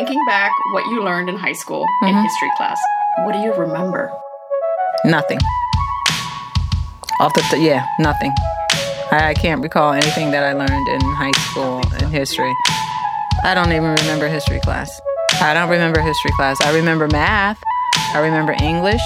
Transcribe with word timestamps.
Thinking 0.00 0.24
back 0.24 0.50
what 0.72 0.86
you 0.86 1.04
learned 1.04 1.28
in 1.28 1.36
high 1.36 1.52
school 1.52 1.84
in 2.04 2.14
Mhm. 2.14 2.22
history 2.22 2.50
class, 2.56 2.80
what 3.18 3.32
do 3.32 3.38
you 3.40 3.52
remember? 3.52 4.10
Nothing. 5.04 5.38
Off 7.20 7.34
the 7.34 7.42
t- 7.50 7.66
yeah, 7.66 7.84
nothing. 7.98 8.32
I, 9.12 9.28
I 9.28 9.34
can't 9.34 9.60
recall 9.62 9.92
anything 9.92 10.30
that 10.30 10.42
I 10.42 10.54
learned 10.54 10.88
in 10.88 11.00
high 11.02 11.36
school 11.50 11.82
in 12.00 12.10
history. 12.10 12.50
I 13.44 13.52
don't 13.52 13.72
even 13.72 13.94
remember 13.94 14.26
history 14.26 14.60
class. 14.60 14.88
I 15.38 15.52
don't 15.52 15.68
remember 15.68 16.00
history 16.00 16.30
class. 16.30 16.56
I 16.62 16.74
remember 16.74 17.06
math. 17.08 17.62
I 18.14 18.20
remember 18.20 18.56
English. 18.62 19.02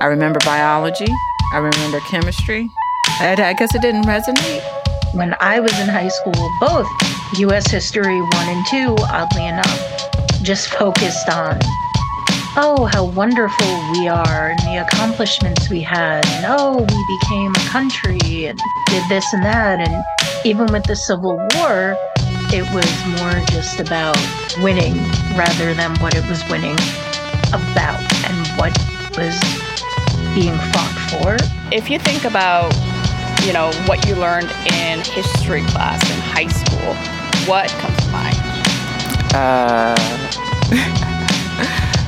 I 0.00 0.06
remember 0.06 0.40
biology. 0.46 1.12
I 1.52 1.58
remember 1.58 2.00
chemistry. 2.08 2.70
I, 3.20 3.32
I 3.38 3.52
guess 3.52 3.74
it 3.74 3.82
didn't 3.82 4.04
resonate. 4.04 4.62
When 5.14 5.36
I 5.38 5.60
was 5.60 5.78
in 5.78 5.86
high 5.88 6.08
school, 6.08 6.50
both 6.58 6.88
US 7.38 7.70
History 7.70 8.20
1 8.20 8.32
and 8.34 8.66
2, 8.66 8.96
oddly 8.98 9.46
enough, 9.46 10.10
just 10.42 10.70
focused 10.70 11.28
on, 11.28 11.56
oh, 12.56 12.88
how 12.90 13.04
wonderful 13.04 13.90
we 13.92 14.08
are 14.08 14.50
and 14.50 14.58
the 14.66 14.84
accomplishments 14.84 15.70
we 15.70 15.82
had, 15.82 16.26
and 16.26 16.46
oh, 16.48 16.78
we 16.78 17.18
became 17.20 17.52
a 17.52 17.68
country 17.70 18.46
and 18.46 18.58
did 18.86 19.08
this 19.08 19.24
and 19.32 19.44
that. 19.44 19.78
And 19.78 20.02
even 20.44 20.66
with 20.66 20.82
the 20.82 20.96
Civil 20.96 21.36
War, 21.54 21.96
it 22.50 22.66
was 22.74 22.90
more 23.20 23.38
just 23.54 23.78
about 23.78 24.18
winning 24.62 24.96
rather 25.38 25.74
than 25.74 25.94
what 26.00 26.16
it 26.16 26.28
was 26.28 26.42
winning 26.50 26.76
about 27.54 28.02
and 28.26 28.48
what 28.58 28.76
was 29.16 29.38
being 30.34 30.58
fought 30.74 30.98
for. 31.08 31.36
If 31.72 31.88
you 31.88 32.00
think 32.00 32.24
about, 32.24 32.74
you 33.44 33.52
know, 33.52 33.70
what 33.84 34.06
you 34.06 34.14
learned 34.14 34.50
in 34.72 35.00
history 35.00 35.60
class 35.62 36.02
in 36.10 36.18
high 36.18 36.48
school, 36.48 36.94
what 37.46 37.68
comes 37.80 37.96
to 37.98 38.08
mind? 38.10 38.36
Uh, 39.34 39.94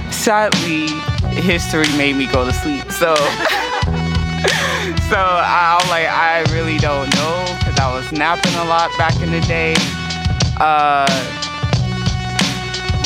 sadly, 0.11 0.89
history 1.43 1.87
made 1.99 2.17
me 2.17 2.27
go 2.27 2.47
to 2.47 2.53
sleep. 2.55 2.91
So, 2.91 3.15
so 5.11 5.21
I'm 5.21 5.87
like, 5.91 6.09
I 6.09 6.45
really 6.53 6.79
don't 6.79 7.15
know 7.17 7.45
because 7.59 7.79
I 7.79 7.93
was 7.93 8.11
napping 8.13 8.55
a 8.55 8.65
lot 8.65 8.91
back 8.97 9.21
in 9.21 9.31
the 9.31 9.41
day. 9.43 9.75
Uh, 10.59 11.07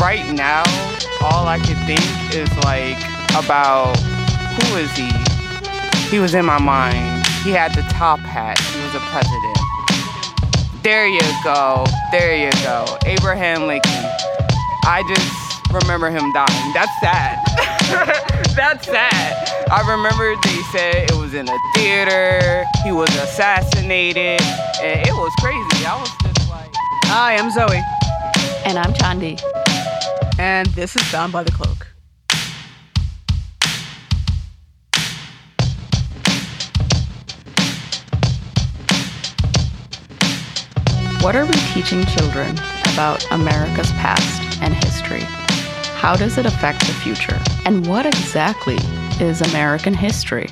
right 0.00 0.32
now, 0.32 0.62
all 1.20 1.48
I 1.48 1.58
could 1.58 1.78
think 1.78 2.00
is 2.32 2.48
like 2.64 2.98
about 3.36 3.98
who 4.62 4.76
is 4.76 4.90
he? 4.96 5.10
He 6.10 6.20
was 6.20 6.34
in 6.34 6.44
my 6.44 6.60
mind. 6.60 7.19
He 7.44 7.50
had 7.50 7.72
the 7.74 7.82
top 7.90 8.18
hat. 8.20 8.58
He 8.58 8.80
was 8.84 8.94
a 8.94 9.00
president. 9.08 9.58
There 10.82 11.06
you 11.08 11.20
go. 11.42 11.84
There 12.12 12.36
you 12.36 12.50
go. 12.62 12.84
Abraham 13.06 13.66
Lincoln. 13.66 14.04
I 14.84 15.02
just 15.08 15.72
remember 15.72 16.10
him 16.10 16.30
dying. 16.32 16.72
That's 16.74 16.92
sad. 17.00 17.38
That's 18.56 18.86
sad. 18.86 19.68
I 19.70 19.80
remember 19.88 20.34
they 20.44 20.60
said 20.72 21.10
it 21.10 21.16
was 21.16 21.34
in 21.34 21.48
a 21.48 21.56
theater. 21.74 22.64
He 22.84 22.92
was 22.92 23.08
assassinated. 23.16 24.40
And 24.82 25.00
it 25.06 25.12
was 25.12 25.32
crazy. 25.40 25.86
I 25.86 25.98
was 26.00 26.10
just 26.22 26.50
like, 26.50 26.70
Hi, 27.06 27.36
I'm 27.36 27.50
Zoe, 27.50 27.80
And 28.66 28.78
I'm 28.78 28.92
Chandi. 28.94 29.40
and 30.38 30.66
this 30.68 30.94
is 30.96 31.10
Bound 31.12 31.32
by 31.32 31.42
the 31.42 31.52
Cloak. 31.52 31.86
What 41.22 41.36
are 41.36 41.44
we 41.44 41.52
teaching 41.74 42.02
children 42.06 42.58
about 42.94 43.30
America's 43.30 43.90
past 43.92 44.62
and 44.62 44.72
history? 44.72 45.20
How 46.00 46.16
does 46.16 46.38
it 46.38 46.46
affect 46.46 46.80
the 46.80 46.94
future? 46.94 47.38
And 47.66 47.86
what 47.86 48.06
exactly 48.06 48.78
is 49.20 49.42
American 49.42 49.92
history? 49.92 50.48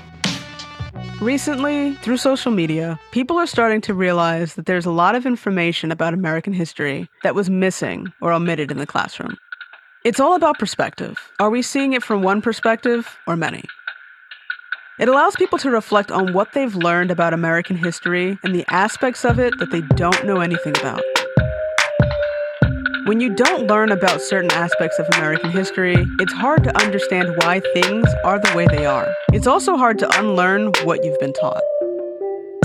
Recently, 1.22 1.94
through 1.94 2.19
social 2.19 2.53
media, 2.53 3.00
people 3.12 3.38
are 3.38 3.47
starting 3.47 3.81
to 3.81 3.94
realize 3.94 4.56
that 4.56 4.66
there's 4.66 4.84
a 4.84 4.91
lot 4.91 5.15
of 5.15 5.25
information 5.25 5.91
about 5.91 6.12
American 6.12 6.53
history 6.53 7.09
that 7.22 7.34
was 7.34 7.48
missing 7.48 8.12
or 8.21 8.31
omitted 8.31 8.71
in 8.71 8.76
the 8.76 8.87
classroom. 8.87 9.38
It's 10.04 10.21
all 10.21 10.34
about 10.34 10.59
perspective. 10.59 11.16
Are 11.41 11.48
we 11.48 11.62
seeing 11.62 11.94
it 11.94 12.03
from 12.03 12.22
one 12.22 12.42
perspective 12.42 13.16
or 13.26 13.37
many? 13.37 13.65
It 14.98 15.09
allows 15.09 15.36
people 15.36 15.59
to 15.59 15.70
reflect 15.70 16.10
on 16.10 16.32
what 16.32 16.54
they've 16.54 16.75
learned 16.75 17.12
about 17.12 17.32
American 17.32 17.76
history 17.76 18.36
and 18.42 18.53
the 18.53 18.64
aspects 18.69 19.25
of 19.25 19.38
it 19.38 19.56
that 19.60 19.70
they 19.70 19.82
don't 19.94 20.26
know 20.26 20.41
anything 20.41 20.76
about. 20.76 21.03
When 23.06 23.20
you 23.20 23.32
don't 23.32 23.69
learn 23.69 23.92
about 23.92 24.20
certain 24.20 24.50
aspects 24.50 24.98
of 24.98 25.06
American 25.14 25.53
history, 25.53 25.94
it's 26.19 26.32
hard 26.32 26.64
to 26.64 26.76
understand 26.82 27.32
why 27.42 27.60
things 27.60 28.09
are 28.25 28.41
the 28.41 28.53
way 28.56 28.66
they 28.66 28.86
are. 28.86 29.14
It's 29.32 29.47
also 29.47 29.76
hard 29.76 30.00
to 30.00 30.19
unlearn 30.19 30.72
what 30.82 31.04
you've 31.04 31.20
been 31.20 31.32
taught. 31.32 31.62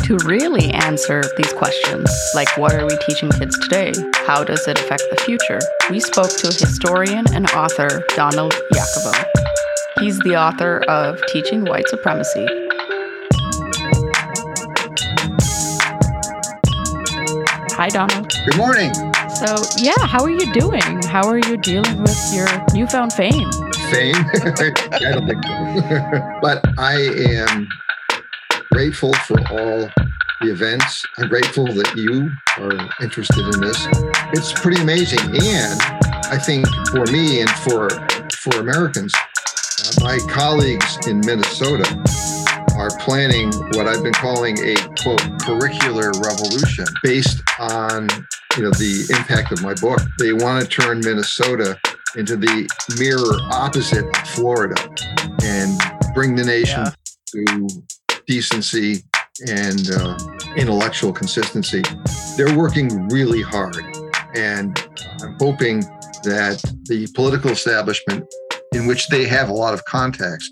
To 0.06 0.18
really 0.26 0.72
answer 0.72 1.22
these 1.38 1.54
questions, 1.54 2.10
like 2.34 2.58
what 2.58 2.74
are 2.74 2.86
we 2.88 2.98
teaching 3.06 3.30
kids 3.30 3.60
today? 3.60 3.94
How 4.26 4.44
does 4.44 4.68
it 4.68 4.80
affect 4.80 5.04
the 5.12 5.22
future? 5.24 5.60
We 5.92 6.00
spoke 6.00 6.36
to 6.38 6.48
historian 6.48 7.26
and 7.32 7.48
author 7.52 8.04
Donald 8.16 8.54
Yacovone. 8.74 9.53
He's 10.04 10.20
the 10.20 10.36
author 10.36 10.80
of 10.90 11.18
Teaching 11.28 11.64
White 11.64 11.88
Supremacy. 11.88 12.46
Hi, 17.72 17.88
Donald. 17.88 18.34
Good 18.46 18.58
morning. 18.58 18.94
So, 19.34 19.56
yeah, 19.78 19.98
how 20.06 20.22
are 20.22 20.30
you 20.30 20.52
doing? 20.52 21.02
How 21.04 21.26
are 21.30 21.38
you 21.38 21.56
dealing 21.56 22.02
with 22.02 22.34
your 22.34 22.50
newfound 22.74 23.14
fame? 23.14 23.50
Fame? 23.92 24.16
I 24.92 25.14
don't 25.14 25.26
think 25.26 25.42
so. 25.46 26.38
but 26.42 26.62
I 26.78 26.96
am 27.40 27.70
grateful 28.74 29.14
for 29.14 29.40
all 29.52 29.90
the 30.42 30.52
events. 30.52 31.06
I'm 31.18 31.30
grateful 31.30 31.68
that 31.68 31.96
you 31.96 32.30
are 32.58 32.90
interested 33.02 33.46
in 33.56 33.62
this. 33.62 33.88
It's 34.34 34.52
pretty 34.52 34.82
amazing. 34.82 35.22
And 35.22 35.82
I 36.26 36.38
think 36.38 36.68
for 36.92 37.06
me 37.06 37.40
and 37.40 37.50
for 37.50 37.88
for 38.36 38.60
Americans, 38.60 39.14
my 40.02 40.20
colleagues 40.30 41.08
in 41.08 41.20
Minnesota 41.20 41.88
are 42.76 42.90
planning 43.00 43.52
what 43.74 43.88
I've 43.88 44.04
been 44.04 44.14
calling 44.14 44.58
a 44.60 44.76
quote 45.02 45.22
curricular 45.42 46.12
revolution 46.24 46.86
based 47.04 47.42
on 47.60 48.10
you 48.58 48.64
know 48.64 48.72
the 48.72 49.06
impact 49.18 49.52
of 49.52 49.62
my 49.62 49.74
book. 49.76 50.00
They 50.20 50.34
want 50.34 50.64
to 50.64 50.68
turn 50.68 51.00
Minnesota 51.00 51.80
into 52.16 52.36
the 52.36 52.70
mirror 53.00 53.40
opposite 53.52 54.06
of 54.06 54.28
Florida 54.30 54.76
and 55.44 55.80
bring 56.14 56.36
the 56.36 56.44
nation 56.44 56.86
to 57.28 57.68
decency 58.28 59.04
and 59.48 59.90
uh, 59.92 60.18
intellectual 60.56 61.12
consistency. 61.12 61.82
They're 62.38 62.56
working 62.58 63.08
really 63.08 63.42
hard, 63.42 63.78
and 64.36 64.78
I'm 65.22 65.36
hoping 65.40 65.80
that 66.24 66.62
the 66.86 67.08
political 67.16 67.52
establishment, 67.52 68.26
in 68.74 68.88
which 68.88 69.08
they 69.08 69.26
have 69.26 69.50
a 69.50 69.54
lot 69.54 69.74
of 69.74 69.86
contacts, 69.86 70.50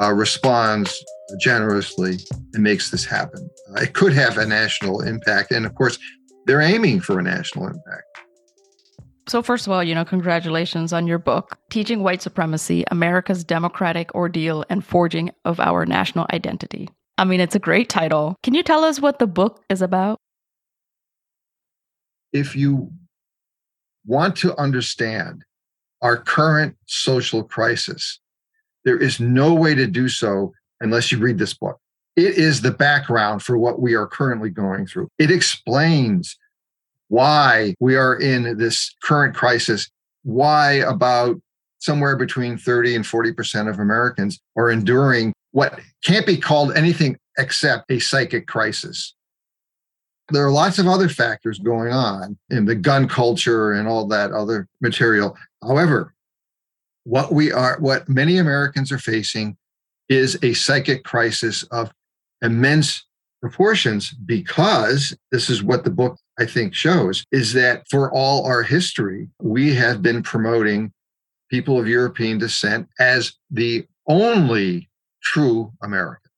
uh, 0.00 0.12
responds 0.12 1.04
generously 1.40 2.18
and 2.52 2.62
makes 2.62 2.90
this 2.90 3.04
happen. 3.04 3.48
Uh, 3.70 3.82
it 3.82 3.94
could 3.94 4.12
have 4.12 4.38
a 4.38 4.46
national 4.46 5.00
impact, 5.00 5.50
and 5.50 5.66
of 5.66 5.74
course, 5.74 5.98
they're 6.46 6.60
aiming 6.60 7.00
for 7.00 7.18
a 7.18 7.22
national 7.22 7.66
impact. 7.66 8.04
So, 9.26 9.42
first 9.42 9.66
of 9.66 9.72
all, 9.72 9.82
you 9.82 9.94
know, 9.94 10.04
congratulations 10.04 10.92
on 10.92 11.06
your 11.06 11.18
book, 11.18 11.58
Teaching 11.70 12.02
White 12.02 12.20
Supremacy 12.20 12.84
America's 12.90 13.42
Democratic 13.42 14.14
Ordeal 14.14 14.64
and 14.68 14.84
Forging 14.84 15.30
of 15.46 15.58
Our 15.60 15.86
National 15.86 16.26
Identity. 16.32 16.90
I 17.16 17.24
mean, 17.24 17.40
it's 17.40 17.54
a 17.54 17.60
great 17.60 17.88
title. 17.88 18.36
Can 18.42 18.54
you 18.54 18.62
tell 18.62 18.84
us 18.84 19.00
what 19.00 19.18
the 19.18 19.26
book 19.26 19.64
is 19.70 19.80
about? 19.80 20.18
If 22.32 22.54
you 22.54 22.92
want 24.04 24.36
to 24.38 24.54
understand 24.60 25.44
our 26.04 26.18
current 26.18 26.76
social 26.86 27.42
crisis, 27.42 28.20
there 28.84 28.98
is 28.98 29.18
no 29.18 29.54
way 29.54 29.74
to 29.74 29.86
do 29.86 30.08
so 30.08 30.52
unless 30.80 31.10
you 31.10 31.18
read 31.18 31.38
this 31.38 31.54
book. 31.54 31.80
It 32.14 32.36
is 32.36 32.60
the 32.60 32.70
background 32.70 33.42
for 33.42 33.58
what 33.58 33.80
we 33.80 33.94
are 33.94 34.06
currently 34.06 34.50
going 34.50 34.86
through. 34.86 35.08
It 35.18 35.30
explains 35.30 36.36
why 37.08 37.74
we 37.80 37.96
are 37.96 38.14
in 38.16 38.58
this 38.58 38.94
current 39.02 39.34
crisis, 39.34 39.90
why 40.22 40.74
about 40.74 41.40
somewhere 41.78 42.16
between 42.16 42.58
30 42.58 42.96
and 42.96 43.04
40% 43.04 43.68
of 43.68 43.78
Americans 43.78 44.40
are 44.56 44.70
enduring 44.70 45.32
what 45.52 45.80
can't 46.04 46.26
be 46.26 46.36
called 46.36 46.76
anything 46.76 47.18
except 47.38 47.90
a 47.90 47.98
psychic 47.98 48.46
crisis. 48.46 49.14
There 50.30 50.44
are 50.46 50.50
lots 50.50 50.78
of 50.78 50.86
other 50.86 51.08
factors 51.08 51.58
going 51.58 51.92
on 51.92 52.38
in 52.48 52.64
the 52.64 52.74
gun 52.74 53.08
culture 53.08 53.72
and 53.72 53.86
all 53.86 54.06
that 54.08 54.32
other 54.32 54.68
material. 54.80 55.36
However, 55.66 56.14
what 57.04 57.32
we 57.32 57.52
are, 57.52 57.78
what 57.80 58.08
many 58.08 58.38
Americans 58.38 58.90
are 58.92 58.98
facing 58.98 59.56
is 60.08 60.38
a 60.42 60.54
psychic 60.54 61.04
crisis 61.04 61.62
of 61.64 61.92
immense 62.42 63.06
proportions 63.40 64.10
because 64.10 65.16
this 65.30 65.50
is 65.50 65.62
what 65.62 65.84
the 65.84 65.90
book 65.90 66.18
I 66.38 66.46
think, 66.46 66.74
shows 66.74 67.24
is 67.30 67.52
that 67.52 67.84
for 67.88 68.12
all 68.12 68.46
our 68.46 68.62
history, 68.62 69.28
we 69.40 69.74
have 69.74 70.02
been 70.02 70.22
promoting 70.22 70.92
people 71.50 71.78
of 71.78 71.86
European 71.86 72.38
descent 72.38 72.88
as 72.98 73.34
the 73.50 73.86
only 74.08 74.90
true 75.22 75.72
American. 75.82 76.30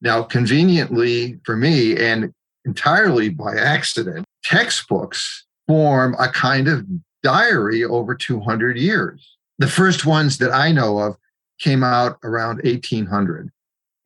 Now, 0.00 0.22
conveniently 0.22 1.40
for 1.44 1.56
me, 1.56 1.96
and 1.96 2.32
entirely 2.64 3.28
by 3.28 3.56
accident, 3.56 4.24
textbooks 4.44 5.46
form 5.66 6.14
a 6.18 6.28
kind 6.28 6.68
of 6.68 6.86
diary 7.22 7.84
over 7.84 8.14
200 8.14 8.76
years. 8.76 9.36
The 9.58 9.68
first 9.68 10.06
ones 10.06 10.38
that 10.38 10.52
I 10.52 10.72
know 10.72 10.98
of 10.98 11.16
came 11.58 11.84
out 11.84 12.18
around 12.24 12.62
1800. 12.62 13.50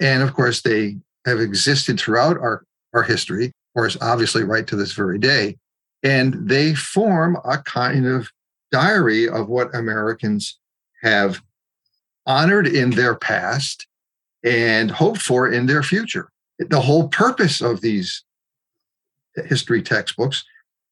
And 0.00 0.22
of 0.22 0.34
course, 0.34 0.62
they 0.62 0.96
have 1.26 1.40
existed 1.40 1.98
throughout 1.98 2.36
our, 2.38 2.64
our 2.92 3.02
history, 3.02 3.52
or 3.74 3.86
is 3.86 3.96
obviously 4.00 4.42
right 4.42 4.66
to 4.66 4.76
this 4.76 4.92
very 4.92 5.18
day. 5.18 5.56
And 6.02 6.48
they 6.48 6.74
form 6.74 7.38
a 7.44 7.58
kind 7.58 8.06
of 8.06 8.28
diary 8.70 9.28
of 9.28 9.48
what 9.48 9.74
Americans 9.74 10.58
have 11.02 11.40
honored 12.26 12.66
in 12.66 12.90
their 12.90 13.14
past 13.14 13.86
and 14.42 14.90
hoped 14.90 15.22
for 15.22 15.50
in 15.50 15.66
their 15.66 15.82
future. 15.82 16.30
The 16.58 16.80
whole 16.80 17.08
purpose 17.08 17.60
of 17.60 17.80
these 17.80 18.24
history 19.46 19.82
textbooks 19.82 20.44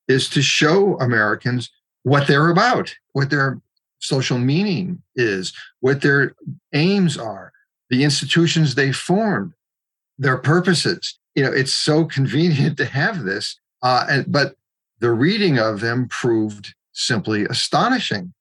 is 0.08 0.28
to 0.30 0.42
show 0.42 0.98
Americans 0.98 1.70
what 2.02 2.26
they're 2.26 2.50
about, 2.50 2.94
what 3.12 3.30
their 3.30 3.60
social 4.00 4.38
meaning 4.38 5.02
is, 5.14 5.52
what 5.80 6.02
their 6.02 6.34
aims 6.72 7.16
are, 7.16 7.52
the 7.90 8.04
institutions 8.04 8.74
they 8.74 8.92
formed, 8.92 9.52
their 10.18 10.36
purposes. 10.36 11.18
You 11.34 11.44
know, 11.44 11.52
it's 11.52 11.72
so 11.72 12.04
convenient 12.04 12.76
to 12.78 12.84
have 12.84 13.24
this, 13.24 13.58
uh, 13.82 14.06
and, 14.08 14.30
but 14.30 14.56
the 15.00 15.10
reading 15.10 15.58
of 15.58 15.80
them 15.80 16.08
proved 16.08 16.74
simply 16.92 17.44
astonishing 17.46 18.32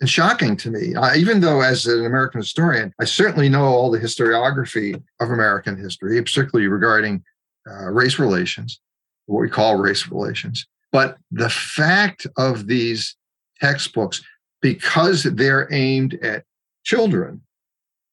and 0.00 0.08
shocking 0.08 0.56
to 0.56 0.70
me. 0.70 0.94
Uh, 0.94 1.14
even 1.14 1.40
though, 1.40 1.60
as 1.60 1.86
an 1.86 2.04
American 2.04 2.40
historian, 2.40 2.92
I 3.00 3.04
certainly 3.04 3.48
know 3.48 3.64
all 3.64 3.90
the 3.90 4.00
historiography 4.00 5.00
of 5.20 5.30
American 5.30 5.76
history, 5.76 6.20
particularly 6.20 6.68
regarding 6.68 7.22
uh, 7.70 7.88
race 7.90 8.18
relations, 8.18 8.80
what 9.26 9.40
we 9.40 9.48
call 9.48 9.76
race 9.76 10.08
relations. 10.08 10.66
But 10.92 11.16
the 11.30 11.50
fact 11.50 12.26
of 12.36 12.66
these 12.66 13.16
textbooks, 13.60 14.22
because 14.60 15.22
they're 15.24 15.72
aimed 15.72 16.14
at 16.22 16.44
children 16.84 17.40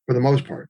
for 0.08 0.14
the 0.14 0.22
most 0.22 0.46
part, 0.46 0.70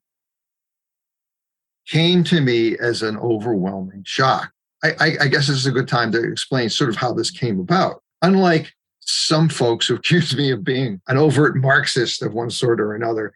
came 1.88 2.24
to 2.24 2.42
me 2.42 2.78
as 2.78 3.04
an 3.04 3.18
overwhelming 3.18 4.04
shock. 4.06 4.52
I, 4.84 4.92
I, 5.00 5.06
I 5.22 5.28
guess 5.28 5.48
this 5.48 5.58
is 5.58 5.66
a 5.66 5.72
good 5.72 5.88
time 5.88 6.12
to 6.12 6.24
explain 6.24 6.70
sort 6.70 6.90
of 6.90 6.96
how 6.96 7.14
this 7.14 7.32
came 7.32 7.60
about. 7.60 8.02
Unlike 8.22 8.74
some 9.00 9.50
folks 9.50 9.88
who 9.88 9.96
accuse 9.98 10.36
me 10.36 10.52
of 10.52 10.64
being 10.64 11.02
an 11.08 11.18
overt 11.18 11.56
Marxist 11.56 12.22
of 12.22 12.34
one 12.34 12.50
sort 12.50 12.80
or 12.80 12.96
another. 12.96 13.34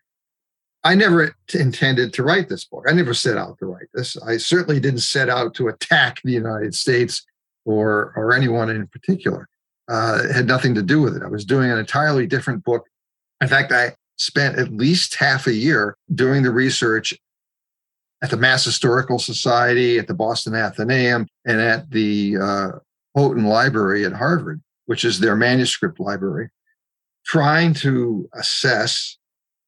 I 0.85 0.95
never 0.95 1.33
intended 1.53 2.11
to 2.13 2.23
write 2.23 2.49
this 2.49 2.65
book. 2.65 2.85
I 2.89 2.91
never 2.91 3.13
set 3.13 3.37
out 3.37 3.57
to 3.59 3.65
write 3.65 3.87
this. 3.93 4.17
I 4.17 4.35
certainly 4.35 4.81
didn't 4.81 4.99
set 4.99 5.29
out 5.29 5.53
to 5.55 5.69
attack 5.69 6.19
the 6.23 6.33
United 6.33 6.75
States 6.75 7.25
or 7.65 8.13
or 8.15 8.33
anyone 8.33 8.69
in 8.69 8.87
particular. 8.87 9.47
Uh, 9.89 10.31
had 10.31 10.47
nothing 10.47 10.73
to 10.75 10.81
do 10.81 11.01
with 11.01 11.15
it. 11.15 11.23
I 11.23 11.27
was 11.27 11.43
doing 11.43 11.69
an 11.69 11.77
entirely 11.77 12.25
different 12.25 12.63
book. 12.63 12.87
In 13.41 13.49
fact, 13.49 13.73
I 13.73 13.95
spent 14.15 14.57
at 14.57 14.71
least 14.71 15.15
half 15.15 15.45
a 15.45 15.53
year 15.53 15.97
doing 16.15 16.43
the 16.43 16.51
research 16.51 17.13
at 18.21 18.29
the 18.29 18.37
Mass 18.37 18.63
Historical 18.63 19.19
Society, 19.19 19.99
at 19.99 20.07
the 20.07 20.13
Boston 20.13 20.55
Athenaeum, 20.55 21.27
and 21.45 21.59
at 21.59 21.91
the 21.91 22.37
uh, 22.41 22.71
Houghton 23.13 23.43
Library 23.43 24.05
at 24.05 24.13
Harvard 24.13 24.61
which 24.85 25.05
is 25.05 25.19
their 25.19 25.35
manuscript 25.35 25.99
library, 25.99 26.49
trying 27.25 27.73
to 27.73 28.29
assess 28.33 29.17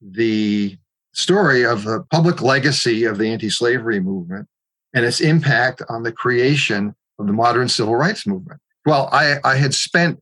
the 0.01 0.77
story 1.13 1.65
of 1.65 1.83
the 1.83 2.03
public 2.11 2.41
legacy 2.41 3.05
of 3.05 3.17
the 3.17 3.29
anti 3.29 3.49
slavery 3.49 3.99
movement 3.99 4.47
and 4.93 5.05
its 5.05 5.21
impact 5.21 5.81
on 5.89 6.03
the 6.03 6.11
creation 6.11 6.93
of 7.19 7.27
the 7.27 7.33
modern 7.33 7.69
civil 7.69 7.95
rights 7.95 8.27
movement. 8.27 8.59
Well, 8.85 9.09
I, 9.11 9.37
I 9.43 9.55
had 9.55 9.73
spent 9.73 10.21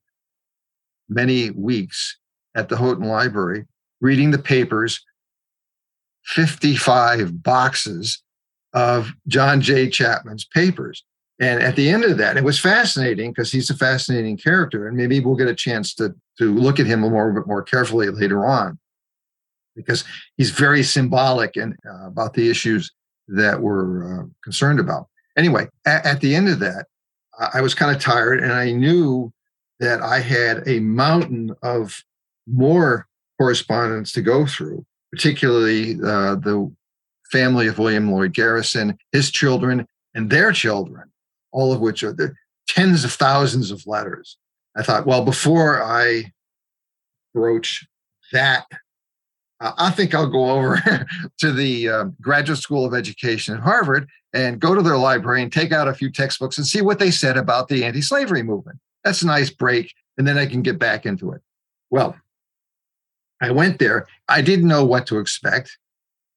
many 1.10 1.52
weeks 1.52 2.18
at 2.56 2.70
the 2.70 2.78
Houghton 2.78 3.08
Library 3.08 3.66
reading 4.02 4.32
the 4.32 4.38
papers, 4.38 5.04
55 6.26 7.44
boxes 7.44 8.22
of 8.74 9.12
John 9.28 9.62
J. 9.62 9.90
Chapman's 9.90 10.46
papers. 10.46 11.04
And 11.40 11.62
at 11.62 11.76
the 11.76 11.90
end 11.90 12.04
of 12.04 12.18
that, 12.18 12.38
it 12.38 12.44
was 12.44 12.60
fascinating 12.60 13.32
because 13.32 13.52
he's 13.52 13.70
a 13.70 13.76
fascinating 13.76 14.38
character, 14.38 14.88
and 14.88 14.96
maybe 14.96 15.20
we'll 15.20 15.36
get 15.36 15.48
a 15.48 15.56
chance 15.56 15.94
to 15.96 16.16
to 16.40 16.54
look 16.54 16.80
at 16.80 16.88
him 16.88 17.04
a 17.04 17.08
little 17.08 17.34
bit 17.34 17.46
more 17.46 17.62
carefully 17.62 18.10
later 18.10 18.46
on, 18.46 18.80
because 19.76 20.04
he's 20.38 20.52
very 20.52 20.84
symbolic 20.84 21.56
and 21.56 21.76
uh, 21.88 22.08
about 22.08 22.34
the 22.34 22.50
issues 22.50 22.92
that 23.28 23.62
we're 23.62 24.22
uh, 24.22 24.26
concerned 24.44 24.80
about. 24.80 25.08
Anyway, 25.38 25.68
at, 25.86 26.06
at 26.06 26.22
the 26.22 26.36
end 26.36 26.50
of 26.50 26.60
that, 26.60 26.86
I 27.54 27.62
was 27.62 27.74
kind 27.74 27.96
of 27.96 28.02
tired, 28.02 28.44
and 28.44 28.52
I 28.52 28.72
knew 28.72 29.34
that 29.80 30.02
I 30.02 30.20
had 30.20 30.68
a 30.68 30.80
mountain 30.80 31.56
of 31.64 32.04
more 32.48 33.08
correspondence 33.40 34.12
to 34.12 34.22
go 34.22 34.46
through, 34.46 34.86
particularly 35.12 35.96
uh, 35.96 36.36
the 36.36 36.72
family 37.32 37.68
of 37.68 37.80
William 37.80 38.12
Lloyd 38.12 38.34
Garrison, 38.34 38.98
his 39.12 39.32
children, 39.32 39.88
and 40.14 40.30
their 40.30 40.52
children 40.52 41.12
all 41.54 41.72
of 41.72 41.80
which 41.80 42.04
are 42.04 42.12
the 42.12 42.34
tens 42.68 43.06
of 43.06 43.14
thousands 43.14 43.72
of 43.72 43.88
letters. 43.88 44.38
I 44.76 44.84
thought, 44.84 45.06
well, 45.06 45.24
before 45.24 45.82
I 45.82 46.32
broach 47.34 47.88
that, 48.34 48.66
uh, 49.62 49.72
I 49.78 49.92
think 49.92 50.14
I'll 50.14 50.30
go 50.30 50.50
over 50.50 50.82
to 51.40 51.52
the 51.52 51.88
uh, 51.88 52.04
Graduate 52.20 52.60
School 52.60 52.86
of 52.86 52.94
Education 52.94 53.56
at 53.56 53.62
Harvard 53.62 54.10
and 54.34 54.60
go 54.60 54.74
to 54.74 54.82
their 54.82 54.98
library 54.98 55.44
and 55.44 55.52
take 55.52 55.72
out 55.72 55.88
a 55.88 55.94
few 55.94 56.12
textbooks 56.12 56.58
and 56.58 56.66
see 56.66 56.82
what 56.82 57.00
they 57.00 57.12
said 57.12 57.38
about 57.38 57.68
the 57.68 57.84
anti 57.84 58.02
slavery 58.02 58.44
movement. 58.44 58.80
That's 59.04 59.22
a 59.22 59.28
nice 59.28 59.50
break. 59.50 59.94
And 60.18 60.28
then 60.28 60.38
I 60.38 60.46
can 60.46 60.62
get 60.62 60.80
back 60.80 61.06
into 61.06 61.32
it. 61.32 61.42
Well, 61.90 62.16
I 63.42 63.52
went 63.52 63.80
there. 63.80 64.08
I 64.28 64.42
didn't 64.42 64.68
know 64.68 64.86
what 64.86 65.06
to 65.08 65.20
expect. 65.20 65.78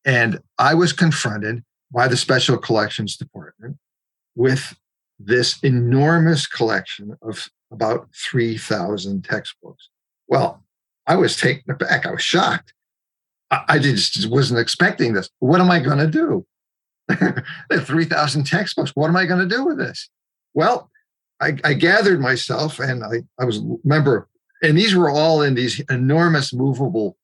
And 0.05 0.41
I 0.59 0.75
was 0.75 0.93
confronted 0.93 1.65
by 1.93 2.09
the 2.09 2.17
Special 2.17 2.59
Collections 2.59 3.17
Department 3.17 3.77
with 4.35 4.77
this 5.19 5.59
enormous 5.63 6.47
collection 6.47 7.17
of 7.23 7.49
about 7.71 8.09
3,000 8.15 9.25
textbooks. 9.25 9.89
Well, 10.29 10.63
I 11.07 11.17
was 11.17 11.37
taken 11.37 11.71
aback. 11.71 12.07
I 12.07 12.11
was 12.11 12.23
shocked. 12.23 12.75
I, 13.51 13.65
I 13.69 13.79
just 13.79 14.29
wasn't 14.29 14.61
expecting 14.61 15.15
this. 15.15 15.31
What 15.39 15.61
am 15.61 15.71
I 15.71 15.81
going 15.81 15.99
to 15.99 16.07
do? 16.07 16.47
3,000 17.73 18.45
textbooks. 18.45 18.93
What 18.95 19.09
am 19.09 19.17
I 19.17 19.27
going 19.27 19.47
to 19.47 19.55
do 19.55 19.65
with 19.65 19.79
this? 19.79 20.09
Well, 20.55 20.91
I, 21.41 21.57
I 21.65 21.75
gathered 21.75 22.21
myself 22.21 22.79
and 22.79 23.05
I, 23.05 23.23
I 23.39 23.45
was, 23.45 23.61
remember, 23.85 24.29
and 24.63 24.77
these 24.77 24.95
were 24.95 25.11
all 25.11 25.43
in 25.43 25.55
these 25.55 25.81
enormous 25.91 26.53
movable 26.53 27.17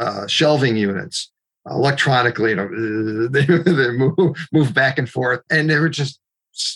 uh, 0.00 0.26
shelving 0.26 0.76
units 0.76 1.30
electronically. 1.68 2.50
You 2.50 2.56
know, 2.56 3.28
they, 3.28 3.44
they 3.44 3.90
move, 3.90 4.48
move 4.52 4.74
back 4.74 4.98
and 4.98 5.08
forth. 5.08 5.42
And 5.50 5.68
they 5.68 5.78
were 5.78 5.90
just 5.90 6.20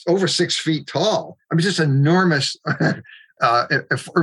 over 0.07 0.29
six 0.29 0.57
feet 0.57 0.87
tall. 0.87 1.39
I 1.51 1.55
mean, 1.55 1.63
just 1.63 1.81
enormous, 1.81 2.57
uh, 3.41 3.67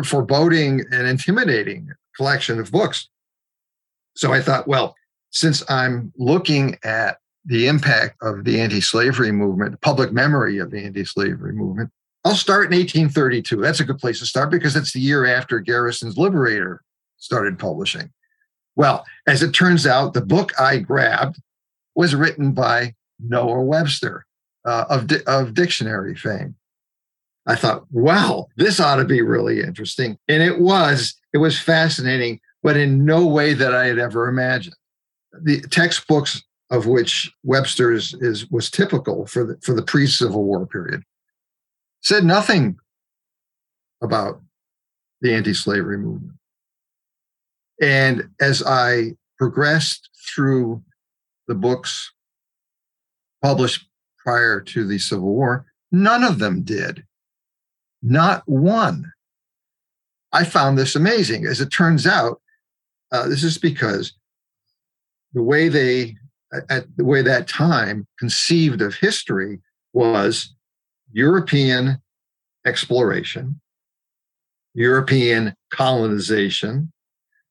foreboding 0.06 0.86
and 0.92 1.08
intimidating 1.08 1.90
collection 2.16 2.60
of 2.60 2.72
books. 2.72 3.10
So 4.16 4.34
I 4.34 4.42
thought, 4.42 4.68
well, 4.68 4.96
since 5.32 5.64
I'm 5.70 6.12
looking 6.18 6.78
at 6.84 7.18
the 7.45 7.67
impact 7.67 8.17
of 8.21 8.43
the 8.43 8.62
anti-slavery 8.62 9.31
movement, 9.31 9.79
public 9.81 10.12
memory 10.12 10.57
of 10.60 10.71
the 10.71 10.83
anti-slavery 10.83 11.53
movement, 11.53 11.89
I'll 12.24 12.36
start 12.36 12.71
in 12.71 12.77
1832. 12.77 13.57
That's 13.57 13.79
a 13.79 13.86
good 13.86 13.98
place 13.98 14.19
to 14.19 14.25
start 14.25 14.51
because 14.51 14.75
it's 14.75 14.93
the 14.93 15.00
year 15.00 15.25
after 15.25 15.60
Garrison's 15.60 16.17
Liberator 16.17 16.83
started 17.17 17.57
publishing. 17.57 18.12
Well, 18.75 19.05
as 19.27 19.41
it 19.41 19.51
turns 19.51 19.88
out, 19.88 20.13
the 20.13 20.21
book 20.21 20.60
I 20.60 20.77
grabbed 20.77 21.41
was 21.95 22.15
written 22.15 22.51
by 22.51 22.93
Noah 23.19 23.62
Webster, 23.62 24.25
uh, 24.65 24.86
of, 24.89 25.10
of 25.27 25.53
dictionary 25.53 26.15
fame. 26.15 26.55
I 27.48 27.55
thought, 27.55 27.86
wow, 27.91 28.48
this 28.57 28.79
ought 28.79 28.98
to 28.98 29.05
be 29.05 29.21
really 29.21 29.62
interesting. 29.62 30.17
And 30.27 30.43
it 30.43 30.60
was, 30.60 31.15
it 31.33 31.39
was 31.39 31.60
fascinating, 31.60 32.39
but 32.62 32.77
in 32.77 33.03
no 33.03 33.25
way 33.25 33.53
that 33.53 33.74
I 33.74 33.88
had 33.88 33.98
ever 33.98 34.27
imagined. 34.27 34.75
The 35.41 35.62
textbooks 35.62 36.43
of 36.72 36.88
which 36.88 37.32
Webster's 37.44 38.16
is 38.16 38.50
was 38.50 38.72
typical 38.72 39.28
for 39.28 39.46
the 39.46 39.58
for 39.62 39.75
the 39.75 39.84
pre-Civil 39.84 40.44
War 40.44 40.66
period 40.66 41.04
said 42.01 42.24
nothing 42.25 42.78
about 44.01 44.42
the 45.22 45.32
anti-slavery 45.32 46.00
movement. 46.00 46.34
And 47.80 48.30
as 48.40 48.63
I 48.66 49.12
progressed 49.38 50.10
through 50.34 50.82
the 51.48 51.54
books 51.54 52.12
published 53.44 53.88
prior 54.18 54.60
to 54.62 54.88
the 54.88 54.98
Civil 54.98 55.30
War, 55.30 55.66
None 55.92 56.24
of 56.24 56.40
them 56.40 56.62
did. 56.62 57.06
Not 58.01 58.44
one. 58.48 59.12
I 60.32 60.46
found 60.46 60.78
this 60.78 60.96
amazing. 60.96 61.46
As 61.46 61.60
it 61.60 61.70
turns 61.70 62.08
out, 62.08 62.42
uh, 63.12 63.28
this 63.28 63.44
is 63.44 63.58
because 63.58 64.13
the 65.34 65.44
way 65.44 65.68
they, 65.68 66.16
at 66.70 66.86
the 66.98 67.05
way 67.05 67.22
that 67.22 67.48
time 67.48 68.08
conceived 68.20 68.81
of 68.81 68.96
history 68.96 69.60
was 69.93 70.53
European 71.12 72.01
exploration, 72.65 73.60
European 74.74 75.53
colonization, 75.72 76.91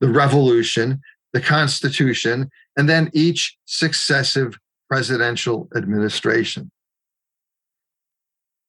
the 0.01 0.09
revolution, 0.09 1.01
the 1.33 1.41
Constitution, 1.41 2.51
and 2.77 2.89
then 2.89 3.11
each 3.13 3.57
successive 3.67 4.59
presidential 4.89 5.69
administration 5.77 6.71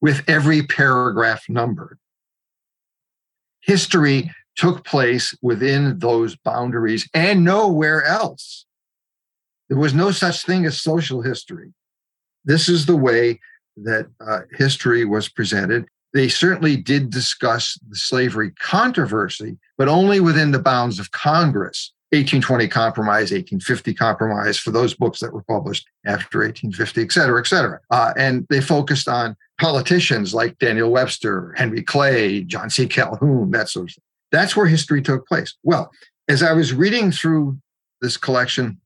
with 0.02 0.24
every 0.28 0.64
paragraph 0.64 1.44
numbered. 1.48 2.00
History 3.62 4.32
took 4.56 4.84
place 4.84 5.36
within 5.42 6.00
those 6.00 6.36
boundaries 6.36 7.08
and 7.14 7.44
nowhere 7.44 8.04
else. 8.04 8.66
There 9.72 9.80
was 9.80 9.94
no 9.94 10.12
such 10.12 10.44
thing 10.44 10.66
as 10.66 10.82
social 10.82 11.22
history. 11.22 11.72
This 12.44 12.68
is 12.68 12.86
the 12.86 12.98
way 12.98 13.40
that 13.78 14.08
uh, 14.20 14.42
history 14.52 15.06
was 15.06 15.30
presented. 15.30 15.86
They 16.14 16.28
certainly 16.28 16.76
did 16.76 17.10
discuss 17.10 17.80
the 17.88 17.96
slavery 17.96 18.52
controversy, 18.60 19.58
but 19.78 19.88
only 19.88 20.20
within 20.20 20.52
the 20.52 20.60
bounds 20.60 21.00
of 21.00 21.12
Congress. 21.12 21.94
1820 22.10 22.68
Compromise, 22.68 23.32
1850 23.32 23.94
Compromise, 23.94 24.58
for 24.58 24.72
those 24.72 24.94
books 24.94 25.22
that 25.22 25.32
were 25.32 25.44
published 25.44 25.88
after 26.06 26.40
1850, 26.40 27.04
et 27.04 27.12
cetera, 27.14 27.40
et 27.40 27.48
cetera. 27.48 27.80
Uh, 27.90 28.12
and 28.18 28.46
they 28.50 28.60
focused 28.60 29.08
on 29.08 29.38
politicians 29.58 30.34
like 30.34 30.60
Daniel 30.60 30.92
Webster, 30.92 31.54
Henry 31.56 31.82
Clay, 31.82 32.42
John 32.44 32.70
C. 32.70 32.88
Calhoun, 32.88 33.52
that 33.52 33.70
sort 33.70 33.90
of 33.90 33.96
thing. 33.96 34.04
That's 34.34 34.54
where 34.58 34.66
history 34.66 35.02
took 35.02 35.26
place. 35.26 35.56
Well, 35.64 35.90
as 36.28 36.44
I 36.44 36.52
was 36.52 36.74
reading 36.74 37.14
through 37.14 37.58
this 38.02 38.18
collection, 38.18 38.81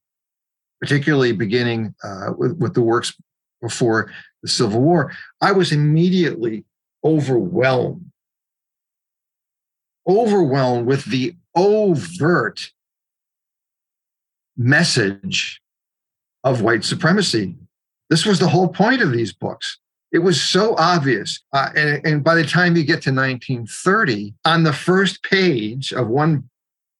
particularly 0.81 1.31
beginning 1.31 1.95
uh, 2.03 2.31
with, 2.37 2.57
with 2.57 2.73
the 2.73 2.81
works 2.81 3.13
before 3.61 4.11
the 4.41 4.49
Civil 4.49 4.81
War, 4.81 5.11
I 5.41 5.51
was 5.51 5.71
immediately 5.71 6.65
overwhelmed, 7.03 8.11
overwhelmed 10.07 10.85
with 10.87 11.05
the 11.05 11.35
overt 11.55 12.71
message 14.57 15.61
of 16.43 16.61
white 16.61 16.83
supremacy. 16.83 17.55
This 18.09 18.25
was 18.25 18.39
the 18.39 18.47
whole 18.47 18.67
point 18.67 19.01
of 19.01 19.11
these 19.11 19.33
books. 19.33 19.79
It 20.11 20.19
was 20.19 20.41
so 20.41 20.75
obvious. 20.77 21.41
Uh, 21.51 21.69
and, 21.75 22.05
and 22.05 22.23
by 22.23 22.35
the 22.35 22.45
time 22.45 22.77
you 22.77 22.83
get 22.83 23.01
to 23.03 23.11
1930, 23.11 24.33
on 24.45 24.63
the 24.63 24.71
first 24.71 25.23
page 25.23 25.91
of 25.91 26.07
one 26.07 26.49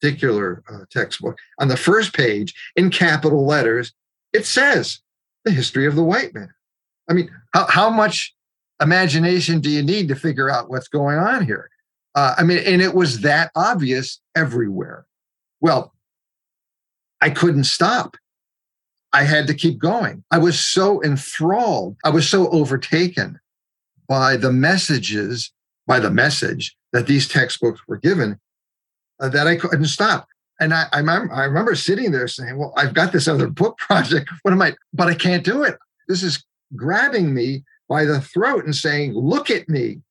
particular 0.06 0.64
uh, 0.72 0.86
textbook, 0.92 1.38
on 1.60 1.68
the 1.68 1.78
first 1.78 2.14
page 2.14 2.54
in 2.76 2.92
capital 2.92 3.46
letters, 3.46 3.92
it 4.34 4.46
says 4.46 5.00
the 5.46 5.52
history 5.52 5.88
of 5.88 5.96
the 5.96 6.04
white 6.04 6.34
man. 6.34 6.50
I 7.10 7.14
mean, 7.14 7.32
how, 7.54 7.66
how 7.68 7.90
much 7.90 8.34
imagination 8.80 9.62
do 9.62 9.70
you 9.70 9.82
need 9.82 10.08
to 10.10 10.16
figure 10.16 10.50
out 10.50 10.70
what's 10.70 10.88
going 10.88 11.18
on 11.18 11.46
here? 11.46 11.70
Uh, 12.14 12.36
I 12.38 12.44
mean, 12.44 12.60
and 12.60 12.82
it 12.84 12.94
was 12.94 13.22
that 13.22 13.52
obvious 13.56 14.22
everywhere. 14.36 15.08
Well, 15.60 15.94
I 17.20 17.32
couldn't 17.32 17.64
stop. 17.64 18.16
I 19.12 19.24
had 19.24 19.48
to 19.48 19.56
keep 19.56 19.80
going. 19.80 20.24
I 20.30 20.38
was 20.38 20.60
so 20.60 21.02
enthralled. 21.04 21.96
I 22.04 22.10
was 22.10 22.30
so 22.30 22.48
overtaken 22.50 23.40
by 24.08 24.38
the 24.38 24.52
messages, 24.52 25.52
by 25.88 26.00
the 26.00 26.12
message 26.12 26.76
that 26.94 27.08
these 27.08 27.28
textbooks 27.28 27.82
were 27.88 27.98
given 27.98 28.40
uh, 29.20 29.30
that 29.30 29.48
I 29.48 29.56
couldn't 29.56 29.86
stop. 29.86 30.28
And 30.60 30.74
I, 30.74 30.86
I, 30.92 31.00
remember, 31.00 31.34
I 31.34 31.44
remember 31.46 31.76
sitting 31.76 32.12
there 32.12 32.28
saying, 32.28 32.58
Well, 32.58 32.74
I've 32.78 32.94
got 32.94 33.12
this 33.12 33.28
other 33.28 33.48
book 33.48 33.78
project. 33.80 34.30
What 34.42 34.54
am 34.54 34.62
I? 34.62 34.76
But 34.94 35.08
I 35.08 35.16
can't 35.16 35.44
do 35.44 35.64
it. 35.64 35.78
This 36.08 36.24
is 36.24 36.44
grabbing 36.76 37.34
me 37.34 37.64
by 37.90 38.06
the 38.06 38.22
throat 38.22 38.66
and 38.66 38.76
saying, 38.76 39.14
Look 39.14 39.50
at 39.50 39.68
me. 39.70 40.02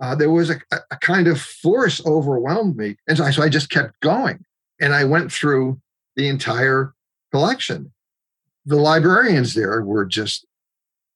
Uh, 0.00 0.14
there 0.14 0.30
was 0.30 0.48
a, 0.48 0.56
a, 0.72 0.96
kind 0.96 1.28
of 1.28 1.38
force 1.38 2.04
overwhelmed 2.06 2.74
me. 2.74 2.96
And 3.06 3.18
so 3.18 3.24
I, 3.24 3.30
so 3.30 3.42
I 3.42 3.50
just 3.50 3.68
kept 3.68 4.00
going. 4.00 4.42
And 4.80 4.94
I 4.94 5.04
went 5.04 5.30
through 5.30 5.78
the 6.16 6.26
entire 6.26 6.94
collection. 7.32 7.92
The 8.64 8.76
librarians 8.76 9.52
there 9.52 9.82
were 9.82 10.06
just 10.06 10.46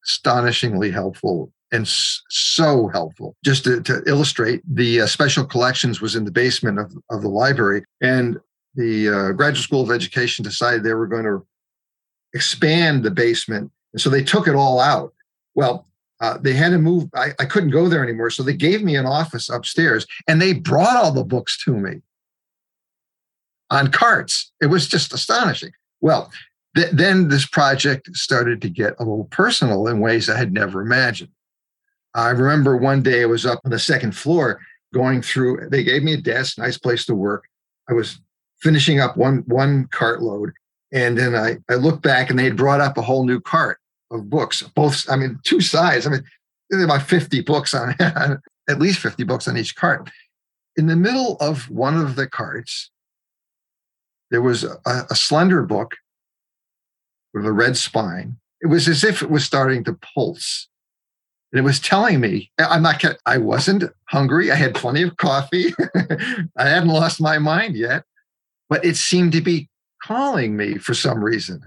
astonishingly 0.05 0.91
helpful 0.91 1.51
and 1.75 1.89
so 1.89 2.89
helpful. 2.89 3.37
Just 3.45 3.65
to, 3.65 3.83
to 3.83 4.03
illustrate, 4.07 4.63
the 4.67 5.03
uh, 5.03 5.07
special 5.07 5.45
collections 5.45 6.01
was 6.01 6.15
in 6.15 6.25
the 6.25 6.31
basement 6.31 6.79
of, 6.79 6.95
of 7.11 7.23
the 7.23 7.29
library, 7.29 7.85
and 8.01 8.39
the 8.77 9.09
uh, 9.09 9.33
Graduate 9.33 9.65
School 9.65 9.83
of 9.83 9.91
Education 9.91 10.45
decided 10.45 10.85
they 10.85 10.95
were 10.95 11.09
going 11.09 11.25
to 11.25 11.45
expand 12.33 13.03
the 13.03 13.11
basement, 13.11 13.73
and 13.93 14.01
so 14.01 14.09
they 14.09 14.23
took 14.23 14.47
it 14.47 14.55
all 14.55 14.79
out. 14.79 15.13
Well, 15.57 15.89
uh, 16.21 16.39
they 16.39 16.53
had 16.53 16.71
to 16.71 16.79
move. 16.79 17.11
I, 17.15 17.33
I 17.41 17.45
couldn't 17.45 17.71
go 17.71 17.89
there 17.89 18.05
anymore, 18.05 18.31
so 18.31 18.45
they 18.45 18.57
gave 18.57 18.83
me 18.83 18.95
an 18.95 19.07
office 19.07 19.49
upstairs, 19.51 20.07
and 20.29 20.41
they 20.41 20.53
brought 20.53 20.97
all 20.97 21.13
the 21.13 21.25
books 21.25 21.63
to 21.65 21.73
me 21.73 22.03
on 23.71 23.91
carts. 23.91 24.53
It 24.63 24.67
was 24.67 24.87
just 24.87 25.13
astonishing. 25.13 25.73
Well, 26.01 26.31
th- 26.77 26.93
then 26.93 27.29
this 27.29 27.47
project 27.47 28.15
started 28.17 28.63
to 28.63 28.69
get 28.69 28.95
a 29.01 29.03
little 29.03 29.29
personal 29.33 29.89
in 29.89 29.99
ways 29.99 30.31
I 30.31 30.39
had 30.39 30.53
never 30.53 30.81
imagined. 30.81 31.31
I 32.15 32.31
remember 32.31 32.77
one 32.77 33.03
day 33.03 33.23
I 33.23 33.27
was 33.27 33.45
up 33.45 33.61
on 33.65 33.71
the 33.71 33.79
second 33.79 34.13
floor 34.17 34.61
going 34.93 35.23
through, 35.23 35.69
they 35.71 35.83
gave 35.83 36.03
me 36.03 36.15
a 36.15 36.21
desk, 36.21 36.59
nice 36.59 36.79
place 36.79 37.05
to 37.07 37.15
work. 37.15 37.45
I 37.89 37.93
was 37.93 38.21
finishing 38.61 39.01
up 39.01 39.17
one, 39.17 39.43
one 39.47 39.89
cart 39.89 40.23
load. 40.23 40.53
And 40.93 41.19
then 41.19 41.35
I, 41.35 41.57
I 41.69 41.75
looked 41.75 42.03
back 42.03 42.31
and 42.31 42.39
they 42.39 42.45
had 42.45 42.57
brought 42.57 42.81
up 42.81 42.97
a 42.97 43.03
whole 43.03 43.27
new 43.27 43.41
cart 43.41 43.79
of 44.13 44.31
books, 44.31 44.63
both, 44.63 45.05
I 45.11 45.17
mean, 45.17 45.41
two 45.43 45.61
sides. 45.61 46.07
I 46.07 46.11
mean, 46.11 46.25
about 46.73 47.03
50 47.03 47.41
books 47.43 47.75
on, 47.75 47.95
at 48.01 48.79
least 48.79 49.01
50 49.01 49.25
books 49.25 49.49
on 49.49 49.57
each 49.57 49.75
cart. 49.75 50.09
In 50.77 50.87
the 50.87 50.97
middle 50.97 51.37
of 51.41 51.69
one 51.69 51.97
of 51.97 52.17
the 52.17 52.29
carts, 52.29 52.91
there 54.31 54.43
was 54.43 54.65
a, 54.65 54.79
a 54.87 55.15
slender 55.15 55.63
book 55.63 55.97
with 57.33 57.45
a 57.45 57.53
red 57.53 57.77
spine. 57.77 58.37
It 58.61 58.69
was 58.69 58.89
as 58.89 59.05
if 59.05 59.23
it 59.23 59.31
was 59.31 59.45
starting 59.45 59.85
to 59.85 59.99
pulse. 60.15 60.69
And 61.55 61.61
it 61.61 61.63
was 61.63 61.79
telling 61.79 62.19
me, 62.19 62.51
I'm 62.59 62.83
not, 62.83 63.05
I 63.27 63.39
wasn't 63.39 63.85
hungry. 64.09 64.51
I 64.51 64.57
had 64.57 64.75
plenty 64.75 65.03
of 65.03 65.17
coffee. 65.19 65.73
I 66.59 66.69
hadn't 66.69 66.89
lost 66.89 67.21
my 67.21 67.39
mind 67.39 67.77
yet, 67.77 68.03
but 68.69 68.85
it 68.85 68.97
seemed 68.97 69.31
to 69.35 69.41
be 69.41 69.69
calling 70.03 70.57
me 70.57 70.79
for 70.79 70.95
some 70.95 71.23
reason. 71.23 71.63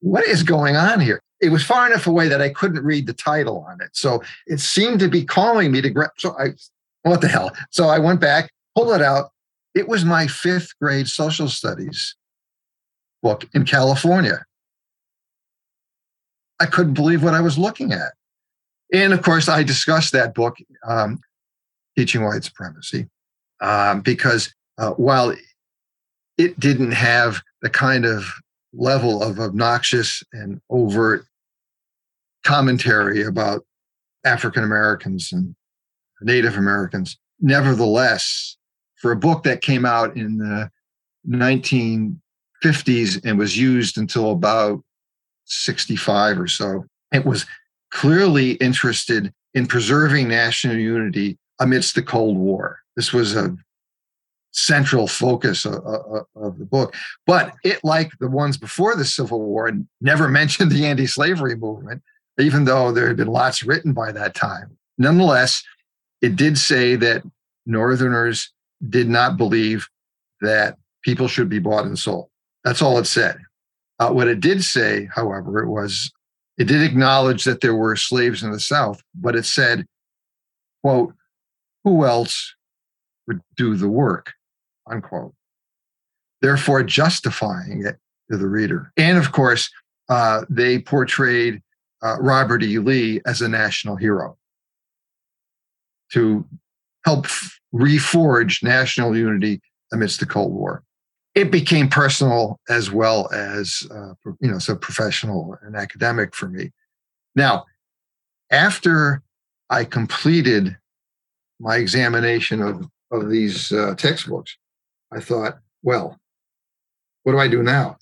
What 0.00 0.24
is 0.24 0.42
going 0.42 0.76
on 0.76 1.00
here? 1.00 1.22
It 1.40 1.48
was 1.48 1.64
far 1.64 1.86
enough 1.86 2.06
away 2.06 2.28
that 2.28 2.42
I 2.42 2.50
couldn't 2.50 2.84
read 2.84 3.06
the 3.06 3.14
title 3.14 3.64
on 3.66 3.80
it. 3.80 3.88
So 3.94 4.22
it 4.46 4.60
seemed 4.60 5.00
to 5.00 5.08
be 5.08 5.24
calling 5.24 5.72
me 5.72 5.80
to 5.80 5.88
grab. 5.88 6.10
So 6.18 6.36
I, 6.38 6.48
what 7.04 7.22
the 7.22 7.28
hell? 7.28 7.50
So 7.70 7.88
I 7.88 7.98
went 7.98 8.20
back, 8.20 8.50
pulled 8.76 8.94
it 8.94 9.00
out, 9.00 9.30
it 9.74 9.88
was 9.88 10.04
my 10.04 10.26
fifth 10.26 10.78
grade 10.82 11.08
social 11.08 11.48
studies 11.48 12.14
book 13.22 13.48
in 13.54 13.64
California. 13.64 14.44
I 16.60 16.66
couldn't 16.66 16.92
believe 16.92 17.22
what 17.22 17.32
I 17.32 17.40
was 17.40 17.56
looking 17.56 17.94
at. 17.94 18.12
And 18.92 19.12
of 19.12 19.22
course, 19.22 19.48
I 19.48 19.62
discussed 19.62 20.12
that 20.12 20.34
book, 20.34 20.56
um, 20.86 21.20
Teaching 21.96 22.24
White 22.24 22.44
Supremacy, 22.44 23.08
um, 23.60 24.00
because 24.00 24.52
uh, 24.78 24.90
while 24.92 25.34
it 26.38 26.58
didn't 26.58 26.92
have 26.92 27.42
the 27.62 27.70
kind 27.70 28.04
of 28.04 28.24
level 28.72 29.22
of 29.22 29.38
obnoxious 29.38 30.22
and 30.32 30.60
overt 30.70 31.24
commentary 32.44 33.22
about 33.22 33.64
African 34.24 34.64
Americans 34.64 35.32
and 35.32 35.54
Native 36.22 36.56
Americans, 36.56 37.18
nevertheless, 37.40 38.56
for 38.96 39.12
a 39.12 39.16
book 39.16 39.42
that 39.44 39.62
came 39.62 39.84
out 39.84 40.16
in 40.16 40.38
the 40.38 40.70
1950s 41.28 43.24
and 43.24 43.38
was 43.38 43.56
used 43.56 43.98
until 43.98 44.30
about 44.30 44.82
65 45.46 46.40
or 46.40 46.46
so. 46.46 46.84
It 47.12 47.24
was 47.24 47.46
clearly 47.90 48.52
interested 48.52 49.32
in 49.54 49.66
preserving 49.66 50.28
national 50.28 50.76
unity 50.76 51.38
amidst 51.58 51.94
the 51.94 52.02
Cold 52.02 52.36
War. 52.36 52.78
This 52.96 53.12
was 53.12 53.34
a 53.34 53.56
central 54.52 55.06
focus 55.06 55.64
of, 55.64 55.74
of, 55.84 56.26
of, 56.34 56.58
the 56.58 56.64
book. 56.64 56.94
But 57.26 57.54
it, 57.62 57.80
like 57.84 58.10
the 58.18 58.28
ones 58.28 58.56
before 58.56 58.96
the 58.96 59.04
Civil 59.04 59.40
War, 59.40 59.70
never 60.00 60.28
mentioned 60.40 60.70
the 60.70 60.86
anti 60.86 61.06
slavery 61.06 61.56
movement, 61.56 62.02
even 62.38 62.64
though 62.64 62.92
there 62.92 63.08
had 63.08 63.16
been 63.16 63.28
lots 63.28 63.62
written 63.62 63.92
by 63.92 64.12
that 64.12 64.34
time. 64.34 64.76
Nonetheless, 64.98 65.62
it 66.20 66.36
did 66.36 66.58
say 66.58 66.96
that 66.96 67.22
Northerners 67.66 68.52
did 68.88 69.08
not 69.08 69.36
believe 69.36 69.88
that 70.40 70.76
people 71.02 71.28
should 71.28 71.48
be 71.48 71.58
bought 71.58 71.84
and 71.84 71.98
sold. 71.98 72.28
That's 72.64 72.82
all 72.82 72.98
it 72.98 73.06
said. 73.06 73.38
Uh, 73.98 74.10
what 74.10 74.28
it 74.28 74.40
did 74.40 74.64
say, 74.64 75.08
however, 75.14 75.62
it 75.62 75.68
was 75.68 76.12
It 76.60 76.68
did 76.68 76.82
acknowledge 76.82 77.44
that 77.44 77.62
there 77.62 77.74
were 77.74 77.96
slaves 77.96 78.42
in 78.42 78.52
the 78.52 78.60
South, 78.60 79.02
but 79.14 79.34
it 79.34 79.46
said, 79.46 79.86
quote, 80.82 81.14
who 81.84 82.04
else 82.04 82.54
would 83.26 83.40
do 83.56 83.76
the 83.76 83.88
work, 83.88 84.34
unquote. 84.86 85.32
Therefore, 86.42 86.82
justifying 86.82 87.86
it 87.86 87.96
to 88.30 88.36
the 88.36 88.46
reader. 88.46 88.92
And 88.98 89.16
of 89.16 89.32
course, 89.32 89.70
uh, 90.10 90.44
they 90.50 90.78
portrayed 90.78 91.62
uh, 92.02 92.18
Robert 92.20 92.62
E. 92.62 92.78
Lee 92.78 93.22
as 93.24 93.40
a 93.40 93.48
national 93.48 93.96
hero 93.96 94.36
to 96.12 96.46
help 97.06 97.26
reforge 97.74 98.62
national 98.62 99.16
unity 99.16 99.62
amidst 99.94 100.20
the 100.20 100.26
Cold 100.26 100.52
War. 100.52 100.82
It 101.34 101.50
became 101.50 101.88
personal 101.88 102.58
as 102.68 102.90
well 102.90 103.30
as, 103.32 103.86
uh, 103.90 104.14
you 104.40 104.50
know, 104.50 104.58
so 104.58 104.74
professional 104.74 105.56
and 105.62 105.76
academic 105.76 106.34
for 106.34 106.48
me. 106.48 106.72
Now, 107.36 107.66
after 108.50 109.22
I 109.68 109.84
completed 109.84 110.76
my 111.60 111.76
examination 111.76 112.60
of, 112.60 112.88
of 113.12 113.30
these 113.30 113.70
uh, 113.70 113.94
textbooks, 113.96 114.56
I 115.12 115.20
thought, 115.20 115.58
well, 115.82 116.18
what 117.22 117.32
do 117.32 117.38
I 117.38 117.48
do 117.48 117.62
now? 117.62 117.96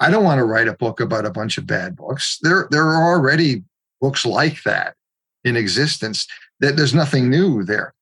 I 0.00 0.10
don't 0.10 0.24
want 0.24 0.38
to 0.38 0.44
write 0.44 0.66
a 0.66 0.74
book 0.74 0.98
about 0.98 1.26
a 1.26 1.30
bunch 1.30 1.58
of 1.58 1.66
bad 1.66 1.94
books. 1.94 2.38
There, 2.42 2.66
there 2.70 2.84
are 2.84 3.12
already 3.12 3.62
books 4.00 4.26
like 4.26 4.64
that 4.64 4.96
in 5.44 5.56
existence. 5.56 6.26
That 6.58 6.76
there's 6.76 6.94
nothing 6.94 7.28
new 7.28 7.64
there, 7.64 7.94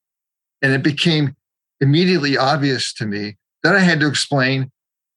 and 0.61 0.71
it 0.71 0.83
became 0.83 1.35
immediately 1.79 2.37
obvious 2.37 2.93
to 2.93 3.05
me 3.05 3.37
that 3.63 3.75
I 3.75 3.79
had 3.79 3.99
to 3.99 4.07
explain 4.07 4.70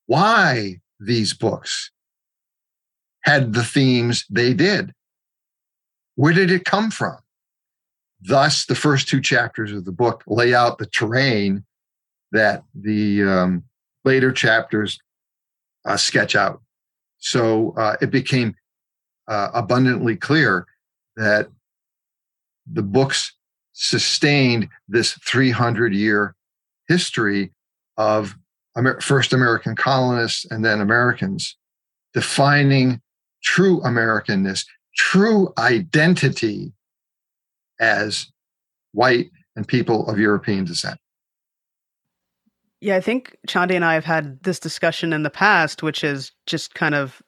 why 0.07 0.81
these 1.01 1.35
books 1.35 1.91
had 3.23 3.55
the 3.55 3.65
themes 3.65 4.25
they 4.31 4.53
did. 4.55 4.93
Where 6.17 6.33
did 6.33 6.51
it 6.51 6.65
come 6.65 6.91
from? 6.91 7.19
Thus, 8.21 8.67
the 8.67 8.75
first 8.75 9.09
two 9.09 9.21
chapters 9.21 9.73
of 9.73 9.85
the 9.85 9.93
book 9.93 10.23
lay 10.27 10.55
out 10.55 10.79
the 10.79 10.87
terrain 10.87 11.65
that 12.33 12.65
the 12.75 13.23
um, 13.23 13.65
later 14.05 14.33
chapters 14.33 14.99
uh, 15.85 15.97
sketch 15.97 16.35
out. 16.37 16.63
So 17.19 17.75
uh, 17.77 17.97
it 18.01 18.11
became 18.11 18.55
uh, 19.29 19.51
abundantly 19.55 20.17
clear 20.17 20.67
that 21.17 21.49
the 22.71 22.83
books 22.83 23.33
sustained 23.73 24.69
this 24.89 25.13
300 25.25 25.95
year 25.95 26.35
history 26.89 27.53
of 27.97 28.37
Amer- 28.77 29.01
first 29.01 29.33
American 29.33 29.77
colonists 29.77 30.45
and 30.51 30.65
then 30.65 30.81
Americans 30.81 31.57
defining 32.13 33.01
true 33.43 33.81
Americanness, 33.81 34.65
true 34.97 35.53
identity 35.59 36.73
as 37.81 38.27
white 38.93 39.31
and 39.57 39.67
people 39.67 40.09
of 40.09 40.19
European 40.19 40.65
descent. 40.65 40.99
Yeah, 42.81 42.97
I 42.97 43.01
think 43.01 43.37
Chandi 43.49 43.75
and 43.75 43.85
I 43.85 43.95
have 43.95 44.05
had 44.05 44.43
this 44.43 44.59
discussion 44.59 45.13
in 45.13 45.23
the 45.23 45.31
past, 45.31 45.83
which 45.83 46.05
is 46.05 46.33
just 46.47 46.75
kind 46.75 46.95
of 46.95 47.23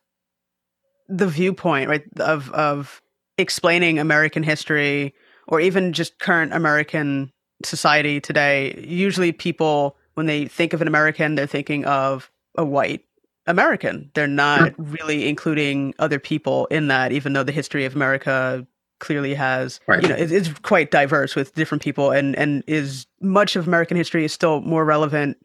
the 1.09 1.27
viewpoint, 1.27 1.89
right, 1.89 2.05
of 2.19 2.51
of 2.51 3.01
explaining 3.39 3.99
American 3.99 4.43
history 4.43 5.15
or 5.49 5.61
even 5.61 5.93
just 5.93 6.19
current 6.19 6.53
American 6.53 7.33
society 7.65 8.21
today. 8.21 8.85
Usually 8.87 9.33
people 9.33 9.96
when 10.17 10.27
they 10.27 10.47
think 10.47 10.73
of 10.73 10.83
an 10.83 10.89
American, 10.89 11.35
they're 11.35 11.47
thinking 11.47 11.85
of 11.85 12.31
a 12.57 12.65
white 12.65 13.05
American. 13.47 14.11
They're 14.15 14.27
not 14.27 14.75
really 14.79 15.29
including 15.29 15.95
other 15.99 16.19
people 16.19 16.67
in 16.67 16.89
that, 16.89 17.13
even 17.13 17.35
though 17.35 17.45
the 17.45 17.53
history 17.53 17.85
of 17.85 17.95
America 17.95 18.67
clearly 18.99 19.35
has 19.35 19.79
right. 19.87 20.03
you 20.03 20.09
know 20.09 20.15
it, 20.15 20.33
it's 20.33 20.49
quite 20.61 20.91
diverse 20.91 21.37
with 21.37 21.55
different 21.55 21.83
people 21.83 22.11
and 22.11 22.35
and 22.37 22.65
is 22.67 23.07
much 23.21 23.55
of 23.55 23.69
american 23.69 23.95
history 23.95 24.25
is 24.25 24.33
still 24.33 24.63
more 24.63 24.87
relevant 24.87 25.37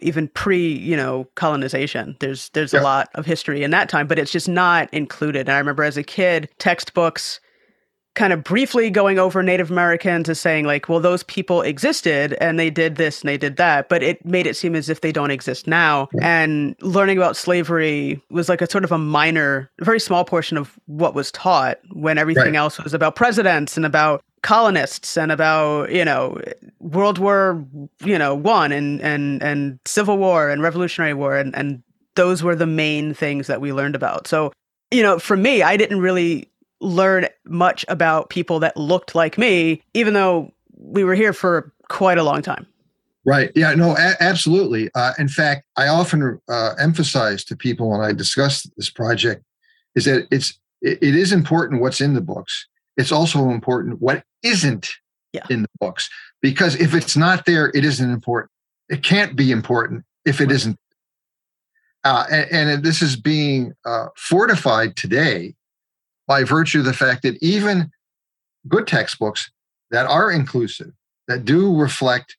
even 0.00 0.28
pre 0.28 0.72
you 0.72 0.96
know 0.96 1.26
colonization 1.34 2.16
there's 2.20 2.48
there's 2.50 2.72
yeah. 2.72 2.80
a 2.80 2.82
lot 2.82 3.08
of 3.16 3.26
history 3.26 3.64
in 3.64 3.72
that 3.72 3.88
time 3.88 4.06
but 4.06 4.20
it's 4.20 4.30
just 4.30 4.48
not 4.48 4.88
included 4.94 5.48
and 5.48 5.50
i 5.50 5.58
remember 5.58 5.82
as 5.82 5.96
a 5.96 6.04
kid 6.04 6.48
textbooks 6.58 7.40
kind 8.14 8.32
of 8.32 8.44
briefly 8.44 8.90
going 8.90 9.18
over 9.18 9.42
native 9.42 9.70
americans 9.70 10.28
as 10.28 10.40
saying 10.40 10.64
like 10.64 10.88
well 10.88 11.00
those 11.00 11.22
people 11.24 11.62
existed 11.62 12.34
and 12.40 12.58
they 12.58 12.70
did 12.70 12.96
this 12.96 13.20
and 13.20 13.28
they 13.28 13.38
did 13.38 13.56
that 13.56 13.88
but 13.88 14.02
it 14.02 14.24
made 14.24 14.46
it 14.46 14.56
seem 14.56 14.74
as 14.74 14.88
if 14.88 15.00
they 15.00 15.12
don't 15.12 15.30
exist 15.30 15.66
now 15.66 16.08
yeah. 16.14 16.42
and 16.42 16.76
learning 16.80 17.16
about 17.16 17.36
slavery 17.36 18.22
was 18.30 18.48
like 18.48 18.60
a 18.60 18.70
sort 18.70 18.84
of 18.84 18.92
a 18.92 18.98
minor 18.98 19.70
very 19.80 20.00
small 20.00 20.24
portion 20.24 20.56
of 20.56 20.78
what 20.86 21.14
was 21.14 21.30
taught 21.32 21.78
when 21.92 22.18
everything 22.18 22.52
right. 22.52 22.56
else 22.56 22.78
was 22.78 22.94
about 22.94 23.16
presidents 23.16 23.76
and 23.76 23.86
about 23.86 24.22
colonists 24.42 25.16
and 25.16 25.30
about 25.30 25.90
you 25.92 26.04
know 26.04 26.38
World 26.80 27.18
War 27.18 27.64
you 28.04 28.18
know 28.18 28.34
one 28.34 28.72
and 28.72 29.00
and 29.00 29.42
and 29.42 29.78
Civil 29.84 30.18
War 30.18 30.50
and 30.50 30.62
Revolutionary 30.62 31.14
War 31.14 31.36
and 31.36 31.54
and 31.54 31.82
those 32.14 32.42
were 32.42 32.56
the 32.56 32.66
main 32.66 33.14
things 33.14 33.46
that 33.46 33.60
we 33.60 33.72
learned 33.72 33.94
about. 33.94 34.26
So 34.26 34.52
you 34.90 35.02
know, 35.02 35.18
for 35.18 35.36
me, 35.36 35.62
I 35.62 35.76
didn't 35.76 36.00
really 36.00 36.51
learn 36.82 37.26
much 37.44 37.84
about 37.88 38.28
people 38.28 38.58
that 38.60 38.76
looked 38.76 39.14
like 39.14 39.38
me, 39.38 39.82
even 39.94 40.14
though 40.14 40.52
we 40.76 41.04
were 41.04 41.14
here 41.14 41.32
for 41.32 41.72
quite 41.88 42.18
a 42.18 42.22
long 42.22 42.42
time. 42.42 42.66
Right. 43.24 43.52
Yeah. 43.54 43.74
No. 43.74 43.92
A- 43.96 44.16
absolutely. 44.20 44.90
Uh, 44.94 45.12
in 45.18 45.28
fact, 45.28 45.64
I 45.76 45.86
often 45.86 46.40
uh, 46.48 46.74
emphasize 46.78 47.44
to 47.44 47.56
people 47.56 47.90
when 47.90 48.00
I 48.00 48.12
discuss 48.12 48.64
this 48.76 48.90
project 48.90 49.44
is 49.94 50.06
that 50.06 50.26
it's 50.30 50.58
it, 50.80 50.98
it 51.00 51.14
is 51.14 51.32
important 51.32 51.80
what's 51.80 52.00
in 52.00 52.14
the 52.14 52.20
books 52.20 52.66
it's 52.96 53.12
also 53.12 53.50
important 53.50 54.00
what 54.00 54.24
isn't 54.42 54.94
yeah. 55.32 55.46
in 55.50 55.62
the 55.62 55.68
books 55.80 56.10
because 56.40 56.74
if 56.76 56.94
it's 56.94 57.16
not 57.16 57.46
there 57.46 57.70
it 57.74 57.84
isn't 57.84 58.10
important 58.10 58.50
it 58.88 59.02
can't 59.02 59.36
be 59.36 59.50
important 59.50 60.04
if 60.24 60.40
it 60.40 60.50
not 60.50 60.76
uh, 62.04 62.26
and, 62.32 62.68
and, 62.68 62.82
this 62.82 63.00
is 63.00 63.14
being 63.14 63.72
uh, 63.84 64.08
fortified 64.16 64.96
today 64.96 65.54
by 66.32 66.44
virtue 66.44 66.78
of 66.78 66.86
the 66.86 66.94
fact 66.94 67.20
that 67.20 67.36
even 67.42 67.90
good 68.66 68.86
textbooks 68.86 69.50
that 69.90 70.06
are 70.06 70.32
inclusive 70.32 70.90
that 71.28 71.44
do 71.44 71.76
reflect 71.76 72.38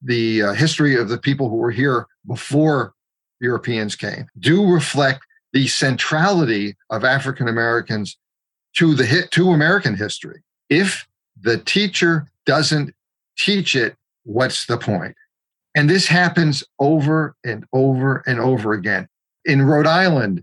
the 0.00 0.42
uh, 0.42 0.52
history 0.54 0.96
of 0.96 1.10
the 1.10 1.18
people 1.18 1.50
who 1.50 1.56
were 1.56 1.70
here 1.70 2.06
before 2.26 2.94
Europeans 3.38 3.94
came 3.94 4.26
do 4.38 4.66
reflect 4.66 5.20
the 5.52 5.68
centrality 5.68 6.74
of 6.88 7.04
African 7.04 7.46
Americans 7.46 8.16
to 8.78 8.94
the 8.94 9.04
hit 9.04 9.30
to 9.32 9.50
American 9.50 9.94
history. 9.94 10.40
If 10.70 11.06
the 11.38 11.58
teacher 11.58 12.26
doesn't 12.46 12.94
teach 13.36 13.76
it, 13.76 13.96
what's 14.22 14.64
the 14.64 14.78
point? 14.78 15.14
And 15.76 15.90
this 15.90 16.06
happens 16.06 16.64
over 16.78 17.36
and 17.44 17.66
over 17.74 18.22
and 18.26 18.40
over 18.40 18.72
again. 18.72 19.08
In 19.44 19.60
Rhode 19.60 19.86
Island, 19.86 20.42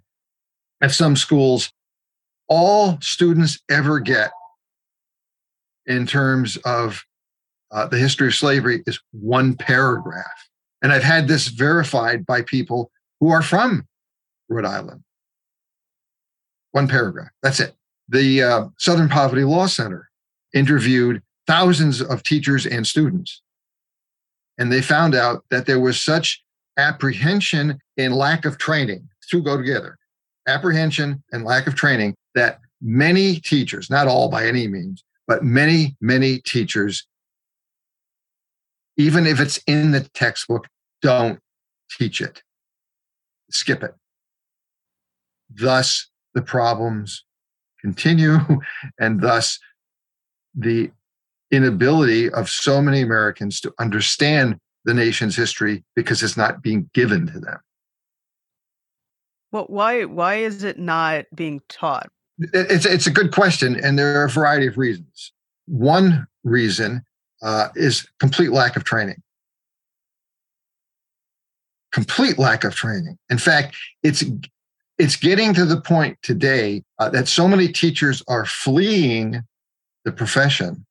at 0.80 0.92
some 0.92 1.16
schools, 1.16 1.74
all 2.48 3.00
students 3.02 3.60
ever 3.70 4.00
get 4.00 4.32
in 5.86 6.06
terms 6.06 6.58
of 6.58 7.04
uh, 7.72 7.88
the 7.88 7.98
history 7.98 8.28
of 8.28 8.36
slavery 8.36 8.84
is 8.88 9.00
one 9.12 9.56
paragraph. 9.56 10.50
And 10.82 10.92
I've 10.92 11.04
had 11.04 11.28
this 11.28 11.48
verified 11.48 12.26
by 12.26 12.42
people 12.42 12.92
who 13.20 13.30
are 13.30 13.42
from 13.42 13.88
Rhode 14.48 14.66
Island. 14.66 15.04
One 16.72 16.88
paragraph. 16.88 17.30
That's 17.42 17.60
it 17.60 17.78
the 18.10 18.44
uh, 18.44 18.66
Southern 18.78 19.10
Poverty 19.10 19.44
Law 19.44 19.68
Center 19.68 20.10
interviewed 20.54 21.22
thousands 21.46 22.02
of 22.02 22.24
teachers 22.24 22.66
and 22.66 22.86
students. 22.86 23.42
And 24.58 24.72
they 24.72 24.82
found 24.82 25.14
out 25.14 25.44
that 25.52 25.66
there 25.66 25.80
was 25.80 26.02
such 26.02 26.44
apprehension 26.78 27.80
and 27.98 28.16
lack 28.16 28.46
of 28.46 28.58
training, 28.58 29.08
two 29.30 29.42
go 29.42 29.58
together 29.58 29.98
apprehension 30.48 31.22
and 31.34 31.44
lack 31.44 31.68
of 31.68 31.76
training, 31.76 32.16
that 32.38 32.60
many 32.82 33.40
teachers, 33.40 33.90
not 33.90 34.08
all 34.08 34.30
by 34.30 34.46
any 34.46 34.68
means, 34.68 35.04
but 35.28 35.44
many, 35.44 35.98
many 36.00 36.40
teachers, 36.40 37.06
even 38.96 39.26
if 39.26 39.40
it's 39.40 39.58
in 39.68 39.92
the 39.92 40.02
textbook, 40.02 40.68
don't 41.02 41.40
teach 41.98 42.22
it, 42.22 42.44
skip 43.50 43.84
it. 43.84 43.94
Thus, 45.50 46.10
the 46.34 46.42
problems 46.42 47.26
continue, 47.82 48.38
and 49.00 49.22
thus 49.22 49.60
the 50.56 50.92
inability 51.52 52.30
of 52.30 52.50
so 52.50 52.82
many 52.82 53.02
Americans 53.02 53.60
to 53.62 53.74
understand 53.80 54.60
the 54.86 54.94
nation's 54.94 55.36
history 55.36 55.84
because 55.96 56.22
it's 56.22 56.38
not 56.38 56.62
being 56.62 56.90
given 56.94 57.28
to 57.28 57.40
them. 57.40 57.60
Well, 59.52 59.66
why 59.70 60.04
why 60.06 60.36
is 60.36 60.64
it 60.64 60.78
not 60.78 61.26
being 61.34 61.62
taught? 61.70 62.10
It's 62.40 62.86
it's 62.86 63.08
a 63.08 63.12
good 63.12 63.32
question, 63.32 63.80
and 63.84 63.98
there 63.98 64.22
are 64.22 64.26
a 64.26 64.30
variety 64.30 64.68
of 64.68 64.78
reasons. 64.78 65.32
One 65.66 66.28
reason 66.44 67.04
uh, 67.42 67.70
is 67.76 68.08
complete 68.20 68.52
lack 68.52 68.76
of 68.76 68.84
training. 68.84 69.22
Complete 71.92 72.38
lack 72.38 72.64
of 72.64 72.76
training. 72.76 73.18
In 73.30 73.38
fact, 73.38 73.76
it's 74.04 74.24
it's 75.00 75.16
getting 75.16 75.54
to 75.56 75.66
the 75.66 75.82
point 75.82 76.18
today 76.22 76.84
uh, 77.00 77.10
that 77.10 77.28
so 77.28 77.48
many 77.48 77.68
teachers 77.68 78.24
are 78.28 78.46
fleeing 78.46 79.42
the 80.06 80.12
profession 80.12 80.86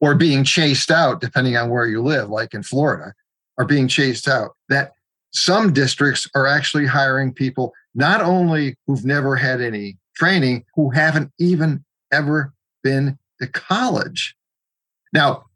or 0.00 0.14
being 0.14 0.42
chased 0.42 0.90
out, 0.90 1.20
depending 1.20 1.56
on 1.56 1.70
where 1.70 1.86
you 1.86 2.02
live, 2.02 2.28
like 2.28 2.54
in 2.54 2.62
Florida, 2.62 3.12
are 3.58 3.64
being 3.64 3.88
chased 3.88 4.26
out. 4.26 4.52
That 4.68 4.92
some 5.32 5.72
districts 5.72 6.28
are 6.34 6.46
actually 6.46 6.86
hiring 6.86 7.32
people 7.32 7.72
not 7.94 8.22
only 8.22 8.76
who've 8.86 9.04
never 9.04 9.36
had 9.36 9.60
any 9.60 9.98
training, 10.14 10.64
who 10.74 10.90
haven't 10.90 11.32
even 11.38 11.84
ever 12.12 12.52
been 12.82 13.18
to 13.40 13.46
college. 13.46 14.34
Now, 15.12 15.46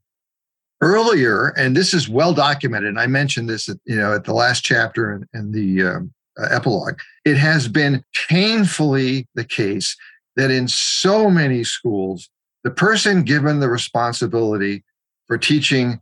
earlier, 0.80 1.48
and 1.56 1.76
this 1.76 1.94
is 1.94 2.08
well 2.08 2.34
documented, 2.34 2.88
and 2.88 3.00
I 3.00 3.06
mentioned 3.06 3.48
this 3.48 3.68
at, 3.68 3.78
you 3.84 3.96
know, 3.96 4.14
at 4.14 4.24
the 4.24 4.34
last 4.34 4.64
chapter 4.64 5.12
in, 5.12 5.28
in 5.34 5.52
the 5.52 5.82
um, 5.82 6.12
uh, 6.38 6.48
epilogue, 6.50 6.98
it 7.24 7.36
has 7.36 7.68
been 7.68 8.04
painfully 8.28 9.26
the 9.34 9.44
case 9.44 9.96
that 10.36 10.50
in 10.50 10.68
so 10.68 11.30
many 11.30 11.64
schools, 11.64 12.28
the 12.62 12.70
person 12.70 13.22
given 13.22 13.60
the 13.60 13.70
responsibility 13.70 14.84
for 15.26 15.38
teaching, 15.38 16.00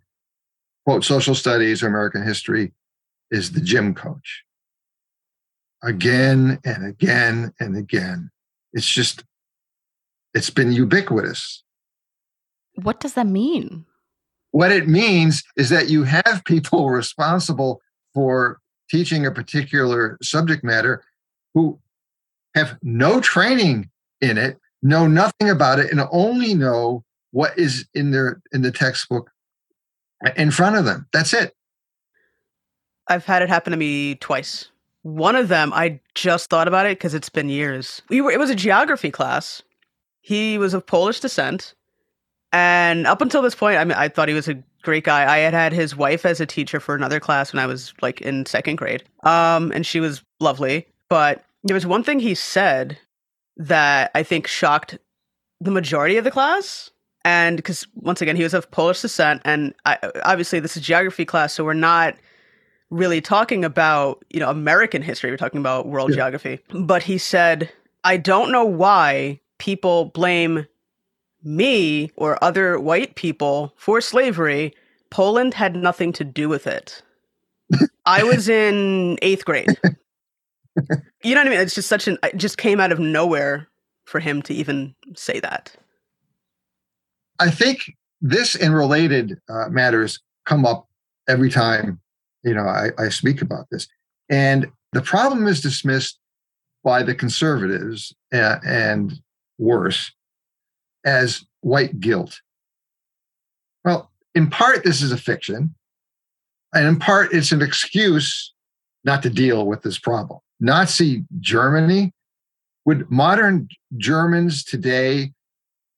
quote, 0.85 1.05
social 1.05 1.35
studies 1.35 1.83
or 1.83 1.88
American 1.88 2.23
history 2.23 2.73
is 3.31 3.53
the 3.53 3.61
gym 3.61 3.95
coach. 3.95 4.43
Again 5.83 6.59
and 6.64 6.87
again 6.87 7.53
and 7.61 7.77
again. 7.77 8.31
It's 8.75 8.87
just, 8.87 9.25
it's 10.35 10.51
been 10.51 10.73
ubiquitous. 10.73 11.63
What 12.83 13.01
does 13.01 13.15
that 13.15 13.27
mean? 13.27 13.87
What 14.51 14.73
it 14.73 14.87
means 14.87 15.43
is 15.57 15.71
that 15.71 15.89
you 15.89 16.03
have 16.03 16.43
people 16.45 16.91
responsible 16.91 17.81
for 18.13 18.61
teaching 18.91 19.25
a 19.25 19.31
particular 19.31 20.19
subject 20.23 20.63
matter 20.63 21.03
who 21.55 21.81
have 22.55 22.77
no 22.83 23.21
training 23.21 23.91
in 24.21 24.39
it, 24.39 24.59
know 24.83 25.07
nothing 25.07 25.49
about 25.51 25.79
it, 25.79 25.91
and 25.91 26.01
only 26.13 26.55
know 26.55 27.05
what 27.31 27.59
is 27.59 27.87
in 27.95 28.11
their 28.13 28.41
in 28.53 28.63
the 28.63 28.71
textbook 28.71 29.31
in 30.37 30.51
front 30.51 30.77
of 30.77 30.85
them. 30.85 31.09
That's 31.13 31.33
it. 31.33 31.53
I've 33.09 33.25
had 33.25 33.43
it 33.43 33.49
happen 33.49 33.73
to 33.73 33.77
me 33.77 34.15
twice. 34.15 34.71
One 35.05 35.37
of 35.37 35.49
them, 35.49 35.73
I 35.73 36.01
just 36.14 36.49
thought 36.49 36.67
about 36.67 36.87
it 36.87 36.99
because 36.99 37.14
it's 37.14 37.29
been 37.29 37.51
years. 37.51 38.01
We 38.09 38.23
were, 38.23 38.33
it 38.33 38.38
was 38.38 38.51
a 38.51 38.55
geography 38.55 39.11
class. 39.11 39.62
He 40.23 40.57
was 40.59 40.73
of 40.73 40.87
Polish 40.87 41.21
descent. 41.21 41.75
And 42.53 43.07
up 43.07 43.21
until 43.21 43.43
this 43.43 43.55
point, 43.55 43.77
I 43.77 43.85
mean, 43.85 43.99
I 43.99 44.09
thought 44.09 44.29
he 44.29 44.35
was 44.35 44.49
a 44.49 44.62
great 44.83 45.05
guy. 45.05 45.31
I 45.31 45.38
had 45.38 45.53
had 45.53 45.73
his 45.75 45.95
wife 45.95 46.25
as 46.25 46.40
a 46.40 46.47
teacher 46.47 46.81
for 46.81 46.95
another 46.95 47.21
class 47.21 47.53
when 47.53 47.62
I 47.62 47.67
was 47.67 47.93
like 48.01 48.23
in 48.23 48.47
second 48.47 48.77
grade. 48.77 49.05
Um, 49.25 49.73
and 49.73 49.85
she 49.85 50.01
was 50.01 50.25
lovely. 50.40 50.87
But 51.11 51.45
there 51.64 51.75
was 51.75 51.87
one 51.87 52.03
thing 52.03 52.19
he 52.19 52.35
said 52.35 52.99
that 53.59 54.11
I 54.14 54.23
think 54.23 54.47
shocked 54.47 54.99
the 55.61 55.71
majority 55.71 56.17
of 56.17 56.25
the 56.25 56.31
class. 56.31 56.90
And 57.27 57.57
because 57.57 57.87
once 57.95 58.23
again, 58.23 58.37
he 58.37 58.43
was 58.43 58.55
of 58.55 58.71
Polish 58.71 59.01
descent, 59.01 59.40
and 59.47 59.75
I, 59.87 59.97
obviously 60.25 60.61
this 60.61 60.77
is 60.77 60.83
geography 60.83 61.25
class, 61.25 61.55
so 61.55 61.64
we're 61.64 61.73
not 61.73 62.17
really 62.90 63.20
talking 63.20 63.64
about 63.64 64.25
you 64.31 64.40
know 64.40 64.51
American 64.51 65.03
history. 65.03 65.31
We're 65.31 65.37
talking 65.37 65.61
about 65.61 65.88
world 65.88 66.11
yeah. 66.11 66.16
geography. 66.16 66.61
But 66.73 67.03
he 67.03 67.18
said, 67.18 67.70
"I 68.05 68.16
don't 68.16 68.53
know 68.53 68.64
why 68.64 69.40
people 69.59 70.07
blame 70.07 70.66
me 71.42 72.11
or 72.16 72.42
other 72.42 72.79
white 72.79 73.14
people 73.14 73.75
for 73.77 74.01
slavery. 74.01 74.75
Poland 75.11 75.55
had 75.55 75.77
nothing 75.77 76.12
to 76.14 76.25
do 76.25 76.49
with 76.49 76.66
it." 76.66 77.03
I 78.07 78.23
was 78.23 78.49
in 78.49 79.18
eighth 79.23 79.44
grade. 79.44 79.68
you 81.23 81.35
know 81.35 81.40
what 81.40 81.47
I 81.47 81.51
mean? 81.51 81.61
It's 81.61 81.75
just 81.75 81.88
such 81.88 82.07
an. 82.09 82.18
It 82.23 82.37
just 82.37 82.59
came 82.59 82.81
out 82.81 82.92
of 82.92 82.99
nowhere 82.99 83.68
for 84.05 84.20
him 84.20 84.42
to 84.42 84.55
even 84.55 84.94
say 85.16 85.40
that. 85.40 85.75
I 87.40 87.51
think 87.51 87.92
this 88.20 88.55
and 88.55 88.75
related 88.75 89.40
uh, 89.49 89.68
matters 89.68 90.20
come 90.47 90.64
up 90.64 90.88
every 91.29 91.51
time 91.51 92.01
you 92.45 92.55
know, 92.55 92.65
I, 92.65 92.91
I 92.99 93.09
speak 93.09 93.43
about 93.43 93.67
this. 93.71 93.89
And 94.29 94.67
the 94.93 95.03
problem 95.03 95.47
is 95.47 95.61
dismissed 95.61 96.19
by 96.83 97.03
the 97.03 97.15
conservatives 97.15 98.15
and, 98.33 98.61
and 98.65 99.21
worse 99.59 100.13
as 101.05 101.45
white 101.61 102.01
guilt. 102.01 102.41
Well, 103.85 104.11
in 104.35 104.51
part, 104.51 104.85
this 104.85 105.03
is 105.03 105.13
a 105.13 105.17
fiction, 105.17 105.75
and 106.75 106.87
in 106.87 106.99
part, 106.99 107.33
it's 107.33 107.53
an 107.53 107.63
excuse 107.63 108.53
not 109.05 109.23
to 109.23 109.31
deal 109.31 109.67
with 109.67 109.83
this 109.83 109.99
problem. 109.99 110.41
Nazi 110.61 111.25
Germany, 111.41 112.13
would 112.85 113.11
modern 113.11 113.69
Germans 113.97 114.65
today 114.65 115.33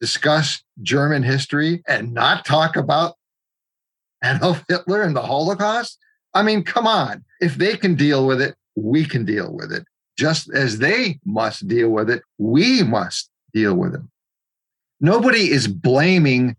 discuss 0.01 0.63
German 0.83 1.23
history 1.23 1.83
and 1.89 2.13
not 2.13 2.45
talk 2.45 2.77
about 2.77 3.15
Adolf 4.25 4.65
Hitler 4.69 5.03
and 5.03 5.17
the 5.17 5.23
Holocaust? 5.23 5.99
I 6.37 6.43
mean, 6.43 6.63
come 6.63 6.87
on. 6.87 7.25
If 7.41 7.57
they 7.57 7.77
can 7.77 7.95
deal 7.95 8.27
with 8.27 8.43
it, 8.43 8.57
we 8.75 9.07
can 9.07 9.25
deal 9.25 9.53
with 9.53 9.73
it. 9.73 9.85
Just 10.19 10.51
as 10.53 10.79
they 10.79 11.19
must 11.25 11.67
deal 11.67 11.89
with 11.89 12.11
it, 12.11 12.23
we 12.37 12.83
must 12.83 13.31
deal 13.55 13.75
with 13.75 13.95
it. 13.95 14.03
Nobody 15.01 15.51
is 15.51 15.67
blaming 15.67 16.57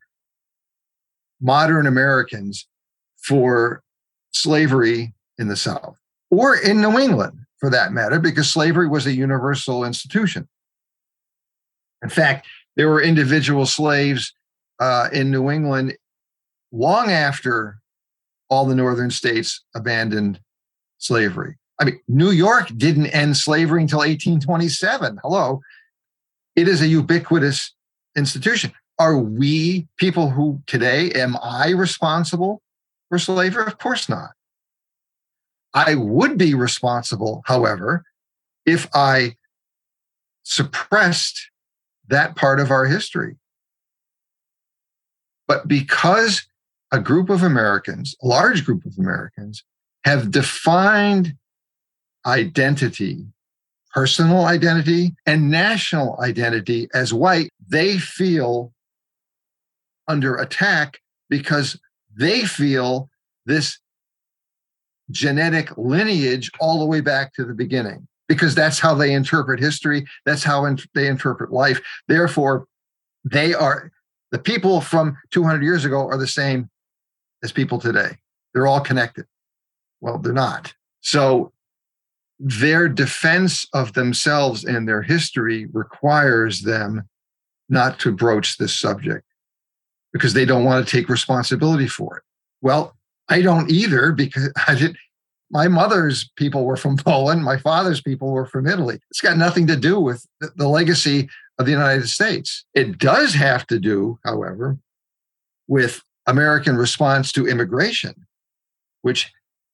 modern 1.39 1.85
Americans 1.85 2.67
for 3.17 3.83
slavery 4.31 5.13
in 5.37 5.47
the 5.47 5.55
South 5.55 5.99
or 6.31 6.55
in 6.55 6.81
New 6.81 6.97
England 6.97 7.37
for 7.59 7.69
that 7.69 7.91
matter, 7.91 8.19
because 8.19 8.51
slavery 8.51 8.87
was 8.87 9.05
a 9.05 9.13
universal 9.13 9.83
institution. 9.83 10.47
In 12.03 12.09
fact, 12.09 12.47
there 12.75 12.89
were 12.89 13.01
individual 13.01 13.65
slaves 13.65 14.33
uh, 14.79 15.09
in 15.11 15.31
New 15.31 15.49
England 15.49 15.95
long 16.71 17.09
after 17.11 17.79
all 18.49 18.65
the 18.65 18.75
northern 18.75 19.12
states 19.12 19.63
abandoned 19.75 20.39
slavery. 20.97 21.57
I 21.79 21.86
mean, 21.86 21.99
New 22.07 22.31
York 22.31 22.69
didn't 22.75 23.07
end 23.07 23.38
slavery 23.38 23.81
until 23.81 23.99
1827. 23.99 25.19
Hello. 25.21 25.62
It 26.55 26.67
is 26.67 26.81
a 26.81 26.88
ubiquitous 26.88 27.73
institution. 28.15 28.71
Are 28.99 29.17
we 29.17 29.88
people 29.97 30.31
who 30.31 30.62
today, 30.65 31.12
am 31.12 31.38
I 31.43 31.69
responsible 31.69 32.62
for 33.10 33.19
slavery? 33.19 33.67
Of 33.67 33.77
course 33.77 34.10
not. 34.10 34.31
I 35.73 35.93
would 35.93 36.38
be 36.38 36.55
responsible, 36.55 37.43
however, 37.45 38.03
if 38.65 38.88
I 38.95 39.36
suppressed 40.41 41.51
that 42.07 42.36
part 42.36 42.60
of 42.60 42.71
our 42.71 42.86
history. 42.86 43.36
But 45.47 45.67
because 45.67 46.47
a 46.91 47.00
group 47.00 47.30
of 47.30 47.43
Americans, 47.43 48.15
a 48.23 48.28
large 48.28 48.65
group 48.65 48.86
of 48.86 48.97
Americans, 48.97 49.63
have 50.04 50.32
defined 50.32 51.34
identity, 52.26 53.26
personal 53.93 54.45
identity, 54.45 55.15
and 55.26 55.50
national 55.50 56.19
identity 56.21 56.88
as 56.93 57.13
white, 57.13 57.50
they 57.67 57.97
feel 57.97 58.73
under 60.08 60.38
attack 60.38 61.00
because 61.30 61.80
they 62.15 62.45
feel 62.45 63.10
this 63.45 63.80
genetic 65.12 65.78
lineage 65.78 66.52
all 66.60 66.80
the 66.80 66.86
way 66.86 67.02
back 67.02 67.34
to 67.34 67.45
the 67.45 67.54
beginning 67.54 68.08
because 68.28 68.54
that's 68.56 68.80
how 68.80 68.93
they 68.93 69.13
interpret 69.13 69.60
history 69.60 70.06
that's 70.26 70.43
how 70.43 70.65
in, 70.65 70.78
they 70.93 71.08
interpret 71.08 71.52
life. 71.52 71.80
Therefore 72.08 72.67
they 73.23 73.54
are 73.54 73.91
the 74.32 74.39
people 74.39 74.82
from 74.82 75.17
200 75.32 75.63
years 75.63 75.86
ago 75.86 76.08
are 76.08 76.17
the 76.17 76.28
same 76.28 76.69
as 77.47 77.53
people 77.53 77.79
today. 77.79 78.17
They're 78.53 78.67
all 78.67 78.81
connected. 78.81 79.25
Well, 80.01 80.17
they're 80.17 80.33
not. 80.33 80.73
So 80.99 81.53
their 82.39 82.89
defense 82.89 83.65
of 83.73 83.93
themselves 83.93 84.65
and 84.65 84.88
their 84.88 85.01
history 85.01 85.67
requires 85.71 86.62
them 86.62 87.07
not 87.69 87.99
to 87.99 88.12
broach 88.12 88.57
this 88.57 88.77
subject 88.77 89.23
because 90.12 90.33
they 90.33 90.45
don't 90.45 90.65
want 90.65 90.86
to 90.86 90.91
take 90.91 91.07
responsibility 91.07 91.88
for 91.88 92.17
it. 92.17 92.23
Well, 92.62 92.97
I 93.29 93.41
don't 93.41 93.71
either 93.71 94.12
because 94.12 94.51
I 94.67 94.75
did 94.75 94.97
my 95.49 95.69
mother's 95.69 96.29
people 96.36 96.65
were 96.65 96.75
from 96.75 96.97
Poland, 97.12 97.45
my 97.45 97.57
father's 97.57 98.01
people 98.01 98.31
were 98.31 98.45
from 98.45 98.67
Italy. 98.67 98.99
It's 99.10 99.21
got 99.21 99.38
nothing 99.38 99.65
to 99.67 99.77
do 99.77 99.99
with 99.99 100.25
the 100.57 100.67
legacy 100.67 101.29
of 101.57 101.65
the 101.65 101.71
United 101.71 102.10
States. 102.10 102.65
It 102.73 102.97
does 102.97 103.33
have 103.33 103.65
to 103.67 103.79
do, 103.79 104.19
however, 104.25 104.77
with 105.67 106.03
American 106.27 106.75
response 106.75 107.31
to 107.31 107.47
immigration, 107.47 108.27
which 109.01 109.31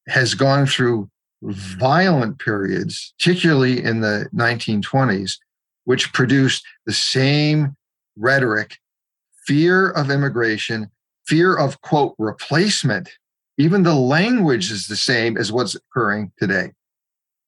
has 0.08 0.34
gone 0.34 0.66
through 0.66 1.10
violent 1.42 2.40
periods, 2.40 3.14
particularly 3.20 3.84
in 3.84 4.02
the 4.02 4.30
1920s, 4.34 5.38
which 5.86 6.14
produced 6.14 6.66
the 6.86 6.94
same 6.94 7.76
rhetoric 8.16 8.78
fear 9.46 9.90
of 9.90 10.10
immigration, 10.10 10.90
fear 11.28 11.56
of, 11.56 11.82
quote, 11.82 12.16
replacement. 12.18 13.10
Even 13.58 13.84
the 13.84 13.96
language 13.96 14.72
is 14.72 14.88
the 14.88 14.96
same 14.96 15.38
as 15.38 15.52
what's 15.52 15.76
occurring 15.76 16.32
today. 16.40 16.72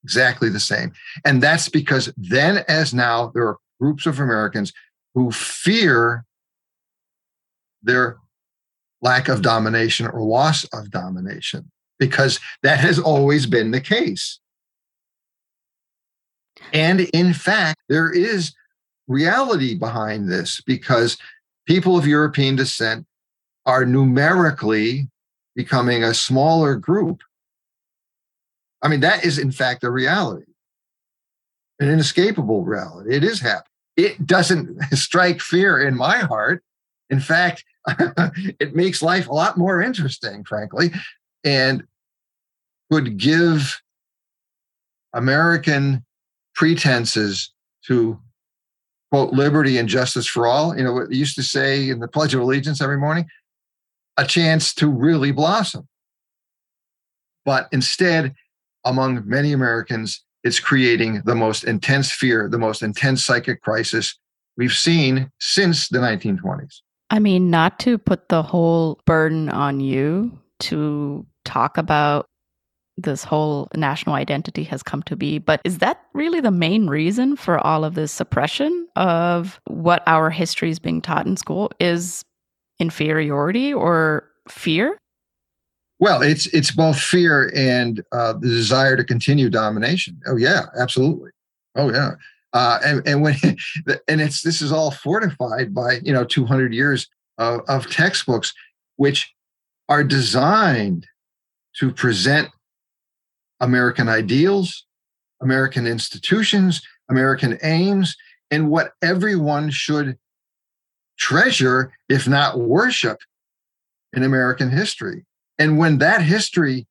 exactly 0.03 0.49
the 0.49 0.59
same. 0.59 0.93
And 1.25 1.41
that's 1.41 1.67
because 1.67 2.13
then, 2.15 2.63
as 2.67 2.93
now, 2.93 3.31
there 3.33 3.47
are 3.47 3.57
groups 3.79 4.05
of 4.05 4.19
Americans 4.19 4.71
who 5.15 5.31
fear 5.31 6.25
their 7.81 8.17
lack 9.05 9.29
of 9.29 9.43
domination 9.43 10.07
or 10.07 10.21
loss 10.21 10.63
of 10.73 10.89
domination, 10.89 11.71
because 11.99 12.39
that 12.63 12.79
has 12.79 12.97
always 12.97 13.45
been 13.45 13.69
the 13.69 13.79
case. 13.79 14.39
And 16.73 17.01
in 17.01 17.33
fact, 17.33 17.79
there 17.87 18.11
is 18.11 18.53
reality 19.07 19.75
behind 19.75 20.27
this 20.29 20.59
because 20.65 21.17
people 21.67 21.95
of 21.95 22.07
European 22.07 22.55
descent 22.55 23.05
are 23.67 23.85
numerically 23.85 25.07
becoming 25.55 26.03
a 26.03 26.13
smaller 26.13 26.75
group. 26.75 27.21
I 28.81 28.87
mean, 28.87 29.01
that 29.01 29.23
is 29.23 29.37
in 29.37 29.51
fact 29.51 29.83
a 29.83 29.91
reality, 29.91 30.51
an 31.79 31.89
inescapable 31.89 32.63
reality. 32.63 33.15
It 33.15 33.23
is 33.23 33.39
happening. 33.39 33.69
It 33.97 34.25
doesn't 34.25 34.81
strike 34.93 35.41
fear 35.41 35.79
in 35.79 35.95
my 35.95 36.17
heart. 36.17 36.63
In 37.09 37.19
fact, 37.19 37.63
it 38.59 38.75
makes 38.75 39.01
life 39.01 39.27
a 39.27 39.33
lot 39.33 39.57
more 39.57 39.81
interesting, 39.81 40.43
frankly, 40.43 40.91
and 41.43 41.83
would 42.89 43.17
give 43.17 43.81
American 45.13 46.03
pretenses 46.55 47.51
to 47.87 48.19
quote 49.11 49.33
liberty 49.33 49.77
and 49.77 49.87
justice 49.87 50.27
for 50.27 50.47
all, 50.47 50.75
you 50.75 50.83
know, 50.83 50.93
what 50.93 51.09
they 51.09 51.15
used 51.15 51.35
to 51.35 51.43
say 51.43 51.89
in 51.89 51.99
the 51.99 52.07
Pledge 52.07 52.33
of 52.33 52.41
Allegiance 52.41 52.81
every 52.81 52.97
morning, 52.97 53.25
a 54.17 54.25
chance 54.25 54.73
to 54.73 54.89
really 54.89 55.31
blossom. 55.31 55.87
But 57.45 57.67
instead, 57.71 58.33
among 58.83 59.27
many 59.27 59.53
Americans, 59.53 60.23
it's 60.43 60.59
creating 60.59 61.21
the 61.25 61.35
most 61.35 61.63
intense 61.63 62.11
fear, 62.11 62.49
the 62.49 62.57
most 62.57 62.81
intense 62.81 63.23
psychic 63.23 63.61
crisis 63.61 64.17
we've 64.57 64.73
seen 64.73 65.31
since 65.39 65.87
the 65.87 65.99
1920s. 65.99 66.81
I 67.09 67.19
mean, 67.19 67.49
not 67.49 67.79
to 67.81 67.97
put 67.97 68.29
the 68.29 68.41
whole 68.41 68.99
burden 69.05 69.49
on 69.49 69.79
you 69.79 70.37
to 70.61 71.25
talk 71.43 71.77
about 71.77 72.25
this 72.97 73.23
whole 73.23 73.67
national 73.75 74.15
identity 74.15 74.63
has 74.63 74.81
come 74.81 75.03
to 75.03 75.15
be. 75.15 75.37
But 75.37 75.61
is 75.63 75.79
that 75.79 76.01
really 76.13 76.39
the 76.39 76.51
main 76.51 76.87
reason 76.87 77.35
for 77.35 77.59
all 77.59 77.83
of 77.83 77.95
this 77.95 78.11
suppression 78.11 78.87
of 78.95 79.59
what 79.67 80.01
our 80.07 80.29
history 80.29 80.69
is 80.69 80.79
being 80.79 81.01
taught 81.01 81.27
in 81.27 81.37
school? 81.37 81.71
Is 81.79 82.23
inferiority 82.79 83.73
or 83.73 84.27
fear? 84.49 84.97
Well, 85.99 86.21
it's 86.21 86.47
it's 86.47 86.71
both 86.71 86.99
fear 86.99 87.51
and 87.55 88.03
uh, 88.11 88.33
the 88.33 88.47
desire 88.47 88.97
to 88.97 89.03
continue 89.03 89.49
domination. 89.49 90.19
Oh 90.27 90.37
yeah, 90.37 90.63
absolutely. 90.77 91.31
Oh 91.75 91.91
yeah. 91.91 92.11
Uh, 92.55 92.79
and 92.85 93.05
and 93.05 93.21
when 93.21 93.35
and 94.07 94.21
it's 94.21 94.41
this 94.41 94.61
is 94.61 94.71
all 94.71 94.89
fortified 94.89 95.73
by 95.75 95.99
you 96.03 96.13
know 96.13 96.23
200 96.23 96.73
years 96.73 97.07
of, 97.37 97.61
of 97.67 97.91
textbooks 97.91 98.53
which 98.95 99.31
are 99.89 100.03
designed 100.03 101.05
to 101.77 101.91
present 101.91 102.47
American 103.59 104.07
ideals, 104.07 104.85
American 105.41 105.85
institutions, 105.85 106.81
American 107.09 107.59
aims, 107.61 108.15
and 108.49 108.69
what 108.69 108.93
everyone 109.01 109.69
should 109.69 110.17
treasure, 111.19 111.91
if 112.07 112.25
not 112.25 112.57
worship, 112.57 113.19
in 114.13 114.23
American 114.23 114.69
history. 114.69 115.25
And 115.59 115.77
when 115.77 115.97
that 115.97 116.21
history 116.21 116.87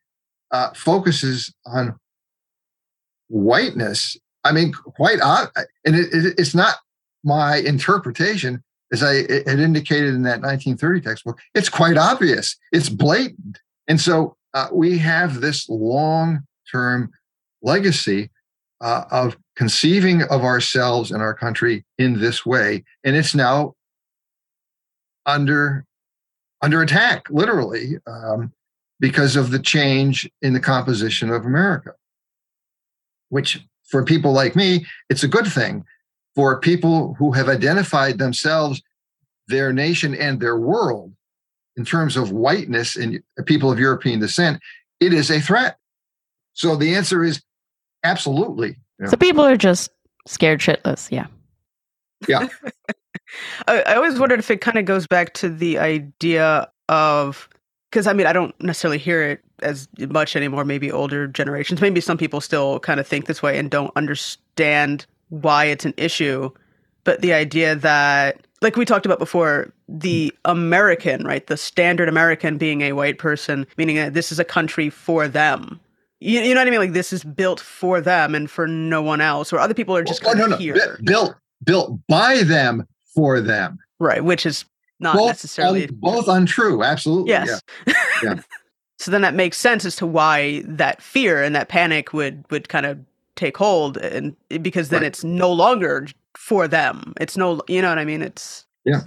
uh, 0.50 0.74
focuses 0.74 1.54
on 1.64 1.98
whiteness, 3.28 4.16
I 4.44 4.52
mean, 4.52 4.72
quite 4.72 5.20
odd, 5.20 5.48
and 5.84 5.96
it, 5.96 6.12
it, 6.12 6.34
it's 6.38 6.54
not 6.54 6.76
my 7.24 7.56
interpretation, 7.56 8.62
as 8.92 9.02
I 9.02 9.14
had 9.14 9.58
indicated 9.58 10.14
in 10.14 10.22
that 10.24 10.42
1930 10.42 11.00
textbook. 11.00 11.40
It's 11.54 11.68
quite 11.68 11.96
obvious. 11.96 12.56
It's 12.72 12.88
blatant, 12.88 13.60
and 13.88 14.00
so 14.00 14.36
uh, 14.52 14.68
we 14.72 14.98
have 14.98 15.40
this 15.40 15.68
long 15.68 16.46
term 16.70 17.10
legacy 17.62 18.30
uh, 18.80 19.04
of 19.10 19.36
conceiving 19.56 20.22
of 20.24 20.44
ourselves 20.44 21.10
and 21.10 21.22
our 21.22 21.34
country 21.34 21.84
in 21.98 22.20
this 22.20 22.44
way. 22.44 22.84
And 23.02 23.16
it's 23.16 23.34
now 23.34 23.74
under 25.26 25.84
under 26.62 26.80
attack, 26.80 27.28
literally, 27.28 27.98
um, 28.06 28.52
because 28.98 29.36
of 29.36 29.50
the 29.50 29.58
change 29.58 30.30
in 30.40 30.54
the 30.54 30.60
composition 30.60 31.28
of 31.30 31.44
America. 31.44 31.92
Which, 33.28 33.66
for 33.94 34.04
people 34.04 34.32
like 34.32 34.56
me, 34.56 34.84
it's 35.08 35.22
a 35.22 35.28
good 35.28 35.46
thing. 35.46 35.84
For 36.34 36.58
people 36.58 37.14
who 37.14 37.30
have 37.30 37.48
identified 37.48 38.18
themselves, 38.18 38.82
their 39.46 39.72
nation, 39.72 40.16
and 40.16 40.40
their 40.40 40.58
world 40.58 41.12
in 41.76 41.84
terms 41.84 42.16
of 42.16 42.32
whiteness 42.32 42.96
and 42.96 43.22
people 43.46 43.70
of 43.70 43.78
European 43.78 44.18
descent, 44.18 44.60
it 44.98 45.14
is 45.14 45.30
a 45.30 45.40
threat. 45.40 45.78
So 46.54 46.74
the 46.74 46.92
answer 46.92 47.22
is 47.22 47.40
absolutely. 48.02 48.74
So 49.06 49.16
people 49.16 49.44
are 49.44 49.56
just 49.56 49.92
scared 50.26 50.58
shitless. 50.58 51.08
Yeah. 51.12 51.26
Yeah. 52.26 52.48
I, 53.68 53.82
I 53.82 53.94
always 53.94 54.18
wondered 54.18 54.40
if 54.40 54.50
it 54.50 54.60
kind 54.60 54.76
of 54.76 54.86
goes 54.86 55.06
back 55.06 55.34
to 55.34 55.48
the 55.48 55.78
idea 55.78 56.68
of 56.88 57.48
because 57.94 58.08
I 58.08 58.12
mean 58.12 58.26
I 58.26 58.32
don't 58.32 58.60
necessarily 58.60 58.98
hear 58.98 59.22
it 59.22 59.44
as 59.60 59.88
much 60.08 60.34
anymore. 60.34 60.64
Maybe 60.64 60.90
older 60.90 61.28
generations, 61.28 61.80
maybe 61.80 62.00
some 62.00 62.18
people 62.18 62.40
still 62.40 62.80
kind 62.80 62.98
of 62.98 63.06
think 63.06 63.26
this 63.26 63.40
way 63.40 63.56
and 63.56 63.70
don't 63.70 63.92
understand 63.94 65.06
why 65.28 65.66
it's 65.66 65.84
an 65.84 65.94
issue. 65.96 66.50
But 67.04 67.20
the 67.20 67.32
idea 67.32 67.76
that, 67.76 68.44
like 68.62 68.74
we 68.74 68.84
talked 68.84 69.06
about 69.06 69.20
before, 69.20 69.72
the 69.88 70.34
American, 70.44 71.24
right, 71.24 71.46
the 71.46 71.56
standard 71.56 72.08
American 72.08 72.58
being 72.58 72.80
a 72.80 72.94
white 72.94 73.18
person, 73.18 73.64
meaning 73.76 73.94
that 73.94 74.12
this 74.12 74.32
is 74.32 74.40
a 74.40 74.44
country 74.44 74.90
for 74.90 75.28
them. 75.28 75.78
You, 76.18 76.40
you 76.40 76.52
know 76.52 76.62
what 76.62 76.66
I 76.66 76.70
mean? 76.72 76.80
Like 76.80 76.94
this 76.94 77.12
is 77.12 77.22
built 77.22 77.60
for 77.60 78.00
them 78.00 78.34
and 78.34 78.50
for 78.50 78.66
no 78.66 79.02
one 79.02 79.20
else, 79.20 79.52
or 79.52 79.60
other 79.60 79.74
people 79.74 79.94
are 79.94 80.02
just 80.02 80.24
well, 80.24 80.34
kind 80.34 80.38
no, 80.40 80.44
of 80.46 80.50
no, 80.52 80.56
here. 80.56 80.98
built 81.04 81.36
built 81.62 82.00
by 82.08 82.42
them 82.42 82.88
for 83.14 83.40
them. 83.40 83.78
Right, 84.00 84.24
which 84.24 84.44
is 84.44 84.64
not 85.00 85.16
both, 85.16 85.28
necessarily 85.28 85.86
both 85.86 86.28
untrue. 86.28 86.82
Absolutely. 86.82 87.30
Yes. 87.30 87.60
Yeah. 87.86 87.94
yeah. 88.22 88.40
so 88.98 89.10
then 89.10 89.22
that 89.22 89.34
makes 89.34 89.56
sense 89.56 89.84
as 89.84 89.96
to 89.96 90.06
why 90.06 90.62
that 90.66 91.02
fear 91.02 91.42
and 91.42 91.54
that 91.54 91.68
panic 91.68 92.12
would 92.12 92.44
would 92.50 92.68
kind 92.68 92.86
of 92.86 92.98
take 93.36 93.56
hold, 93.56 93.96
and 93.96 94.36
because 94.62 94.88
then 94.90 95.00
right. 95.00 95.06
it's 95.06 95.24
no 95.24 95.52
longer 95.52 96.06
for 96.36 96.68
them. 96.68 97.14
It's 97.20 97.36
no, 97.36 97.60
you 97.68 97.82
know 97.82 97.88
what 97.88 97.98
I 97.98 98.04
mean? 98.04 98.22
It's 98.22 98.66
yeah. 98.84 99.00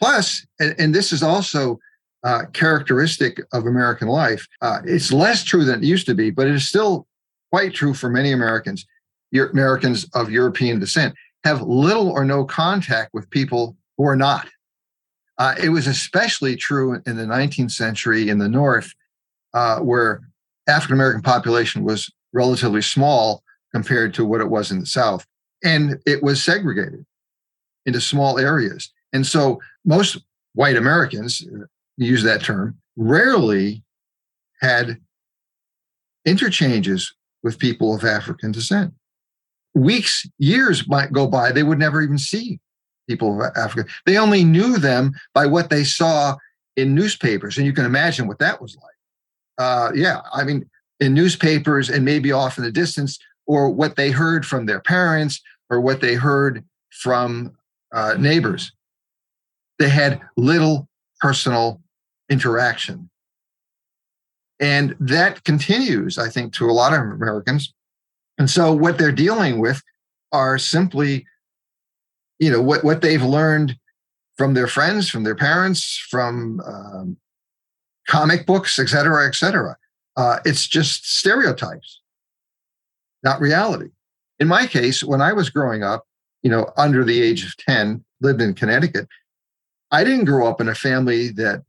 Plus, 0.00 0.46
and, 0.58 0.74
and 0.78 0.94
this 0.94 1.12
is 1.12 1.22
also 1.22 1.78
uh, 2.24 2.42
characteristic 2.52 3.40
of 3.52 3.66
American 3.66 4.08
life. 4.08 4.46
Uh, 4.62 4.80
it's 4.84 5.12
less 5.12 5.44
true 5.44 5.64
than 5.64 5.82
it 5.82 5.86
used 5.86 6.06
to 6.06 6.14
be, 6.14 6.30
but 6.30 6.46
it 6.46 6.54
is 6.54 6.68
still 6.68 7.06
quite 7.50 7.74
true 7.74 7.94
for 7.94 8.08
many 8.08 8.32
Americans. 8.32 8.86
Americans 9.34 10.08
of 10.14 10.30
European 10.30 10.80
descent 10.80 11.14
have 11.44 11.62
little 11.62 12.10
or 12.10 12.24
no 12.24 12.44
contact 12.44 13.14
with 13.14 13.30
people 13.30 13.76
who 13.96 14.04
are 14.04 14.16
not. 14.16 14.48
Uh, 15.40 15.54
it 15.58 15.70
was 15.70 15.86
especially 15.86 16.54
true 16.54 17.00
in 17.06 17.16
the 17.16 17.24
19th 17.24 17.70
century 17.70 18.28
in 18.28 18.36
the 18.36 18.48
North, 18.48 18.92
uh, 19.54 19.78
where 19.78 20.20
African 20.68 20.94
American 20.94 21.22
population 21.22 21.82
was 21.82 22.12
relatively 22.34 22.82
small 22.82 23.42
compared 23.72 24.12
to 24.12 24.24
what 24.26 24.42
it 24.42 24.50
was 24.50 24.70
in 24.70 24.80
the 24.80 24.86
South, 24.86 25.26
and 25.64 25.98
it 26.04 26.22
was 26.22 26.44
segregated 26.44 27.06
into 27.86 28.02
small 28.02 28.38
areas. 28.38 28.92
And 29.14 29.26
so 29.26 29.58
most 29.86 30.18
white 30.52 30.76
Americans, 30.76 31.42
use 31.96 32.22
that 32.22 32.42
term, 32.42 32.76
rarely 32.96 33.82
had 34.60 34.98
interchanges 36.26 37.14
with 37.42 37.58
people 37.58 37.94
of 37.94 38.04
African 38.04 38.52
descent. 38.52 38.92
Weeks, 39.74 40.26
years 40.36 40.86
might 40.86 41.12
go 41.12 41.26
by, 41.26 41.50
they 41.50 41.62
would 41.62 41.78
never 41.78 42.02
even 42.02 42.18
see 42.18 42.60
people 43.10 43.42
of 43.42 43.52
Africa. 43.56 43.90
They 44.06 44.18
only 44.18 44.44
knew 44.44 44.78
them 44.78 45.12
by 45.34 45.46
what 45.46 45.70
they 45.70 45.84
saw 45.84 46.36
in 46.76 46.94
newspapers. 46.94 47.56
And 47.56 47.66
you 47.66 47.72
can 47.72 47.84
imagine 47.84 48.28
what 48.28 48.38
that 48.38 48.62
was 48.62 48.76
like. 48.76 48.98
Uh, 49.58 49.90
yeah, 49.94 50.20
I 50.32 50.44
mean, 50.44 50.68
in 51.00 51.12
newspapers 51.14 51.90
and 51.90 52.04
maybe 52.04 52.30
off 52.32 52.58
in 52.58 52.64
the 52.64 52.70
distance, 52.70 53.18
or 53.46 53.68
what 53.68 53.96
they 53.96 54.10
heard 54.12 54.46
from 54.46 54.66
their 54.66 54.80
parents 54.80 55.42
or 55.70 55.80
what 55.80 56.00
they 56.00 56.14
heard 56.14 56.64
from 56.90 57.52
uh, 57.92 58.14
neighbors. 58.18 58.72
They 59.80 59.88
had 59.88 60.20
little 60.36 60.88
personal 61.20 61.80
interaction. 62.28 63.10
And 64.60 64.94
that 65.00 65.42
continues, 65.42 66.16
I 66.16 66.28
think, 66.28 66.52
to 66.54 66.70
a 66.70 66.72
lot 66.72 66.92
of 66.92 67.00
Americans. 67.00 67.72
And 68.38 68.48
so 68.48 68.72
what 68.72 68.98
they're 68.98 69.10
dealing 69.26 69.58
with 69.58 69.82
are 70.32 70.58
simply, 70.58 71.26
you 72.40 72.50
know, 72.50 72.60
what, 72.60 72.82
what 72.82 73.02
they've 73.02 73.22
learned 73.22 73.76
from 74.36 74.54
their 74.54 74.66
friends, 74.66 75.08
from 75.08 75.22
their 75.22 75.36
parents, 75.36 75.96
from 76.10 76.60
um, 76.66 77.16
comic 78.08 78.46
books, 78.46 78.78
et 78.78 78.88
cetera, 78.88 79.28
et 79.28 79.34
cetera. 79.34 79.76
Uh, 80.16 80.38
it's 80.44 80.66
just 80.66 81.18
stereotypes. 81.18 82.00
not 83.22 83.40
reality. 83.40 83.90
In 84.40 84.48
my 84.48 84.66
case, 84.66 85.04
when 85.04 85.20
I 85.20 85.32
was 85.32 85.50
growing 85.50 85.82
up, 85.82 86.06
you 86.42 86.50
know, 86.50 86.72
under 86.76 87.04
the 87.04 87.20
age 87.22 87.44
of 87.44 87.56
10, 87.58 88.02
lived 88.22 88.40
in 88.40 88.54
Connecticut, 88.54 89.06
I 89.90 90.02
didn't 90.02 90.24
grow 90.24 90.48
up 90.48 90.60
in 90.60 90.68
a 90.68 90.74
family 90.74 91.28
that 91.32 91.62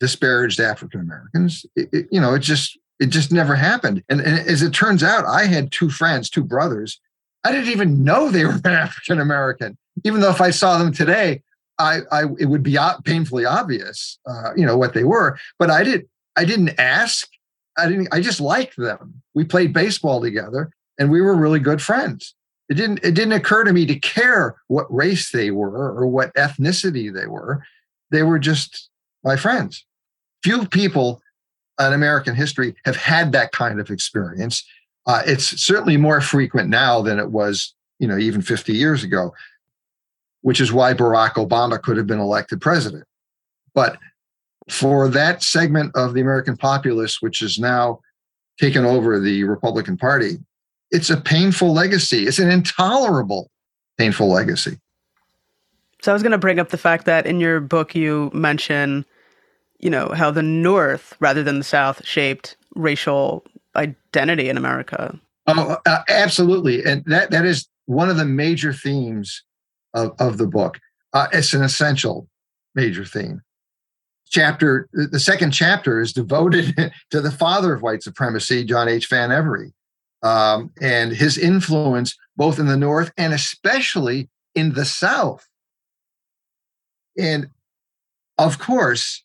disparaged 0.00 0.58
African 0.58 1.00
Americans. 1.00 1.66
you 1.76 2.20
know, 2.20 2.34
it 2.34 2.40
just 2.40 2.78
it 2.98 3.06
just 3.06 3.32
never 3.32 3.54
happened. 3.54 4.02
And, 4.08 4.20
and 4.20 4.38
as 4.38 4.62
it 4.62 4.72
turns 4.72 5.02
out, 5.02 5.24
I 5.24 5.46
had 5.46 5.72
two 5.72 5.90
friends, 5.90 6.28
two 6.28 6.44
brothers. 6.44 7.00
I 7.44 7.52
didn't 7.52 7.70
even 7.70 8.04
know 8.04 8.30
they 8.30 8.44
were 8.44 8.60
African 8.64 9.20
American, 9.20 9.76
even 10.04 10.20
though 10.20 10.30
if 10.30 10.40
I 10.40 10.50
saw 10.50 10.78
them 10.78 10.92
today, 10.92 11.42
I, 11.78 12.00
I 12.12 12.24
it 12.38 12.46
would 12.46 12.62
be 12.62 12.78
painfully 13.04 13.44
obvious, 13.44 14.18
uh, 14.26 14.54
you 14.54 14.66
know, 14.66 14.76
what 14.76 14.94
they 14.94 15.04
were. 15.04 15.38
But 15.58 15.70
I 15.70 15.82
did 15.82 16.08
I 16.36 16.44
didn't 16.44 16.78
ask. 16.78 17.28
I 17.78 17.88
didn't. 17.88 18.08
I 18.12 18.20
just 18.20 18.40
liked 18.40 18.76
them. 18.76 19.22
We 19.34 19.44
played 19.44 19.72
baseball 19.72 20.20
together, 20.20 20.70
and 20.98 21.10
we 21.10 21.20
were 21.20 21.34
really 21.34 21.60
good 21.60 21.82
friends. 21.82 22.34
It 22.68 22.74
didn't. 22.74 23.00
It 23.02 23.14
didn't 23.14 23.32
occur 23.32 23.64
to 23.64 23.72
me 23.72 23.86
to 23.86 23.98
care 23.98 24.56
what 24.68 24.92
race 24.94 25.30
they 25.30 25.50
were 25.50 25.92
or 25.92 26.06
what 26.06 26.34
ethnicity 26.34 27.12
they 27.12 27.26
were. 27.26 27.64
They 28.10 28.22
were 28.22 28.38
just 28.38 28.88
my 29.24 29.36
friends. 29.36 29.84
Few 30.42 30.66
people 30.66 31.20
in 31.78 31.92
American 31.92 32.34
history 32.34 32.74
have 32.84 32.96
had 32.96 33.32
that 33.32 33.52
kind 33.52 33.80
of 33.80 33.90
experience. 33.90 34.64
Uh, 35.10 35.22
it's 35.26 35.60
certainly 35.60 35.96
more 35.96 36.20
frequent 36.20 36.68
now 36.68 37.02
than 37.02 37.18
it 37.18 37.32
was, 37.32 37.74
you 37.98 38.06
know, 38.06 38.16
even 38.16 38.40
50 38.40 38.72
years 38.72 39.02
ago, 39.02 39.34
which 40.42 40.60
is 40.60 40.72
why 40.72 40.94
Barack 40.94 41.32
Obama 41.32 41.82
could 41.82 41.96
have 41.96 42.06
been 42.06 42.20
elected 42.20 42.60
president. 42.60 43.02
But 43.74 43.98
for 44.68 45.08
that 45.08 45.42
segment 45.42 45.96
of 45.96 46.14
the 46.14 46.20
American 46.20 46.56
populace, 46.56 47.20
which 47.20 47.42
is 47.42 47.58
now 47.58 47.98
taken 48.60 48.84
over 48.84 49.18
the 49.18 49.42
Republican 49.42 49.96
Party, 49.96 50.38
it's 50.92 51.10
a 51.10 51.20
painful 51.20 51.72
legacy. 51.72 52.28
It's 52.28 52.38
an 52.38 52.48
intolerable, 52.48 53.50
painful 53.98 54.28
legacy. 54.28 54.78
So 56.02 56.12
I 56.12 56.14
was 56.14 56.22
going 56.22 56.30
to 56.30 56.38
bring 56.38 56.60
up 56.60 56.68
the 56.68 56.78
fact 56.78 57.04
that 57.06 57.26
in 57.26 57.40
your 57.40 57.58
book 57.58 57.96
you 57.96 58.30
mention, 58.32 59.04
you 59.80 59.90
know, 59.90 60.10
how 60.10 60.30
the 60.30 60.44
North 60.44 61.16
rather 61.18 61.42
than 61.42 61.58
the 61.58 61.64
South 61.64 62.06
shaped 62.06 62.56
racial 62.76 63.44
identity 63.76 64.48
in 64.48 64.56
America. 64.56 65.18
Oh, 65.46 65.76
uh, 65.86 66.02
absolutely, 66.08 66.84
and 66.84 67.04
that 67.06 67.30
that 67.30 67.44
is 67.44 67.68
one 67.86 68.08
of 68.08 68.16
the 68.16 68.24
major 68.24 68.72
themes 68.72 69.42
of 69.94 70.12
of 70.18 70.38
the 70.38 70.46
book. 70.46 70.78
Uh, 71.12 71.26
it's 71.32 71.54
an 71.54 71.62
essential 71.62 72.28
major 72.74 73.04
theme 73.04 73.42
chapter, 74.30 74.88
the 74.92 75.20
second 75.20 75.50
chapter 75.50 76.00
is 76.00 76.12
devoted 76.12 76.92
to 77.10 77.20
the 77.20 77.30
father 77.30 77.74
of 77.74 77.82
white 77.82 78.02
supremacy, 78.02 78.64
John 78.64 78.88
H. 78.88 79.08
Van 79.08 79.30
um, 80.22 80.70
and 80.80 81.12
his 81.12 81.36
influence 81.36 82.16
both 82.36 82.58
in 82.58 82.66
the 82.66 82.76
North 82.76 83.12
and 83.18 83.34
especially 83.34 84.30
in 84.54 84.72
the 84.72 84.84
South. 84.84 85.46
And 87.18 87.48
of 88.38 88.58
course, 88.58 89.22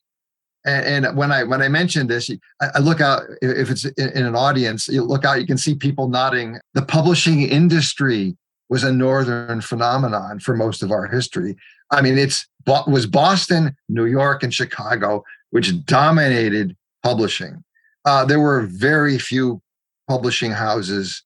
and, 0.66 1.06
and 1.06 1.18
when 1.18 1.32
I 1.32 1.44
when 1.44 1.62
I 1.62 1.68
mentioned 1.68 2.10
this, 2.10 2.30
I, 2.62 2.68
I 2.76 2.80
look 2.80 3.02
out 3.02 3.24
if 3.42 3.70
it's 3.70 3.86
in, 3.86 4.10
in 4.10 4.26
an 4.26 4.36
audience, 4.36 4.88
you 4.88 5.04
look 5.04 5.24
out, 5.24 5.40
you 5.40 5.48
can 5.48 5.58
see 5.58 5.76
people 5.76 6.08
nodding. 6.08 6.60
The 6.74 6.82
publishing 6.82 7.44
industry 7.44 8.36
was 8.70 8.84
a 8.84 8.92
northern 8.92 9.62
phenomenon 9.62 10.40
for 10.40 10.56
most 10.56 10.82
of 10.82 10.92
our 10.92 11.08
history. 11.08 11.56
I 11.92 12.02
mean, 12.02 12.18
it's 12.18 12.48
was 12.88 13.06
Boston, 13.06 13.76
New 13.90 14.06
York, 14.06 14.42
and 14.42 14.54
Chicago, 14.54 15.24
which 15.52 15.86
dominated 15.86 16.76
publishing. 17.04 17.64
Uh, 18.06 18.26
there 18.26 18.40
were 18.40 18.64
very 18.64 19.20
few 19.20 19.62
publishing 20.08 20.52
houses 20.52 21.24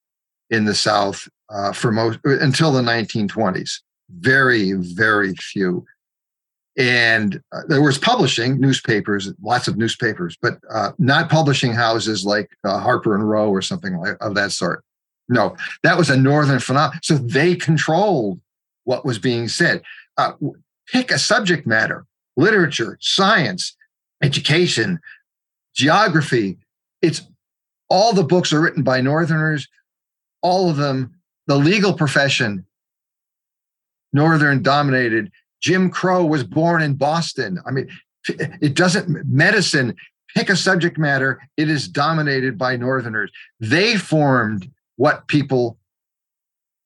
in 0.50 0.66
the 0.66 0.76
South 0.76 1.28
uh, 1.50 1.72
for 1.72 1.92
most 1.92 2.20
until 2.26 2.72
the 2.72 2.82
1920s. 2.82 3.80
Very, 4.10 4.74
very 4.74 5.34
few. 5.36 5.86
And 6.80 7.42
uh, 7.52 7.64
there 7.68 7.82
was 7.82 7.98
publishing 7.98 8.60
newspapers, 8.60 9.32
lots 9.42 9.68
of 9.68 9.78
newspapers, 9.78 10.38
but 10.42 10.60
uh, 10.72 10.94
not 10.98 11.30
publishing 11.30 11.74
houses 11.74 12.26
like 12.26 12.50
uh, 12.64 12.80
Harper 12.80 13.14
and 13.14 13.30
Row 13.30 13.50
or 13.50 13.62
something 13.62 13.98
like 13.98 14.16
of 14.22 14.34
that 14.36 14.54
sort. 14.54 14.86
No, 15.28 15.58
that 15.84 15.98
was 15.98 16.10
a 16.10 16.18
northern 16.18 16.60
phenomenon. 16.60 17.00
So 17.04 17.16
they 17.16 17.56
controlled 17.56 18.40
what 18.86 19.06
was 19.06 19.20
being 19.20 19.50
said. 19.50 19.82
Uh, 20.18 20.32
pick 20.88 21.12
a 21.12 21.20
subject 21.20 21.68
matter 21.68 22.06
literature, 22.38 22.98
science, 23.02 23.76
education, 24.24 25.00
geography. 25.76 26.58
It's 27.02 27.22
all 27.90 28.14
the 28.14 28.24
books 28.24 28.54
are 28.54 28.62
written 28.62 28.84
by 28.84 29.02
Northerners, 29.02 29.68
all 30.42 30.70
of 30.70 30.78
them, 30.78 31.14
the 31.48 31.58
legal 31.58 31.94
profession, 31.94 32.66
Northern 34.14 34.64
dominated. 34.64 35.32
Jim 35.62 35.90
Crow 35.90 36.26
was 36.26 36.44
born 36.44 36.82
in 36.82 36.96
Boston. 36.96 37.60
I 37.66 37.72
mean, 37.72 37.90
it 38.28 38.76
doesn't, 38.76 39.26
medicine, 39.28 39.96
pick 40.36 40.50
a 40.50 40.56
subject 40.56 40.98
matter, 40.98 41.40
it 41.58 41.70
is 41.70 41.88
dominated 41.88 42.58
by 42.58 42.76
Northerners. 42.76 43.32
They 43.60 43.98
formed 43.98 44.70
what 44.96 45.28
people 45.28 45.78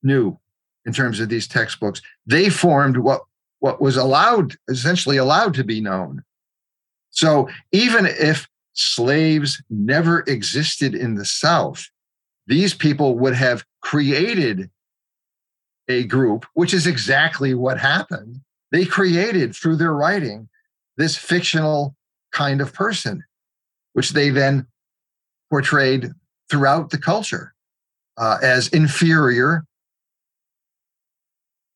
knew 0.02 0.38
in 0.86 0.92
terms 0.92 1.20
of 1.20 1.28
these 1.28 1.48
textbooks. 1.48 2.00
They 2.26 2.48
formed 2.48 2.96
what 2.96 3.22
what 3.60 3.80
was 3.80 3.96
allowed, 3.96 4.56
essentially 4.68 5.16
allowed 5.16 5.54
to 5.54 5.64
be 5.64 5.80
known. 5.80 6.22
So 7.08 7.48
even 7.72 8.04
if 8.04 8.46
slaves 8.74 9.62
never 9.70 10.20
existed 10.26 10.94
in 10.94 11.14
the 11.14 11.24
South, 11.24 11.88
these 12.46 12.74
people 12.74 13.18
would 13.20 13.34
have 13.34 13.64
created 13.80 14.68
a 15.88 16.04
group, 16.04 16.44
which 16.52 16.74
is 16.74 16.86
exactly 16.86 17.54
what 17.54 17.78
happened. 17.78 18.42
They 18.74 18.84
created 18.84 19.54
through 19.54 19.76
their 19.76 19.92
writing 19.92 20.48
this 20.96 21.16
fictional 21.16 21.94
kind 22.32 22.60
of 22.60 22.72
person, 22.72 23.22
which 23.92 24.10
they 24.10 24.30
then 24.30 24.66
portrayed 25.48 26.10
throughout 26.50 26.90
the 26.90 26.98
culture 26.98 27.54
uh, 28.16 28.38
as 28.42 28.66
inferior 28.66 29.64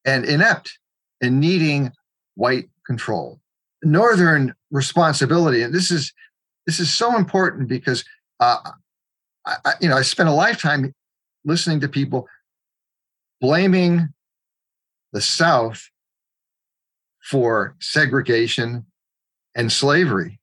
and 0.05 0.25
inept 0.25 0.77
and 1.21 1.39
needing 1.39 1.93
white 2.35 2.69
control. 2.85 3.39
Northern 3.85 4.53
responsibility, 4.73 5.63
and 5.63 5.73
this 5.73 5.93
is 5.93 6.13
this 6.67 6.81
is 6.81 6.93
so 6.93 7.17
important 7.17 7.69
because 7.69 8.05
uh, 8.41 8.73
I, 9.47 9.75
you 9.81 9.89
know 9.89 9.97
I 9.97 10.03
spent 10.03 10.29
a 10.29 10.33
lifetime 10.33 10.93
listening 11.45 11.79
to 11.79 11.89
people 11.89 12.27
blaming 13.41 14.09
the 15.13 15.21
South 15.21 15.89
for 17.29 17.77
segregation 17.81 18.87
and 19.55 19.71
slavery, 19.71 20.41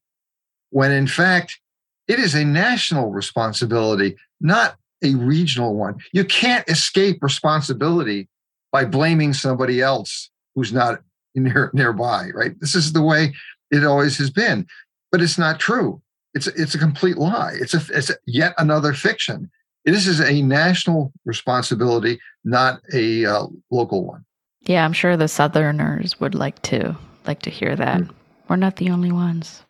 when 0.69 0.91
in 0.91 1.07
fact 1.07 1.59
it 2.07 2.19
is 2.19 2.35
a 2.35 2.45
national 2.45 3.11
responsibility, 3.11 4.15
not 4.39 4.75
a 5.03 5.15
regional 5.15 5.75
one. 5.75 5.95
You 6.13 6.25
can't 6.25 6.67
escape 6.69 7.23
responsibility 7.23 8.29
by 8.71 8.85
blaming 8.85 9.33
somebody 9.33 9.81
else 9.81 10.29
who's 10.53 10.73
not 10.73 11.01
near, 11.35 11.71
nearby, 11.73 12.29
right? 12.33 12.59
This 12.59 12.75
is 12.75 12.93
the 12.93 13.01
way 13.01 13.33
it 13.71 13.83
always 13.83 14.17
has 14.17 14.29
been, 14.29 14.67
but 15.11 15.21
it's 15.21 15.37
not 15.37 15.59
true. 15.59 16.01
It's 16.33 16.47
it's 16.47 16.75
a 16.75 16.79
complete 16.79 17.17
lie. 17.17 17.55
It's 17.59 17.73
a 17.73 17.81
it's 17.91 18.11
yet 18.27 18.53
another 18.57 18.93
fiction. 18.93 19.49
This 19.85 20.05
is 20.05 20.19
a 20.19 20.41
national 20.41 21.13
responsibility, 21.23 22.19
not 22.43 22.81
a 22.93 23.25
uh, 23.25 23.47
local 23.71 24.05
one. 24.05 24.25
Yeah, 24.65 24.83
I'm 24.83 24.93
sure 24.93 25.15
the 25.15 25.27
Southerners 25.27 26.19
would 26.19 26.35
like 26.35 26.61
to 26.63 26.95
like 27.25 27.41
to 27.43 27.49
hear 27.49 27.75
that. 27.75 28.01
Mm. 28.01 28.09
We're 28.47 28.55
not 28.55 28.77
the 28.77 28.89
only 28.89 29.11
ones. 29.11 29.63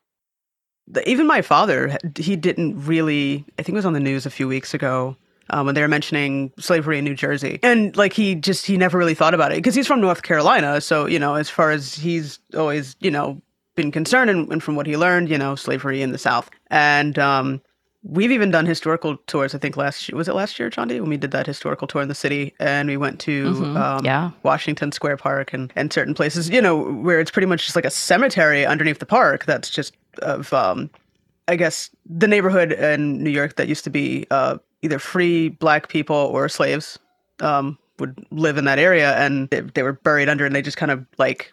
Even 1.06 1.26
my 1.26 1.42
father, 1.42 1.98
he 2.18 2.36
didn't 2.36 2.86
really. 2.86 3.46
I 3.58 3.64
think 3.64 3.74
it 3.74 3.76
was 3.76 3.86
on 3.86 3.94
the 3.94 4.00
news 4.00 4.26
a 4.26 4.30
few 4.30 4.48
weeks 4.48 4.74
ago 4.74 5.18
um, 5.50 5.66
when 5.66 5.76
they 5.76 5.82
were 5.82 5.88
mentioning 5.88 6.52
slavery 6.60 6.98
in 6.98 7.06
New 7.06 7.16
Jersey. 7.16 7.60
And 7.64 7.96
like 7.96 8.14
he 8.14 8.36
just, 8.36 8.66
he 8.66 8.78
never 8.78 8.98
really 8.98 9.16
thought 9.16 9.34
about 9.34 9.52
it 9.52 9.56
because 9.56 9.76
he's 9.76 9.88
from 9.88 10.02
North 10.02 10.24
Carolina. 10.24 10.82
So, 10.82 11.06
you 11.06 11.20
know, 11.20 11.36
as 11.36 11.50
far 11.50 11.72
as 11.72 11.96
he's 11.96 12.40
always, 12.56 12.96
you 13.00 13.12
know, 13.12 13.42
been 13.76 13.92
concerned 13.92 14.30
and, 14.30 14.52
and 14.52 14.64
from 14.64 14.76
what 14.76 14.88
he 14.88 14.98
learned, 14.98 15.30
you 15.30 15.38
know, 15.38 15.56
slavery 15.56 16.02
in 16.02 16.12
the 16.12 16.18
South. 16.18 16.50
And 16.68 17.20
um, 17.20 17.62
we've 18.08 18.32
even 18.32 18.52
done 18.52 18.66
historical 18.66 19.18
tours. 19.28 19.56
I 19.56 19.58
think 19.58 19.76
last 19.76 20.08
year, 20.08 20.16
was 20.16 20.28
it 20.28 20.36
last 20.36 20.60
year, 20.60 20.70
Chandi, 20.70 21.00
when 21.00 21.10
we 21.10 21.18
did 21.18 21.32
that 21.32 21.48
historical 21.48 21.88
tour 21.88 22.02
in 22.02 22.08
the 22.08 22.16
city 22.16 22.54
and 22.60 22.88
we 22.88 22.98
went 22.98 23.20
to 23.22 23.54
mm-hmm. 23.54 23.78
um, 23.78 24.06
yeah. 24.06 24.32
Washington 24.44 24.92
Square 24.92 25.18
Park 25.18 25.54
and, 25.54 25.74
and 25.76 25.92
certain 25.92 26.14
places, 26.14 26.50
you 26.50 26.62
know, 26.62 26.94
where 26.94 27.20
it's 27.20 27.32
pretty 27.32 27.48
much 27.48 27.64
just 27.64 27.76
like 27.76 27.86
a 27.86 27.90
cemetery 27.90 28.66
underneath 28.66 29.00
the 29.00 29.06
park 29.06 29.46
that's 29.46 29.70
just 29.70 29.96
of, 30.22 30.54
um, 30.54 30.90
I 31.48 31.56
guess, 31.56 31.90
the 32.06 32.28
neighborhood 32.28 32.72
in 32.72 33.24
New 33.24 33.32
York 33.32 33.56
that 33.56 33.68
used 33.68 33.84
to 33.86 33.90
be 33.90 34.28
uh, 34.30 34.58
either 34.84 35.00
free 35.00 35.50
black 35.50 35.90
people 35.90 36.16
or 36.16 36.48
slaves 36.48 37.00
um, 37.42 37.78
would 38.00 38.26
live 38.30 38.58
in 38.58 38.66
that 38.66 38.80
area 38.80 39.16
and 39.18 39.50
they, 39.50 39.62
they, 39.62 39.84
were 39.84 39.94
buried 39.94 40.30
under 40.30 40.46
and 40.46 40.56
they 40.56 40.62
just 40.62 40.78
kind 40.78 40.92
of 40.92 41.06
like 41.18 41.52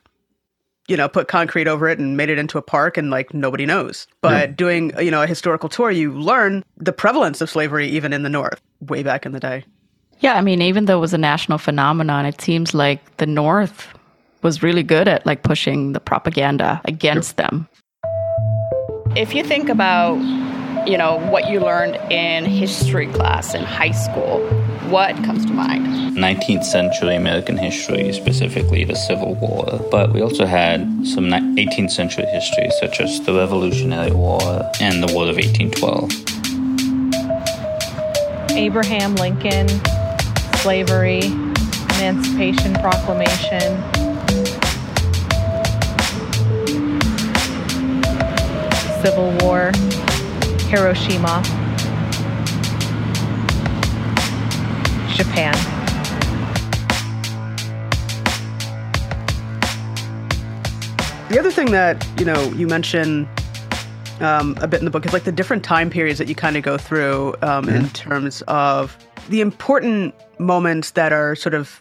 you 0.89 0.97
know, 0.97 1.09
put 1.09 1.29
concrete 1.29 1.69
over 1.69 1.89
it 1.89 1.99
and 1.99 2.17
made 2.17 2.29
it 2.29 2.39
into 2.39 2.59
a 2.59 2.63
park 2.63 2.97
and 2.97 3.11
like 3.11 3.33
nobody 3.33 3.65
knows. 3.67 4.07
But 4.21 4.31
Yeah. 4.33 4.47
doing, 4.55 4.93
you 5.01 5.11
know, 5.11 5.23
a 5.23 5.27
historical 5.27 5.69
tour, 5.69 5.91
you 5.91 6.13
learn 6.13 6.65
the 6.77 6.93
prevalence 6.93 7.41
of 7.41 7.49
slavery 7.49 7.89
even 7.89 8.13
in 8.13 8.23
the 8.23 8.29
North 8.29 8.61
way 8.81 9.03
back 9.03 9.25
in 9.25 9.33
the 9.33 9.41
day. 9.41 9.65
Yeah, 10.21 10.35
I 10.35 10.41
mean, 10.41 10.63
even 10.63 10.85
though 10.85 10.99
it 10.99 11.01
was 11.01 11.15
a 11.15 11.19
national 11.19 11.59
phenomenon, 11.59 12.27
it 12.27 12.41
seems 12.41 12.75
like 12.75 13.17
the 13.17 13.27
North 13.27 13.89
was 14.43 14.63
really 14.63 14.83
good 14.83 15.09
at 15.09 15.25
like 15.25 15.43
pushing 15.43 15.93
the 15.93 16.01
propaganda 16.01 16.81
against 16.85 17.37
them. 17.37 17.69
If 19.15 19.35
you 19.35 19.45
think 19.45 19.69
about, 19.69 20.17
you 20.89 20.97
know, 20.97 21.19
what 21.31 21.49
you 21.49 21.61
learned 21.61 21.97
in 22.11 22.45
history 22.45 23.07
class 23.09 23.55
in 23.55 23.63
high 23.63 23.91
school, 23.91 24.41
what 24.93 25.17
comes 25.25 25.47
to 25.47 25.53
mind? 25.55 25.87
19th 26.19 26.65
century 26.65 27.17
American 27.17 27.57
history, 27.57 28.13
specifically 28.13 28.85
the 28.85 28.95
Civil 28.95 29.35
War. 29.37 29.81
But 29.91 30.13
we 30.13 30.21
also 30.21 30.45
had 30.45 30.83
some 31.07 31.31
18th 31.31 31.91
century 31.91 32.27
history, 32.27 32.69
such 32.79 33.01
as 33.01 33.19
the 33.23 33.33
Revolutionary 33.33 34.11
War 34.11 34.71
and 34.81 35.03
the 35.03 35.11
War 35.15 35.31
of 35.31 35.37
1812. 35.37 36.13
Abraham 38.51 39.15
Lincoln, 39.15 39.67
slavery, 40.57 41.23
Emancipation 41.97 42.75
Proclamation. 42.75 43.83
Civil 49.01 49.33
War, 49.41 49.73
Hiroshima, 50.69 51.62
Japan. 55.13 55.55
The 61.29 61.39
other 61.39 61.51
thing 61.51 61.71
that, 61.71 62.07
you 62.19 62.27
know, 62.27 62.43
you 62.53 62.67
mention 62.67 63.29
um, 64.21 64.57
a 64.61 64.69
bit 64.69 64.81
in 64.81 64.85
the 64.85 64.91
book 64.91 65.07
is 65.07 65.13
like 65.13 65.25
the 65.25 65.33
different 65.33 65.65
time 65.65 65.91
periods 65.91 66.19
that 66.19 66.29
you 66.29 66.35
kind 66.35 66.57
of 66.57 66.63
go 66.63 66.77
through 66.77 67.35
um, 67.43 67.69
in 67.69 67.89
terms 67.91 68.43
of 68.43 68.97
the 69.29 69.41
important 69.41 70.15
moments 70.39 70.93
that 70.93 71.13
are 71.13 71.35
sort 71.35 71.55
of 71.55 71.81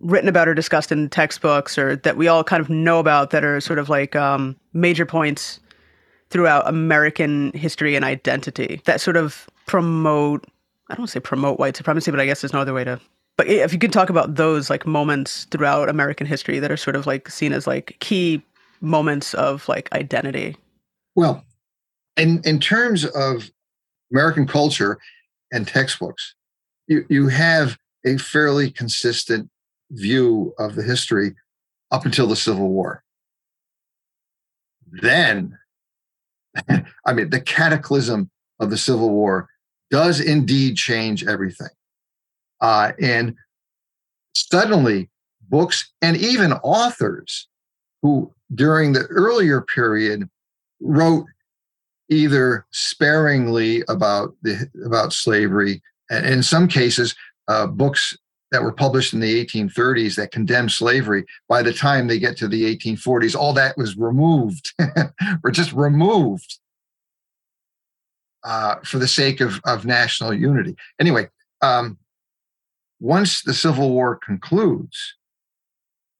written 0.00 0.28
about 0.28 0.48
or 0.48 0.54
discussed 0.54 0.92
in 0.92 1.08
textbooks 1.08 1.76
or 1.76 1.96
that 1.96 2.16
we 2.16 2.28
all 2.28 2.44
kind 2.44 2.60
of 2.60 2.70
know 2.70 2.98
about 2.98 3.30
that 3.30 3.44
are 3.44 3.60
sort 3.60 3.78
of 3.78 3.88
like 3.88 4.14
um, 4.14 4.56
major 4.72 5.04
points 5.04 5.60
throughout 6.30 6.68
American 6.68 7.52
history 7.52 7.96
and 7.96 8.04
identity 8.04 8.80
that 8.84 9.00
sort 9.00 9.16
of 9.16 9.48
promote, 9.66 10.46
I 10.88 10.94
don't 10.94 11.00
want 11.00 11.08
to 11.08 11.12
say 11.12 11.20
promote 11.20 11.58
white 11.58 11.76
supremacy, 11.76 12.10
but 12.10 12.20
I 12.20 12.26
guess 12.26 12.40
there's 12.40 12.52
no 12.52 12.60
other 12.60 12.74
way 12.74 12.84
to. 12.84 13.00
But 13.36 13.46
if 13.46 13.72
you 13.72 13.78
could 13.78 13.92
talk 13.92 14.10
about 14.10 14.34
those 14.34 14.70
like 14.70 14.86
moments 14.86 15.44
throughout 15.44 15.88
American 15.88 16.26
history 16.26 16.58
that 16.58 16.72
are 16.72 16.76
sort 16.76 16.96
of 16.96 17.06
like 17.06 17.28
seen 17.28 17.52
as 17.52 17.66
like 17.66 17.96
key 18.00 18.42
moments 18.80 19.34
of 19.34 19.68
like 19.68 19.92
identity. 19.92 20.56
Well, 21.14 21.44
in 22.16 22.42
in 22.44 22.58
terms 22.58 23.04
of 23.04 23.50
American 24.12 24.46
culture 24.46 24.98
and 25.52 25.66
textbooks, 25.66 26.34
you 26.86 27.04
you 27.08 27.28
have 27.28 27.76
a 28.04 28.16
fairly 28.16 28.70
consistent 28.70 29.50
view 29.90 30.54
of 30.58 30.74
the 30.74 30.82
history 30.82 31.34
up 31.90 32.04
until 32.04 32.26
the 32.26 32.36
Civil 32.36 32.68
War. 32.68 33.02
Then, 34.90 35.58
I 37.06 37.12
mean, 37.12 37.30
the 37.30 37.40
cataclysm 37.40 38.30
of 38.58 38.70
the 38.70 38.78
Civil 38.78 39.10
War 39.10 39.48
does 39.90 40.20
indeed 40.20 40.76
change 40.76 41.26
everything. 41.26 41.68
Uh, 42.60 42.92
and 43.00 43.34
suddenly, 44.34 45.08
books 45.48 45.92
and 46.02 46.16
even 46.16 46.52
authors 46.52 47.48
who 48.02 48.32
during 48.54 48.92
the 48.92 49.04
earlier 49.06 49.60
period 49.60 50.28
wrote 50.80 51.26
either 52.10 52.66
sparingly 52.70 53.82
about 53.88 54.34
the 54.42 54.68
about 54.84 55.12
slavery 55.12 55.82
and 56.10 56.26
in 56.26 56.42
some 56.42 56.68
cases 56.68 57.14
uh, 57.48 57.66
books 57.66 58.16
that 58.50 58.62
were 58.62 58.72
published 58.72 59.12
in 59.12 59.20
the 59.20 59.44
1830s 59.44 60.16
that 60.16 60.30
condemned 60.30 60.70
slavery 60.70 61.24
by 61.48 61.62
the 61.62 61.72
time 61.72 62.06
they 62.06 62.18
get 62.18 62.36
to 62.36 62.48
the 62.48 62.76
1840s 62.76 63.36
all 63.36 63.52
that 63.52 63.76
was 63.76 63.96
removed 63.96 64.72
or 65.44 65.50
just 65.50 65.72
removed 65.72 66.58
uh, 68.44 68.76
for 68.84 68.98
the 68.98 69.08
sake 69.08 69.40
of, 69.40 69.60
of 69.64 69.84
national 69.84 70.32
unity 70.32 70.76
anyway 71.00 71.28
um, 71.62 71.98
once 73.00 73.42
the 73.42 73.54
civil 73.54 73.90
war 73.90 74.16
concludes 74.16 75.16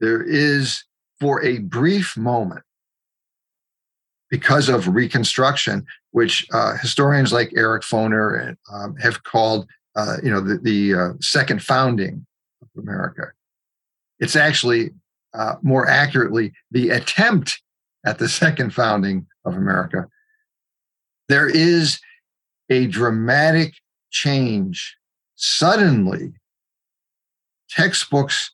there 0.01 0.23
is 0.23 0.85
for 1.21 1.43
a 1.45 1.59
brief 1.59 2.17
moment 2.17 2.63
because 4.31 4.69
of 4.69 4.89
Reconstruction, 4.89 5.87
which 6.11 6.47
uh, 6.53 6.77
historians 6.77 7.33
like 7.33 7.53
Eric 7.57 7.83
Foner 7.83 8.57
um, 8.73 8.97
have 8.97 9.23
called, 9.25 9.67
uh, 9.97 10.17
you 10.23 10.31
know, 10.31 10.41
the, 10.41 10.59
the 10.59 10.95
uh, 10.95 11.13
second 11.21 11.63
founding 11.63 12.27
of 12.63 12.69
America. 12.83 13.33
It's 14.21 14.37
actually 14.37 14.91
uh, 15.35 15.57
more 15.63 15.89
accurately 15.89 16.53
the 16.71 16.91
attempt 16.91 17.63
at 18.05 18.19
the 18.19 18.29
second 18.29 18.75
founding 18.75 19.27
of 19.45 19.55
America. 19.55 20.09
There 21.29 21.49
is 21.49 22.01
a 22.71 22.87
dramatic 22.87 23.75
change. 24.11 24.97
Suddenly, 25.37 26.33
textbooks 27.71 28.53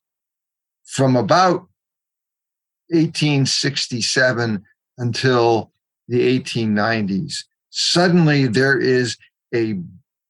from 0.85 1.17
about 1.17 1.67
1867 2.89 4.65
until 4.99 5.73
the 6.09 6.41
1890s. 6.41 7.45
Suddenly, 7.71 8.47
there 8.47 8.79
is 8.79 9.17
a 9.55 9.81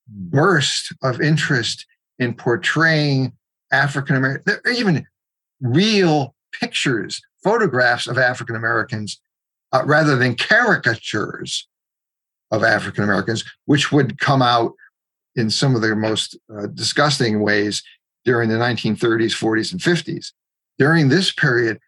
burst 0.07 0.93
of 1.03 1.21
interest 1.21 1.87
in 2.19 2.35
portraying 2.35 3.33
African 3.73 4.17
American, 4.17 4.57
even 4.73 5.07
real 5.61 6.35
pictures, 6.59 7.21
photographs 7.43 8.07
of 8.07 8.19
African 8.19 8.55
Americans, 8.55 9.21
uh, 9.73 9.83
rather 9.85 10.17
than 10.17 10.37
caricatures 10.37 11.67
of 12.55 12.65
African 12.65 13.05
Americans, 13.05 13.45
which 13.67 13.93
would 13.93 14.19
come 14.19 14.43
out 14.43 14.73
in 15.37 15.51
some 15.51 15.75
of 15.75 15.83
their 15.83 15.97
most 15.97 16.39
uh, 16.57 16.67
disgusting 16.67 17.41
ways 17.41 17.83
during 18.25 18.49
the 18.49 18.57
1930s, 18.57 19.33
40s, 19.33 19.73
and 19.73 19.81
50s. 19.81 20.33
During 20.79 21.09
this 21.09 21.33
period, 21.33 21.79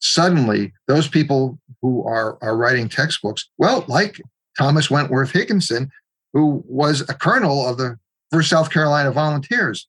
suddenly 0.00 0.72
those 0.88 1.08
people 1.08 1.58
who 1.82 2.04
are, 2.04 2.38
are 2.42 2.56
writing 2.56 2.88
textbooks, 2.88 3.48
well, 3.58 3.84
like 3.88 4.20
Thomas 4.58 4.90
Wentworth 4.90 5.30
Higginson, 5.30 5.90
who 6.32 6.62
was 6.66 7.02
a 7.02 7.14
colonel 7.14 7.66
of 7.66 7.78
the 7.78 7.98
First 8.30 8.50
South 8.50 8.70
Carolina 8.70 9.10
Volunteers, 9.12 9.86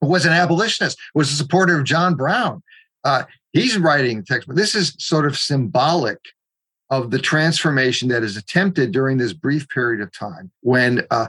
who 0.00 0.08
was 0.08 0.24
an 0.24 0.32
abolitionist, 0.32 0.98
was 1.14 1.30
a 1.30 1.34
supporter 1.34 1.78
of 1.78 1.84
John 1.84 2.14
Brown. 2.14 2.62
Uh, 3.04 3.24
he's 3.52 3.76
writing 3.78 4.24
textbook. 4.24 4.56
This 4.56 4.74
is 4.74 4.94
sort 4.98 5.26
of 5.26 5.36
symbolic 5.36 6.18
of 6.90 7.10
the 7.10 7.18
transformation 7.18 8.08
that 8.08 8.22
is 8.22 8.36
attempted 8.36 8.92
during 8.92 9.16
this 9.16 9.32
brief 9.32 9.68
period 9.68 10.00
of 10.00 10.12
time 10.12 10.50
when 10.60 11.06
uh, 11.10 11.28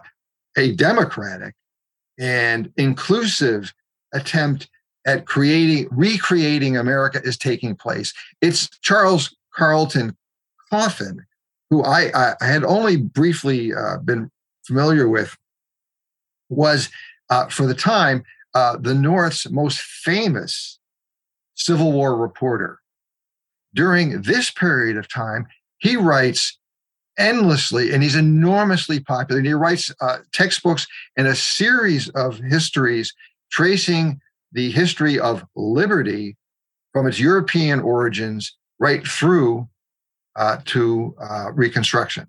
a 0.58 0.74
democratic 0.74 1.56
and 2.20 2.72
inclusive 2.78 3.74
attempt 4.14 4.70
at 5.06 5.26
creating 5.26 5.88
recreating 5.92 6.78
america 6.78 7.22
is 7.24 7.38
taking 7.38 7.76
place. 7.76 8.14
It's 8.42 8.70
charles 8.80 9.36
carleton 9.54 10.16
coffin 10.70 11.26
who 11.70 11.84
i, 11.84 12.36
I 12.42 12.46
had 12.46 12.64
only 12.64 12.98
briefly 12.98 13.74
uh, 13.74 13.98
been 13.98 14.32
familiar 14.66 15.08
with 15.08 15.38
was 16.50 16.90
uh, 17.30 17.48
for 17.48 17.66
the 17.66 17.74
time 17.76 18.24
uh, 18.54 18.78
the 18.78 18.94
north's 18.94 19.50
most 19.50 19.80
famous 19.80 20.80
civil 21.56 21.92
war 21.92 22.18
reporter 22.18 22.81
during 23.74 24.22
this 24.22 24.52
period 24.52 24.98
of 24.98 25.12
time 25.12 25.48
he 25.78 25.96
writes 25.96 26.58
endlessly 27.18 27.94
and 27.94 28.02
he's 28.02 28.16
enormously 28.16 29.00
popular 29.00 29.40
and 29.40 29.48
he 29.48 29.54
writes 29.54 29.94
uh, 30.02 30.18
textbooks 30.32 30.88
and 31.18 31.28
a 31.28 31.36
series 31.36 32.10
of 32.10 32.38
histories 32.40 33.14
tracing 33.52 34.20
the 34.52 34.72
history 34.72 35.20
of 35.20 35.46
liberty 35.56 36.38
from 36.94 37.08
its 37.08 37.20
European 37.20 37.80
origins 37.80 38.58
right 38.80 39.06
through 39.08 39.68
uh, 40.36 40.58
to 40.66 41.16
uh, 41.22 41.52
Reconstruction. 41.54 42.28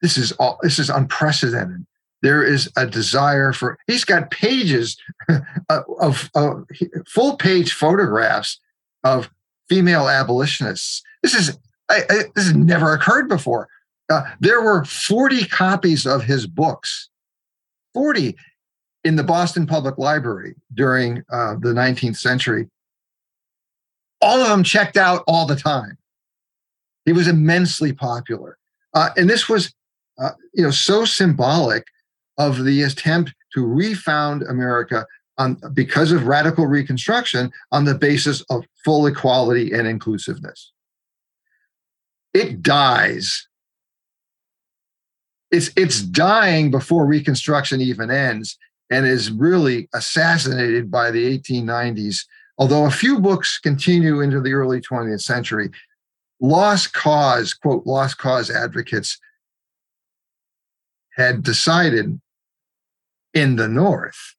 This 0.00 0.16
is 0.16 0.32
all. 0.32 0.58
This 0.62 0.78
is 0.78 0.90
unprecedented. 0.90 1.86
There 2.22 2.42
is 2.42 2.70
a 2.76 2.86
desire 2.86 3.52
for. 3.52 3.78
He's 3.86 4.04
got 4.04 4.30
pages 4.30 4.96
of, 5.68 6.30
of 6.34 6.66
full 7.06 7.36
page 7.36 7.72
photographs 7.72 8.60
of 9.04 9.30
female 9.68 10.08
abolitionists. 10.08 11.02
This 11.22 11.34
is 11.34 11.58
I, 11.88 12.02
I, 12.10 12.14
this 12.34 12.46
has 12.46 12.54
never 12.54 12.92
occurred 12.92 13.28
before. 13.28 13.68
Uh, 14.10 14.22
there 14.40 14.60
were 14.62 14.84
40 14.84 15.46
copies 15.46 16.06
of 16.06 16.24
his 16.24 16.46
books, 16.46 17.08
40 17.94 18.36
in 19.04 19.16
the 19.16 19.24
Boston 19.24 19.66
Public 19.66 19.98
Library 19.98 20.54
during 20.74 21.24
uh, 21.30 21.54
the 21.54 21.72
19th 21.72 22.16
century. 22.16 22.68
all 24.20 24.40
of 24.40 24.48
them 24.48 24.62
checked 24.62 24.96
out 24.96 25.24
all 25.26 25.46
the 25.46 25.56
time. 25.56 25.98
He 27.04 27.12
was 27.12 27.26
immensely 27.26 27.92
popular. 27.92 28.56
Uh, 28.94 29.10
and 29.16 29.28
this 29.28 29.48
was, 29.48 29.74
uh, 30.18 30.30
you 30.54 30.62
know, 30.62 30.70
so 30.70 31.04
symbolic 31.04 31.84
of 32.38 32.64
the 32.64 32.82
attempt 32.82 33.34
to 33.54 33.66
refound 33.66 34.42
America 34.44 35.04
on, 35.38 35.58
because 35.72 36.12
of 36.12 36.26
radical 36.26 36.66
reconstruction 36.66 37.50
on 37.70 37.84
the 37.84 37.94
basis 37.94 38.42
of 38.50 38.64
full 38.84 39.06
equality 39.06 39.72
and 39.72 39.86
inclusiveness. 39.86 40.72
It 42.34 42.62
dies. 42.62 43.46
It's, 45.50 45.70
it's 45.76 46.02
dying 46.02 46.70
before 46.70 47.06
Reconstruction 47.06 47.80
even 47.80 48.10
ends 48.10 48.58
and 48.90 49.06
is 49.06 49.30
really 49.30 49.88
assassinated 49.94 50.90
by 50.90 51.10
the 51.10 51.38
1890s. 51.38 52.24
Although 52.58 52.86
a 52.86 52.90
few 52.90 53.18
books 53.20 53.58
continue 53.58 54.20
into 54.20 54.40
the 54.40 54.52
early 54.52 54.80
20th 54.80 55.22
century, 55.22 55.70
lost 56.40 56.92
cause, 56.94 57.54
quote, 57.54 57.86
lost 57.86 58.18
cause 58.18 58.50
advocates 58.50 59.18
had 61.16 61.42
decided 61.42 62.20
in 63.34 63.56
the 63.56 63.68
North 63.68 64.34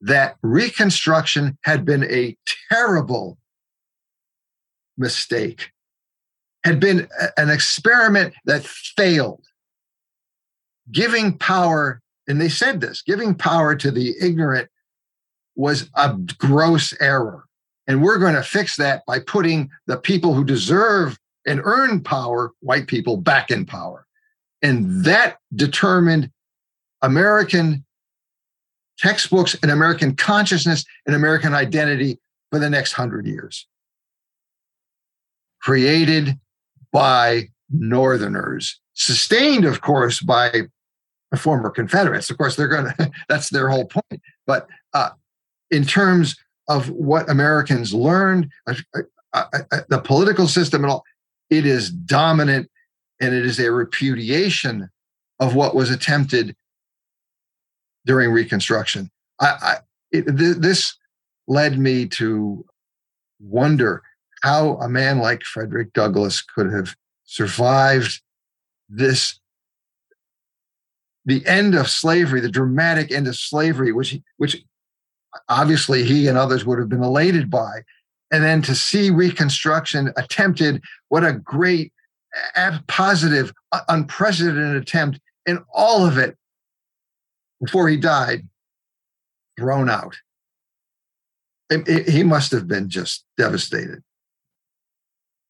that 0.00 0.36
Reconstruction 0.42 1.58
had 1.62 1.84
been 1.84 2.04
a 2.04 2.36
terrible 2.70 3.38
mistake, 4.96 5.70
had 6.64 6.80
been 6.80 7.08
an 7.36 7.50
experiment 7.50 8.34
that 8.44 8.64
failed. 8.64 9.44
Giving 10.90 11.36
power, 11.36 12.00
and 12.26 12.40
they 12.40 12.48
said 12.48 12.80
this 12.80 13.02
giving 13.02 13.34
power 13.34 13.74
to 13.76 13.90
the 13.90 14.14
ignorant 14.20 14.68
was 15.54 15.90
a 15.94 16.14
gross 16.38 16.94
error. 17.00 17.44
And 17.86 18.02
we're 18.02 18.18
going 18.18 18.34
to 18.34 18.42
fix 18.42 18.76
that 18.76 19.04
by 19.06 19.18
putting 19.18 19.70
the 19.86 19.96
people 19.96 20.34
who 20.34 20.44
deserve 20.44 21.18
and 21.46 21.60
earn 21.64 22.02
power, 22.02 22.52
white 22.60 22.86
people, 22.86 23.16
back 23.16 23.50
in 23.50 23.64
power. 23.66 24.06
And 24.62 25.04
that 25.04 25.38
determined 25.54 26.30
American 27.02 27.84
textbooks 28.98 29.56
and 29.62 29.70
American 29.70 30.14
consciousness 30.14 30.84
and 31.06 31.14
American 31.14 31.54
identity 31.54 32.18
for 32.50 32.58
the 32.58 32.70
next 32.70 32.92
hundred 32.92 33.26
years. 33.26 33.66
Created 35.60 36.38
by 36.92 37.48
Northerners, 37.70 38.80
sustained, 38.94 39.64
of 39.64 39.80
course, 39.80 40.20
by 40.20 40.62
former 41.36 41.70
Confederates. 41.70 42.30
Of 42.30 42.38
course, 42.38 42.56
they're 42.56 42.68
going 42.68 42.86
to, 42.98 43.10
that's 43.28 43.50
their 43.50 43.68
whole 43.68 43.86
point. 43.86 44.22
But 44.46 44.68
uh, 44.94 45.10
in 45.70 45.84
terms 45.84 46.36
of 46.68 46.90
what 46.90 47.28
Americans 47.30 47.92
learned, 47.92 48.50
uh, 48.66 48.74
uh, 49.32 49.44
uh, 49.52 49.80
the 49.88 50.00
political 50.00 50.48
system 50.48 50.84
and 50.84 50.92
all, 50.92 51.04
it 51.50 51.66
is 51.66 51.90
dominant 51.90 52.70
and 53.20 53.34
it 53.34 53.44
is 53.44 53.58
a 53.58 53.70
repudiation 53.70 54.88
of 55.40 55.54
what 55.54 55.74
was 55.74 55.90
attempted 55.90 56.54
during 58.08 58.32
Reconstruction. 58.32 59.10
I, 59.38 59.46
I 59.46 59.74
it, 60.10 60.26
th- 60.36 60.56
this 60.56 60.96
led 61.46 61.78
me 61.78 62.06
to 62.06 62.64
wonder 63.38 64.02
how 64.42 64.76
a 64.76 64.88
man 64.88 65.18
like 65.18 65.42
Frederick 65.42 65.92
Douglass 65.92 66.42
could 66.42 66.72
have 66.72 66.96
survived 67.24 68.20
this 68.88 69.38
the 71.26 71.46
end 71.46 71.74
of 71.74 71.90
slavery, 71.90 72.40
the 72.40 72.50
dramatic 72.50 73.12
end 73.12 73.28
of 73.28 73.36
slavery, 73.36 73.92
which 73.92 74.18
which 74.38 74.64
obviously 75.50 76.02
he 76.02 76.26
and 76.26 76.38
others 76.38 76.64
would 76.64 76.78
have 76.78 76.88
been 76.88 77.04
elated 77.04 77.50
by. 77.50 77.82
And 78.32 78.42
then 78.42 78.62
to 78.62 78.74
see 78.74 79.10
Reconstruction 79.10 80.12
attempted, 80.16 80.82
what 81.08 81.24
a 81.24 81.32
great, 81.32 81.92
positive, 82.86 83.52
unprecedented 83.88 84.76
attempt, 84.76 85.20
and 85.46 85.60
all 85.72 86.06
of 86.06 86.18
it 86.18 86.36
before 87.60 87.88
he 87.88 87.96
died, 87.96 88.46
thrown 89.58 89.90
out. 89.90 90.16
It, 91.70 91.86
it, 91.88 92.08
he 92.08 92.22
must 92.22 92.50
have 92.52 92.66
been 92.66 92.88
just 92.88 93.24
devastated. 93.36 94.02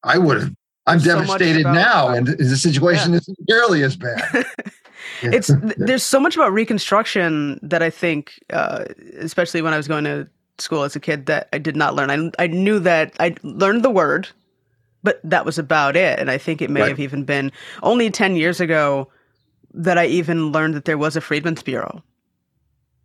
I 0.03 0.17
would 0.17 0.41
have. 0.41 0.53
I'm 0.85 0.99
so 0.99 1.19
devastated 1.19 1.61
about, 1.61 1.73
now, 1.73 2.09
and 2.09 2.27
the 2.27 2.57
situation 2.57 3.11
yeah. 3.11 3.17
isn't 3.17 3.37
nearly 3.47 3.83
as 3.83 3.95
bad. 3.95 4.45
it's 5.21 5.51
there's 5.77 6.03
so 6.03 6.19
much 6.19 6.35
about 6.35 6.51
Reconstruction 6.51 7.59
that 7.61 7.83
I 7.83 7.89
think, 7.89 8.39
uh, 8.51 8.85
especially 9.17 9.61
when 9.61 9.73
I 9.73 9.77
was 9.77 9.87
going 9.87 10.05
to 10.05 10.27
school 10.57 10.83
as 10.83 10.95
a 10.95 10.99
kid, 10.99 11.27
that 11.27 11.47
I 11.53 11.57
did 11.57 11.75
not 11.75 11.95
learn. 11.95 12.09
I 12.09 12.43
I 12.43 12.47
knew 12.47 12.79
that 12.79 13.13
I 13.19 13.35
learned 13.43 13.83
the 13.83 13.91
word, 13.91 14.29
but 15.03 15.21
that 15.23 15.45
was 15.45 15.59
about 15.59 15.95
it. 15.95 16.17
And 16.17 16.31
I 16.31 16.37
think 16.37 16.61
it 16.61 16.69
may 16.69 16.81
right. 16.81 16.89
have 16.89 16.99
even 16.99 17.23
been 17.23 17.51
only 17.83 18.09
ten 18.09 18.35
years 18.35 18.59
ago 18.59 19.09
that 19.73 19.97
I 19.97 20.05
even 20.07 20.51
learned 20.51 20.73
that 20.73 20.85
there 20.85 20.97
was 20.97 21.15
a 21.15 21.21
Freedmen's 21.21 21.63
Bureau. 21.63 22.03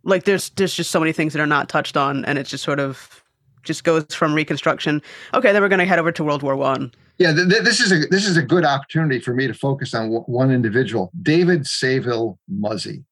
Like 0.03 0.23
there's 0.25 0.49
there's 0.51 0.73
just 0.73 0.91
so 0.91 0.99
many 0.99 1.11
things 1.11 1.33
that 1.33 1.41
are 1.41 1.47
not 1.47 1.69
touched 1.69 1.97
on, 1.97 2.25
and 2.25 2.37
it 2.37 2.45
just 2.45 2.63
sort 2.63 2.79
of 2.79 3.23
just 3.63 3.83
goes 3.83 4.05
from 4.13 4.33
Reconstruction. 4.33 5.01
Okay, 5.33 5.51
then 5.51 5.61
we're 5.61 5.69
going 5.69 5.79
to 5.79 5.85
head 5.85 5.99
over 5.99 6.11
to 6.11 6.23
World 6.23 6.43
War 6.43 6.55
One 6.55 6.91
yeah, 7.17 7.33
th- 7.33 7.49
th- 7.49 7.63
this 7.63 7.79
is 7.79 7.91
a 7.91 8.07
this 8.07 8.27
is 8.27 8.37
a 8.37 8.41
good 8.41 8.65
opportunity 8.65 9.19
for 9.19 9.33
me 9.33 9.47
to 9.47 9.53
focus 9.53 9.93
on 9.93 10.05
w- 10.05 10.23
one 10.23 10.51
individual, 10.51 11.11
David 11.21 11.65
Saville 11.65 12.37
Muzzey. 12.51 13.03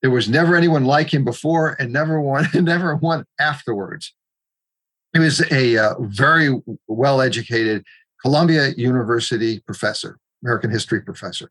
There 0.00 0.10
was 0.10 0.28
never 0.28 0.56
anyone 0.56 0.84
like 0.84 1.12
him 1.12 1.24
before, 1.24 1.76
and 1.78 1.92
never 1.92 2.20
one, 2.20 2.46
and 2.54 2.64
never 2.64 2.96
one 2.96 3.24
afterwards. 3.38 4.14
He 5.12 5.18
was 5.18 5.40
a 5.52 5.76
uh, 5.76 5.94
very 6.00 6.58
well 6.88 7.20
educated 7.20 7.84
Columbia 8.22 8.70
University 8.76 9.60
professor, 9.60 10.18
American 10.42 10.70
history 10.70 11.02
professor. 11.02 11.50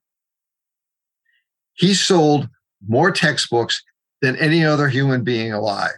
He 1.73 1.93
sold 1.93 2.49
more 2.87 3.11
textbooks 3.11 3.81
than 4.21 4.35
any 4.37 4.65
other 4.65 4.87
human 4.87 5.23
being 5.23 5.51
alive. 5.51 5.97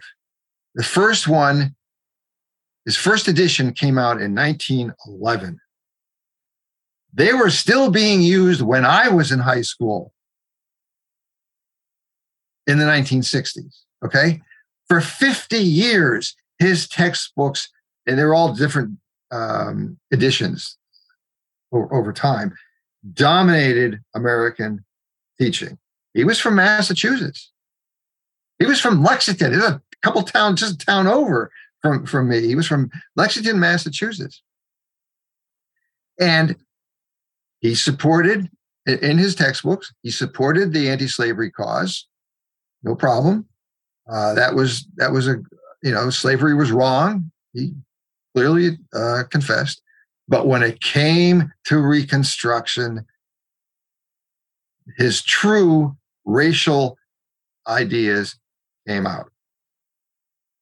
The 0.74 0.82
first 0.82 1.28
one, 1.28 1.74
his 2.84 2.96
first 2.96 3.28
edition 3.28 3.72
came 3.72 3.98
out 3.98 4.20
in 4.20 4.34
1911. 4.34 5.58
They 7.12 7.32
were 7.32 7.50
still 7.50 7.90
being 7.90 8.20
used 8.20 8.62
when 8.62 8.84
I 8.84 9.08
was 9.08 9.32
in 9.32 9.38
high 9.38 9.62
school 9.62 10.12
in 12.66 12.78
the 12.78 12.84
1960s. 12.84 13.74
Okay. 14.04 14.40
For 14.88 15.00
50 15.00 15.56
years, 15.56 16.36
his 16.58 16.88
textbooks, 16.88 17.68
and 18.06 18.18
they're 18.18 18.34
all 18.34 18.54
different 18.54 18.98
um, 19.30 19.98
editions 20.12 20.76
over, 21.72 21.92
over 21.92 22.12
time, 22.12 22.54
dominated 23.12 24.00
American 24.14 24.84
teaching. 25.38 25.78
He 26.14 26.24
was 26.24 26.38
from 26.40 26.56
Massachusetts. 26.56 27.52
He 28.58 28.66
was 28.66 28.80
from 28.80 29.02
Lexington. 29.02 29.52
There's 29.52 29.64
a 29.64 29.82
couple 30.02 30.22
towns, 30.22 30.60
just 30.60 30.82
a 30.82 30.86
town 30.86 31.06
over 31.06 31.50
from, 31.82 32.06
from 32.06 32.28
me. 32.28 32.46
He 32.46 32.54
was 32.54 32.66
from 32.66 32.90
Lexington, 33.16 33.60
Massachusetts. 33.60 34.42
And 36.18 36.56
he 37.60 37.74
supported 37.74 38.48
in 38.86 39.18
his 39.18 39.34
textbooks, 39.34 39.92
he 40.02 40.10
supported 40.10 40.72
the 40.72 40.88
anti-slavery 40.88 41.50
cause. 41.50 42.06
No 42.82 42.94
problem. 42.94 43.46
Uh, 44.10 44.34
that 44.34 44.54
was 44.54 44.86
that 44.96 45.10
was 45.10 45.26
a 45.26 45.42
you 45.82 45.90
know 45.90 46.08
slavery 46.10 46.54
was 46.54 46.70
wrong. 46.70 47.30
He 47.52 47.72
clearly 48.34 48.78
uh, 48.94 49.24
confessed. 49.30 49.82
But 50.28 50.46
when 50.46 50.62
it 50.62 50.80
came 50.80 51.52
to 51.66 51.78
Reconstruction, 51.78 53.04
his 54.96 55.22
true 55.22 55.96
racial 56.24 56.96
ideas 57.66 58.36
came 58.86 59.06
out. 59.06 59.30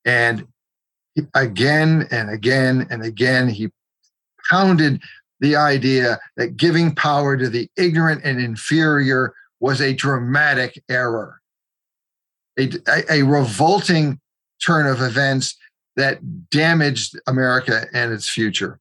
And 0.05 0.47
again 1.35 2.07
and 2.11 2.31
again 2.31 2.87
and 2.91 3.03
again, 3.03 3.49
he 3.49 3.71
pounded 4.51 5.01
the 5.41 5.57
idea 5.57 6.19
that 6.37 6.57
giving 6.57 6.95
power 6.95 7.37
to 7.37 7.49
the 7.49 7.69
ignorant 7.77 8.23
and 8.25 8.41
inferior 8.41 9.35
was 9.61 9.81
a 9.81 9.95
dramatic 9.95 10.83
error, 10.89 11.41
a, 12.59 12.71
a, 12.89 13.21
a 13.21 13.23
revolting 13.23 14.21
turn 14.65 14.87
of 14.87 15.01
events 15.01 15.57
that 15.97 16.51
damaged 16.51 17.19
America 17.27 17.87
and 17.93 18.13
its 18.13 18.29
future. 18.29 18.79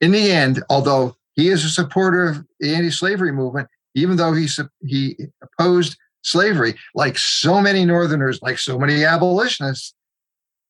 In 0.00 0.12
the 0.12 0.30
end, 0.30 0.62
although 0.68 1.16
he 1.34 1.48
is 1.48 1.64
a 1.64 1.68
supporter 1.68 2.26
of 2.26 2.44
the 2.58 2.74
anti-slavery 2.74 3.32
movement, 3.32 3.68
even 3.94 4.16
though 4.16 4.32
he 4.32 4.48
he 4.84 5.16
opposed 5.42 5.96
slavery, 6.22 6.74
like 6.94 7.18
so 7.18 7.60
many 7.60 7.84
Northerners, 7.84 8.40
like 8.42 8.58
so 8.58 8.78
many 8.78 9.04
abolitionists, 9.04 9.94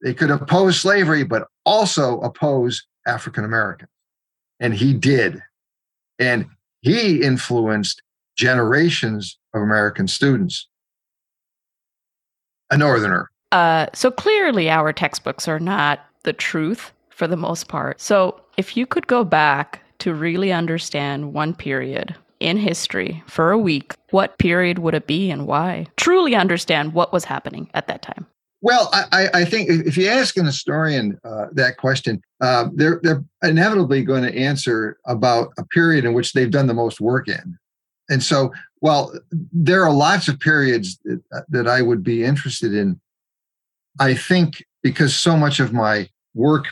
they 0.03 0.15
could 0.15 0.31
oppose 0.31 0.81
slavery, 0.81 1.25
but 1.25 1.47
also 1.65 2.21
oppose 2.21 2.87
African 3.07 3.45
Americans. 3.45 3.91
And 4.59 4.75
he 4.75 4.93
did. 4.95 5.43
And 6.19 6.47
he 6.83 7.23
influenced 7.23 8.03
generations 8.37 9.39
of 9.55 9.63
American 9.63 10.09
students. 10.09 10.69
A 12.71 12.77
Northerner. 12.77 13.31
Uh, 13.53 13.87
so 13.93 14.11
clearly, 14.11 14.71
our 14.71 14.93
textbooks 14.93 15.49
are 15.49 15.59
not 15.59 16.01
the 16.23 16.33
truth 16.33 16.93
for 17.09 17.27
the 17.27 17.37
most 17.37 17.69
part. 17.69 18.01
So, 18.01 18.41
if 18.57 18.77
you 18.77 18.87
could 18.87 19.07
go 19.07 19.25
back 19.25 19.83
to 19.99 20.15
really 20.15 20.53
understand 20.53 21.35
one 21.35 21.55
period 21.55 22.15
in 22.41 22.57
history 22.57 23.23
for 23.27 23.53
a 23.53 23.59
week, 23.59 23.95
what 24.11 24.39
period 24.39 24.79
would 24.79 24.95
it 24.95 25.07
be 25.07 25.31
and 25.31 25.47
why? 25.47 25.87
Truly 25.97 26.35
understand 26.35 26.95
what 26.95 27.13
was 27.13 27.25
happening 27.25 27.71
at 27.75 27.87
that 27.87 28.03
time. 28.03 28.27
Well, 28.63 28.91
I, 28.93 29.29
I 29.33 29.45
think 29.47 29.71
if 29.71 29.97
you 29.97 30.09
ask 30.09 30.37
an 30.37 30.45
historian 30.45 31.19
uh, 31.25 31.47
that 31.53 31.79
question, 31.79 32.21
uh, 32.43 32.69
they're 32.75 33.01
they're 33.03 33.25
inevitably 33.43 34.05
going 34.05 34.23
to 34.23 34.37
answer 34.37 34.99
about 35.07 35.53
a 35.59 35.65
period 35.65 36.05
in 36.05 36.13
which 36.13 36.35
they've 36.35 36.51
done 36.51 36.67
the 36.67 36.75
most 36.75 37.01
work 37.01 37.27
in. 37.27 37.59
And 38.11 38.23
so, 38.23 38.53
while 38.81 39.15
there 39.31 39.83
are 39.85 39.93
lots 39.93 40.29
of 40.29 40.39
periods 40.41 40.99
that, 41.05 41.23
uh, 41.35 41.41
that 41.49 41.69
I 41.69 41.81
would 41.81 42.05
be 42.05 42.23
interested 42.23 42.75
in, 42.75 43.01
I 43.99 44.15
think 44.15 44.63
because 44.83 45.17
so 45.17 45.39
much 45.39 45.59
of 45.59 45.73
my 45.73 46.11
work 46.35 46.67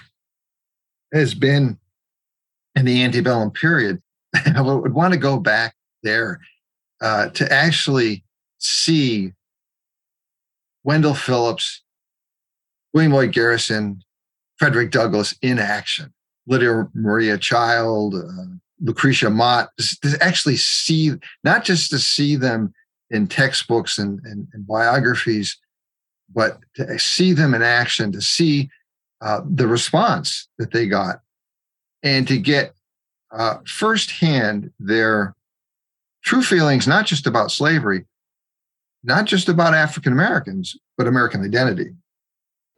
has 1.14 1.32
been 1.32 1.78
in 2.74 2.84
the 2.84 3.02
antebellum 3.02 3.50
period, 3.50 4.02
I 4.54 4.60
would 4.60 4.94
want 4.94 5.14
to 5.14 5.18
go 5.18 5.38
back 5.38 5.74
there 6.02 6.40
uh, 7.00 7.28
to 7.30 7.52
actually 7.52 8.24
see 8.58 9.32
Wendell 10.84 11.14
Phillips, 11.14 11.82
William 12.92 13.12
Lloyd 13.12 13.32
Garrison, 13.32 14.02
Frederick 14.56 14.90
Douglass 14.90 15.34
in 15.42 15.58
action, 15.58 16.12
Lydia 16.46 16.88
Maria 16.94 17.38
Child, 17.38 18.14
uh, 18.14 18.44
Lucretia 18.80 19.30
Mott, 19.30 19.70
to 19.78 20.18
actually 20.20 20.56
see, 20.56 21.12
not 21.44 21.64
just 21.64 21.90
to 21.90 21.98
see 21.98 22.36
them 22.36 22.72
in 23.10 23.26
textbooks 23.26 23.98
and, 23.98 24.20
and, 24.24 24.48
and 24.52 24.66
biographies, 24.66 25.58
but 26.32 26.58
to 26.74 26.98
see 26.98 27.32
them 27.32 27.54
in 27.54 27.62
action, 27.62 28.12
to 28.12 28.20
see 28.20 28.68
uh, 29.20 29.40
the 29.48 29.66
response 29.66 30.48
that 30.58 30.72
they 30.72 30.86
got, 30.86 31.20
and 32.02 32.28
to 32.28 32.38
get 32.38 32.74
uh, 33.30 33.58
firsthand 33.66 34.70
their 34.78 35.34
true 36.22 36.42
feelings, 36.42 36.86
not 36.86 37.06
just 37.06 37.26
about 37.26 37.50
slavery, 37.50 38.04
not 39.04 39.24
just 39.24 39.48
about 39.48 39.74
African 39.74 40.12
Americans, 40.12 40.76
but 40.96 41.06
American 41.06 41.44
identity. 41.44 41.94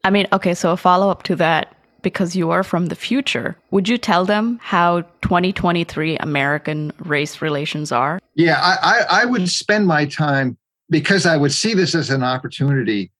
I 0.04 0.10
mean, 0.10 0.26
okay, 0.32 0.54
so 0.54 0.72
a 0.72 0.76
follow 0.76 1.10
up 1.10 1.22
to 1.24 1.36
that, 1.36 1.76
because 2.02 2.34
you 2.34 2.50
are 2.50 2.62
from 2.62 2.86
the 2.86 2.94
future, 2.94 3.56
would 3.70 3.88
you 3.88 3.98
tell 3.98 4.24
them 4.24 4.58
how 4.62 5.02
2023 5.22 6.16
American 6.18 6.92
race 7.00 7.42
relations 7.42 7.92
are? 7.92 8.18
Yeah, 8.34 8.58
I, 8.60 8.76
I, 8.82 9.22
I 9.22 9.24
would 9.26 9.48
spend 9.48 9.86
my 9.86 10.06
time 10.06 10.56
because 10.88 11.26
I 11.26 11.36
would 11.36 11.52
see 11.52 11.74
this 11.74 11.94
as 11.94 12.10
an 12.10 12.22
opportunity 12.22 13.12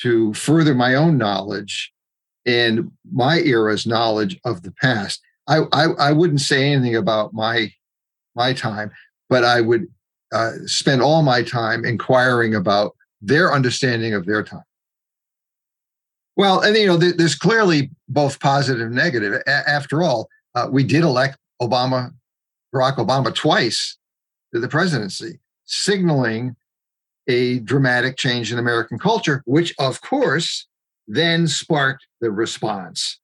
to 0.00 0.32
further 0.34 0.74
my 0.74 0.94
own 0.94 1.18
knowledge 1.18 1.92
and 2.44 2.90
my 3.12 3.40
era's 3.40 3.86
knowledge 3.86 4.38
of 4.44 4.62
the 4.62 4.72
past. 4.72 5.20
I, 5.48 5.62
I, 5.72 5.84
I 5.98 6.12
wouldn't 6.12 6.40
say 6.40 6.72
anything 6.72 6.96
about 6.96 7.32
my 7.32 7.72
my 8.34 8.52
time, 8.52 8.90
but 9.28 9.44
I 9.44 9.60
would 9.60 9.86
uh, 10.32 10.52
spend 10.66 11.02
all 11.02 11.22
my 11.22 11.42
time 11.42 11.84
inquiring 11.84 12.54
about 12.54 12.94
their 13.22 13.52
understanding 13.52 14.12
of 14.12 14.26
their 14.26 14.42
time. 14.42 14.64
Well, 16.36 16.60
and 16.60 16.76
you 16.76 16.86
know, 16.86 17.00
th- 17.00 17.16
there's 17.16 17.34
clearly 17.34 17.90
both 18.08 18.38
positive 18.40 18.86
and 18.86 18.94
negative. 18.94 19.42
A- 19.46 19.68
after 19.68 20.02
all, 20.02 20.28
uh, 20.54 20.68
we 20.70 20.84
did 20.84 21.02
elect 21.02 21.38
Obama, 21.62 22.12
Barack 22.74 22.96
Obama, 22.96 23.34
twice 23.34 23.96
to 24.52 24.60
the 24.60 24.68
presidency, 24.68 25.40
signaling 25.64 26.56
a 27.28 27.60
dramatic 27.60 28.16
change 28.16 28.52
in 28.52 28.58
American 28.58 28.98
culture, 28.98 29.42
which, 29.46 29.74
of 29.78 30.00
course, 30.02 30.66
then 31.08 31.48
sparked 31.48 32.06
the 32.20 32.30
response 32.30 33.18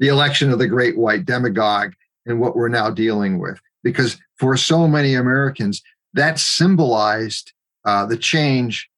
the 0.00 0.08
election 0.08 0.50
of 0.50 0.58
the 0.58 0.66
great 0.66 0.98
white 0.98 1.24
demagogue 1.24 1.92
and 2.26 2.40
what 2.40 2.56
we're 2.56 2.68
now 2.68 2.90
dealing 2.90 3.38
with. 3.38 3.60
Because 3.84 4.18
for 4.36 4.56
so 4.56 4.88
many 4.88 5.14
Americans, 5.14 5.82
that 6.14 6.38
symbolized 6.38 7.52
uh, 7.84 8.04
the 8.06 8.16
change 8.16 8.90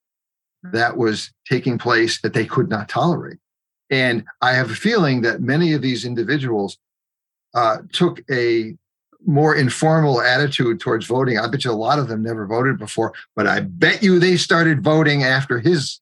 that 0.62 0.96
was 0.96 1.30
taking 1.48 1.76
place 1.76 2.20
that 2.22 2.32
they 2.32 2.46
could 2.46 2.68
not 2.68 2.88
tolerate. 2.88 3.38
And 3.90 4.24
I 4.40 4.53
have 4.53 4.70
a 4.70 4.76
feeling 4.76 5.22
that 5.22 5.42
many 5.42 5.74
of 5.74 5.82
these 5.82 6.05
individuals 6.05 6.78
uh, 7.55 7.78
took 7.92 8.22
a 8.30 8.74
more 9.26 9.55
informal 9.55 10.20
attitude 10.20 10.80
towards 10.80 11.07
voting. 11.07 11.38
I 11.38 11.46
bet 11.48 11.64
you 11.64 11.70
a 11.70 11.74
lot 11.74 11.98
of 11.98 12.09
them 12.09 12.22
never 12.22 12.46
voted 12.46 12.78
before, 12.78 13.12
but 13.36 13.46
I 13.46 13.61
bet 13.61 14.03
you 14.03 14.18
they 14.18 14.36
started 14.36 14.82
voting 14.82 15.22
after 15.22 15.59
his 15.59 16.00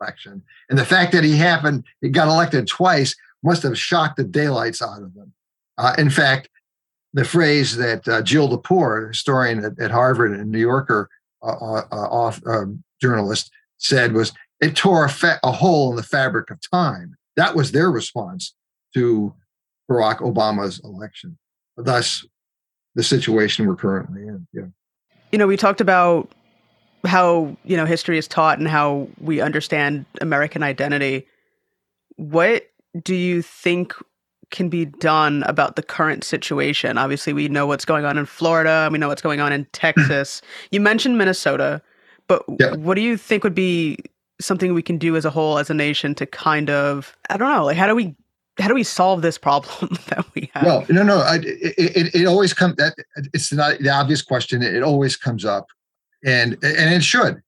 election. 0.00 0.42
And 0.68 0.78
the 0.78 0.84
fact 0.84 1.12
that 1.12 1.24
he 1.24 1.36
happened, 1.36 1.84
he 2.00 2.08
got 2.08 2.28
elected 2.28 2.66
twice, 2.66 3.14
must 3.42 3.62
have 3.62 3.78
shocked 3.78 4.16
the 4.16 4.24
daylights 4.24 4.82
out 4.82 5.02
of 5.02 5.14
them. 5.14 5.32
Uh, 5.76 5.94
in 5.98 6.10
fact, 6.10 6.48
the 7.12 7.24
phrase 7.24 7.76
that 7.76 8.06
uh, 8.08 8.22
Jill 8.22 8.48
Lepore, 8.48 9.08
historian 9.08 9.64
at, 9.64 9.78
at, 9.78 9.90
Harvard 9.90 10.32
and 10.32 10.50
New 10.50 10.58
Yorker 10.58 11.08
uh, 11.42 11.46
uh, 11.46 11.82
uh 11.90 12.08
off, 12.08 12.40
um, 12.46 12.82
journalist, 13.00 13.50
said 13.78 14.12
was 14.12 14.32
it 14.60 14.76
tore 14.76 15.04
a, 15.04 15.08
fa- 15.08 15.40
a, 15.42 15.52
hole 15.52 15.90
in 15.90 15.96
the 15.96 16.02
fabric 16.02 16.50
of 16.50 16.58
time. 16.70 17.16
That 17.36 17.54
was 17.54 17.70
their 17.70 17.90
response 17.90 18.54
to 18.94 19.32
Barack 19.88 20.18
Obama's 20.18 20.80
election. 20.84 21.38
Thus, 21.76 22.26
the 22.94 23.04
situation 23.04 23.66
we're 23.66 23.76
currently 23.76 24.22
in. 24.22 24.46
Yeah. 24.52 24.66
You 25.30 25.38
know, 25.38 25.46
we 25.46 25.56
talked 25.56 25.80
about 25.80 26.32
how 27.06 27.56
you 27.64 27.76
know 27.76 27.84
history 27.84 28.18
is 28.18 28.26
taught 28.26 28.58
and 28.58 28.66
how 28.66 29.08
we 29.20 29.40
understand 29.40 30.04
American 30.20 30.62
identity. 30.62 31.26
What 32.16 32.68
do 33.02 33.14
you 33.14 33.42
think 33.42 33.94
can 34.50 34.68
be 34.68 34.86
done 34.86 35.42
about 35.44 35.76
the 35.76 35.82
current 35.82 36.24
situation? 36.24 36.96
Obviously, 36.98 37.32
we 37.32 37.48
know 37.48 37.66
what's 37.66 37.84
going 37.84 38.04
on 38.04 38.16
in 38.16 38.26
Florida, 38.26 38.88
we 38.90 38.98
know 38.98 39.08
what's 39.08 39.22
going 39.22 39.40
on 39.40 39.52
in 39.52 39.66
Texas. 39.72 40.40
you 40.70 40.80
mentioned 40.80 41.18
Minnesota, 41.18 41.82
but 42.26 42.44
yeah. 42.58 42.74
what 42.74 42.94
do 42.94 43.00
you 43.00 43.16
think 43.16 43.44
would 43.44 43.54
be 43.54 43.98
something 44.40 44.72
we 44.72 44.82
can 44.82 44.98
do 44.98 45.16
as 45.16 45.24
a 45.24 45.30
whole, 45.30 45.58
as 45.58 45.70
a 45.70 45.74
nation, 45.74 46.14
to 46.14 46.26
kind 46.26 46.70
of 46.70 47.16
I 47.30 47.36
don't 47.36 47.52
know, 47.52 47.64
like 47.64 47.76
how 47.76 47.86
do 47.86 47.94
we 47.94 48.14
how 48.58 48.68
do 48.68 48.74
we 48.74 48.84
solve 48.84 49.22
this 49.22 49.38
problem 49.38 49.96
that 50.08 50.24
we 50.34 50.50
have? 50.54 50.64
Well, 50.64 50.86
no, 50.88 51.02
no, 51.02 51.18
I, 51.18 51.36
it, 51.36 51.96
it, 51.96 52.14
it 52.14 52.26
always 52.26 52.52
comes 52.52 52.76
that 52.76 52.94
it's 53.32 53.52
not 53.52 53.78
the 53.78 53.90
obvious 53.90 54.22
question. 54.22 54.62
It 54.62 54.82
always 54.82 55.16
comes 55.16 55.44
up, 55.44 55.66
and 56.24 56.54
and 56.62 56.94
it 56.94 57.04
should 57.04 57.42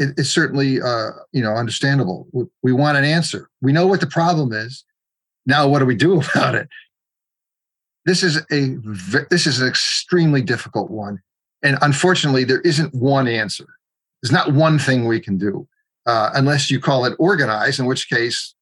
it, 0.00 0.14
it's 0.16 0.30
certainly 0.30 0.80
uh, 0.80 1.10
you 1.30 1.42
know 1.42 1.54
understandable. 1.54 2.26
We, 2.32 2.44
we 2.62 2.72
want 2.72 2.98
an 2.98 3.04
answer. 3.04 3.48
We 3.60 3.72
know 3.72 3.86
what 3.86 4.00
the 4.00 4.06
problem 4.06 4.52
is. 4.52 4.84
Now, 5.46 5.68
what 5.68 5.78
do 5.80 5.86
we 5.86 5.96
do 5.96 6.20
about 6.34 6.54
it? 6.54 6.68
This 8.06 8.22
is 8.22 8.38
a 8.50 8.76
this 9.30 9.46
is 9.46 9.60
an 9.60 9.68
extremely 9.68 10.40
difficult 10.40 10.90
one, 10.90 11.20
and 11.62 11.76
unfortunately, 11.82 12.44
there 12.44 12.62
isn't 12.62 12.94
one 12.94 13.28
answer. 13.28 13.66
There's 14.22 14.32
not 14.32 14.52
one 14.52 14.78
thing 14.78 15.06
we 15.06 15.20
can 15.20 15.36
do, 15.36 15.68
uh, 16.06 16.30
unless 16.34 16.70
you 16.70 16.80
call 16.80 17.04
it 17.04 17.14
organize, 17.18 17.78
in 17.78 17.86
which 17.86 18.08
case 18.08 18.54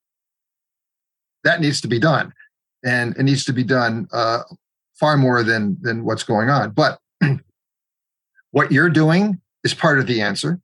that 1.45 1.61
needs 1.61 1.81
to 1.83 1.89
be 1.89 2.01
done, 2.01 2.33
and 2.85 3.17
it 3.17 3.23
needs 3.23 3.45
to 3.45 3.53
be 3.53 3.63
done 3.63 4.09
uh, 4.13 4.43
far 4.99 5.17
more 5.17 5.45
than 5.45 5.79
than 5.81 6.05
what's 6.05 6.25
going 6.25 6.51
on. 6.51 6.73
But 6.73 6.99
what 8.51 8.73
you're 8.73 8.91
doing 8.91 9.41
is 9.63 9.73
part 9.73 10.01
of 10.01 10.09
the 10.09 10.21
answer 10.21 10.61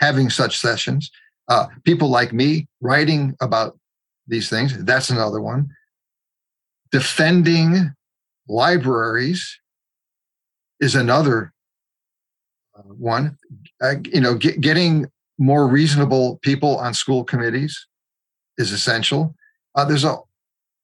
having 0.00 0.30
such 0.30 0.58
sessions. 0.58 1.10
Uh, 1.48 1.66
people 1.84 2.08
like 2.08 2.32
me 2.32 2.68
writing 2.80 3.34
about 3.40 3.77
these 4.28 4.48
things, 4.48 4.76
that's 4.84 5.10
another 5.10 5.40
one. 5.40 5.68
Defending 6.92 7.92
libraries 8.48 9.58
is 10.80 10.94
another 10.94 11.52
uh, 12.76 12.82
one. 12.82 13.36
Uh, 13.82 13.94
you 14.04 14.20
know, 14.20 14.34
get, 14.34 14.60
getting 14.60 15.10
more 15.38 15.66
reasonable 15.66 16.38
people 16.42 16.76
on 16.76 16.94
school 16.94 17.24
committees 17.24 17.86
is 18.56 18.72
essential. 18.72 19.34
Uh, 19.74 19.84
there's 19.84 20.04
a, 20.04 20.16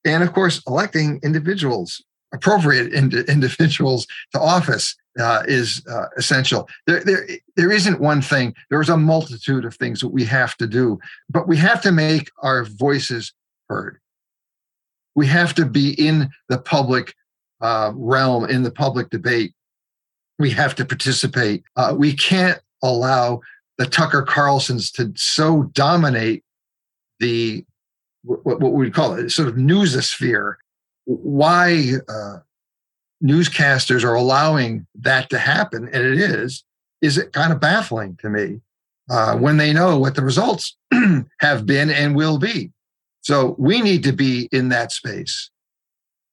and 0.05 0.23
of 0.23 0.33
course, 0.33 0.61
electing 0.67 1.19
individuals, 1.23 2.03
appropriate 2.33 2.93
ind- 2.93 3.13
individuals 3.29 4.05
to 4.33 4.39
office 4.39 4.95
uh, 5.19 5.43
is 5.47 5.81
uh, 5.89 6.05
essential. 6.17 6.67
There, 6.87 7.03
there, 7.03 7.27
there 7.55 7.71
isn't 7.71 7.99
one 7.99 8.21
thing. 8.21 8.53
There's 8.69 8.89
a 8.89 8.97
multitude 8.97 9.65
of 9.65 9.75
things 9.75 10.01
that 10.01 10.09
we 10.09 10.25
have 10.25 10.57
to 10.57 10.67
do, 10.67 10.99
but 11.29 11.47
we 11.47 11.57
have 11.57 11.81
to 11.83 11.91
make 11.91 12.31
our 12.39 12.65
voices 12.65 13.33
heard. 13.69 13.99
We 15.15 15.27
have 15.27 15.53
to 15.55 15.65
be 15.65 15.93
in 15.93 16.29
the 16.49 16.57
public 16.57 17.15
uh, 17.61 17.91
realm, 17.95 18.49
in 18.49 18.63
the 18.63 18.71
public 18.71 19.09
debate. 19.09 19.53
We 20.37 20.49
have 20.51 20.75
to 20.75 20.85
participate. 20.85 21.63
Uh, 21.77 21.95
we 21.97 22.13
can't 22.13 22.59
allow 22.83 23.39
the 23.77 23.85
Tucker 23.85 24.23
Carlsons 24.23 24.91
to 24.93 25.13
so 25.15 25.63
dominate 25.73 26.43
the 27.19 27.65
what, 28.23 28.59
what 28.59 28.73
we 28.73 28.91
call 28.91 29.13
it 29.13 29.29
sort 29.29 29.47
of 29.47 29.55
newsosphere. 29.55 30.55
Why 31.05 31.93
uh, 32.09 32.39
newscasters 33.25 34.03
are 34.03 34.13
allowing 34.13 34.85
that 34.95 35.29
to 35.31 35.39
happen, 35.39 35.89
and 35.91 36.05
it 36.05 36.19
is, 36.19 36.63
is 37.01 37.17
it 37.17 37.33
kind 37.33 37.51
of 37.51 37.59
baffling 37.59 38.17
to 38.21 38.29
me 38.29 38.61
uh, 39.09 39.35
when 39.37 39.57
they 39.57 39.73
know 39.73 39.97
what 39.97 40.15
the 40.15 40.23
results 40.23 40.75
have 41.39 41.65
been 41.65 41.89
and 41.89 42.15
will 42.15 42.37
be. 42.37 42.71
So 43.21 43.55
we 43.57 43.81
need 43.81 44.03
to 44.03 44.11
be 44.11 44.47
in 44.51 44.69
that 44.69 44.91
space. 44.91 45.49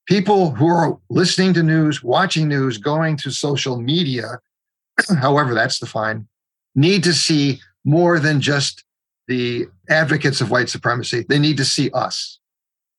People 0.07 0.51
who 0.51 0.67
are 0.67 0.99
listening 1.09 1.55
to 1.55 1.63
news, 1.63 2.03
watching 2.03 2.49
news, 2.49 2.77
going 2.77 3.17
to 3.19 3.31
social 3.31 3.81
media, 3.81 4.41
however 5.21 5.55
that's 5.55 5.79
defined, 5.79 6.27
need 6.75 7.03
to 7.05 7.15
see 7.15 7.61
more 7.85 8.19
than 8.19 8.41
just 8.41 8.85
the 9.29 9.67
advocates 9.89 10.41
of 10.41 10.51
white 10.51 10.69
supremacy. 10.69 11.25
They 11.29 11.39
need 11.39 11.57
to 11.57 11.65
see 11.65 11.91
us. 11.91 12.39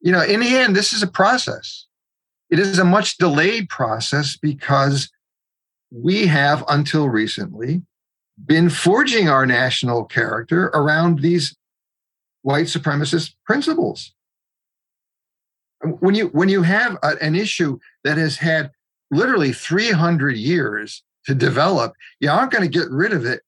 You 0.01 0.11
know, 0.11 0.23
in 0.23 0.39
the 0.39 0.57
end, 0.57 0.75
this 0.75 0.93
is 0.93 1.03
a 1.03 1.07
process. 1.07 1.85
It 2.53 2.59
is 2.59 2.77
a 2.77 2.85
much 2.85 3.17
delayed 3.17 3.67
process 3.67 4.37
because 4.37 5.09
we 5.89 6.27
have, 6.27 6.63
until 6.69 7.09
recently, 7.09 7.81
been 8.45 8.69
forging 8.69 9.27
our 9.27 9.47
national 9.47 10.05
character 10.05 10.65
around 10.65 11.21
these 11.21 11.57
white 12.43 12.67
supremacist 12.67 13.33
principles. 13.43 14.13
When 15.81 16.13
you 16.13 16.27
when 16.27 16.47
you 16.47 16.61
have 16.61 16.95
a, 17.01 17.15
an 17.21 17.33
issue 17.33 17.79
that 18.03 18.19
has 18.19 18.37
had 18.37 18.69
literally 19.09 19.51
300 19.51 20.37
years 20.37 21.01
to 21.25 21.33
develop, 21.33 21.95
you 22.19 22.29
aren't 22.29 22.51
going 22.51 22.69
to 22.71 22.79
get 22.79 22.91
rid 22.91 23.13
of 23.13 23.25
it 23.25 23.41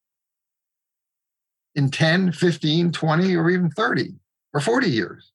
in 1.75 1.91
10, 1.91 2.31
15, 2.31 2.91
20, 2.91 3.35
or 3.35 3.51
even 3.51 3.69
30 3.69 4.15
or 4.55 4.61
40 4.61 4.89
years. 4.89 5.31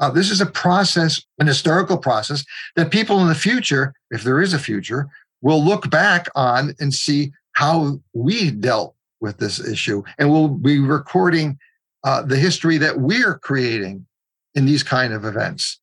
Uh, 0.00 0.10
this 0.10 0.30
is 0.30 0.40
a 0.40 0.46
process, 0.46 1.22
an 1.38 1.46
historical 1.46 1.98
process 1.98 2.44
that 2.76 2.90
people 2.90 3.20
in 3.20 3.28
the 3.28 3.34
future, 3.34 3.92
if 4.10 4.22
there 4.22 4.40
is 4.40 4.54
a 4.54 4.58
future, 4.58 5.08
will 5.42 5.62
look 5.62 5.90
back 5.90 6.28
on 6.34 6.74
and 6.80 6.94
see 6.94 7.32
how 7.52 7.98
we 8.12 8.50
dealt 8.50 8.94
with 9.20 9.38
this 9.38 9.58
issue. 9.58 10.02
And 10.18 10.30
we'll 10.30 10.48
be 10.48 10.78
recording 10.78 11.58
uh, 12.04 12.22
the 12.22 12.36
history 12.36 12.78
that 12.78 13.00
we're 13.00 13.38
creating 13.38 14.06
in 14.54 14.66
these 14.66 14.82
kind 14.82 15.12
of 15.12 15.24
events. 15.24 15.80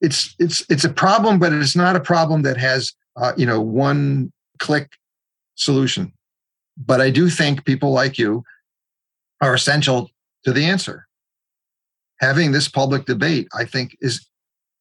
It's 0.00 0.34
it's 0.38 0.64
it's 0.68 0.84
a 0.84 0.92
problem, 0.92 1.38
but 1.38 1.52
it's 1.52 1.76
not 1.76 1.96
a 1.96 2.00
problem 2.00 2.42
that 2.42 2.56
has 2.56 2.92
uh, 3.16 3.32
you 3.36 3.46
know 3.46 3.60
one 3.60 4.32
click 4.58 4.92
solution. 5.54 6.12
But 6.76 7.00
I 7.00 7.10
do 7.10 7.30
think 7.30 7.64
people 7.64 7.92
like 7.92 8.18
you 8.18 8.44
are 9.40 9.54
essential 9.54 10.10
to 10.44 10.52
the 10.52 10.64
answer. 10.64 11.05
Having 12.20 12.52
this 12.52 12.68
public 12.68 13.04
debate, 13.04 13.48
I 13.54 13.64
think, 13.64 13.96
is 14.00 14.26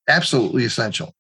absolutely 0.08 0.64
essential. 0.64 1.14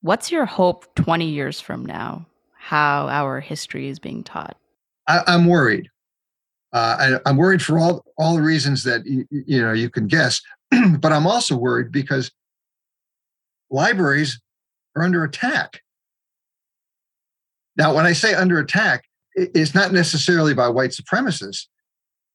What's 0.00 0.32
your 0.32 0.44
hope 0.44 0.92
20 0.96 1.26
years 1.26 1.60
from 1.60 1.86
now? 1.86 2.26
How 2.58 3.08
our 3.08 3.40
history 3.40 3.88
is 3.88 3.98
being 3.98 4.24
taught? 4.24 4.56
I, 5.06 5.22
am 5.26 5.46
worried. 5.46 5.88
Uh, 6.72 7.18
I, 7.24 7.30
am 7.30 7.36
worried 7.36 7.62
for 7.62 7.78
all 7.78 8.04
all 8.18 8.36
the 8.36 8.42
reasons 8.42 8.84
that 8.84 9.04
you, 9.04 9.26
you 9.30 9.60
know 9.60 9.72
you 9.72 9.90
can 9.90 10.06
guess, 10.06 10.40
but 10.70 11.12
I'm 11.12 11.26
also 11.26 11.56
worried 11.56 11.92
because 11.92 12.30
libraries 13.70 14.40
are 14.96 15.02
under 15.02 15.24
attack. 15.24 15.82
Now, 17.76 17.94
when 17.94 18.06
I 18.06 18.12
say 18.12 18.34
under 18.34 18.58
attack, 18.58 19.04
it's 19.34 19.74
not 19.74 19.92
necessarily 19.92 20.54
by 20.54 20.68
white 20.68 20.90
supremacists. 20.90 21.66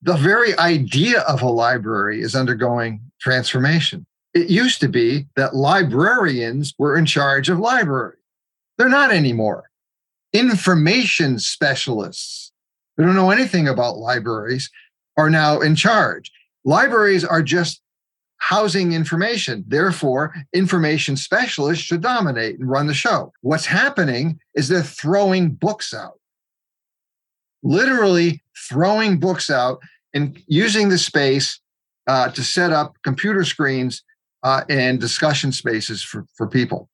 The 0.01 0.15
very 0.15 0.57
idea 0.57 1.21
of 1.21 1.41
a 1.41 1.49
library 1.49 2.21
is 2.21 2.35
undergoing 2.35 3.01
transformation. 3.19 4.05
It 4.33 4.49
used 4.49 4.79
to 4.81 4.87
be 4.87 5.27
that 5.35 5.55
librarians 5.55 6.73
were 6.77 6.95
in 6.97 7.05
charge 7.05 7.49
of 7.49 7.59
library. 7.59 8.17
They're 8.77 8.89
not 8.89 9.11
anymore. 9.11 9.69
Information 10.33 11.39
specialists 11.39 12.51
who 12.95 13.03
don't 13.03 13.15
know 13.15 13.31
anything 13.31 13.67
about 13.67 13.97
libraries 13.97 14.69
are 15.17 15.29
now 15.29 15.59
in 15.61 15.75
charge. 15.75 16.31
Libraries 16.63 17.25
are 17.25 17.41
just 17.41 17.81
housing 18.37 18.93
information. 18.93 19.63
Therefore, 19.67 20.33
information 20.53 21.17
specialists 21.17 21.83
should 21.83 22.01
dominate 22.01 22.59
and 22.59 22.69
run 22.69 22.85
the 22.85 22.93
show. 22.93 23.33
What's 23.41 23.65
happening 23.65 24.39
is 24.53 24.67
they're 24.67 24.83
throwing 24.83 25.49
books 25.49 25.93
out, 25.93 26.19
literally 27.63 28.43
throwing 28.69 29.19
books 29.19 29.49
out 29.49 29.79
and 30.13 30.41
using 30.47 30.89
the 30.89 30.97
space 30.97 31.59
uh, 32.07 32.29
to 32.31 32.43
set 32.43 32.71
up 32.71 32.95
computer 33.03 33.43
screens 33.43 34.03
uh, 34.43 34.63
and 34.69 34.99
discussion 34.99 35.51
spaces 35.51 36.01
for, 36.01 36.25
for 36.35 36.47
people. 36.47 36.89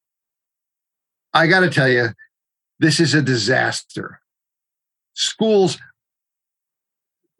I 1.33 1.47
got 1.47 1.61
to 1.61 1.69
tell 1.69 1.89
you, 1.89 2.09
this 2.79 2.99
is 2.99 3.13
a 3.13 3.21
disaster. 3.21 4.19
Schools 5.13 5.77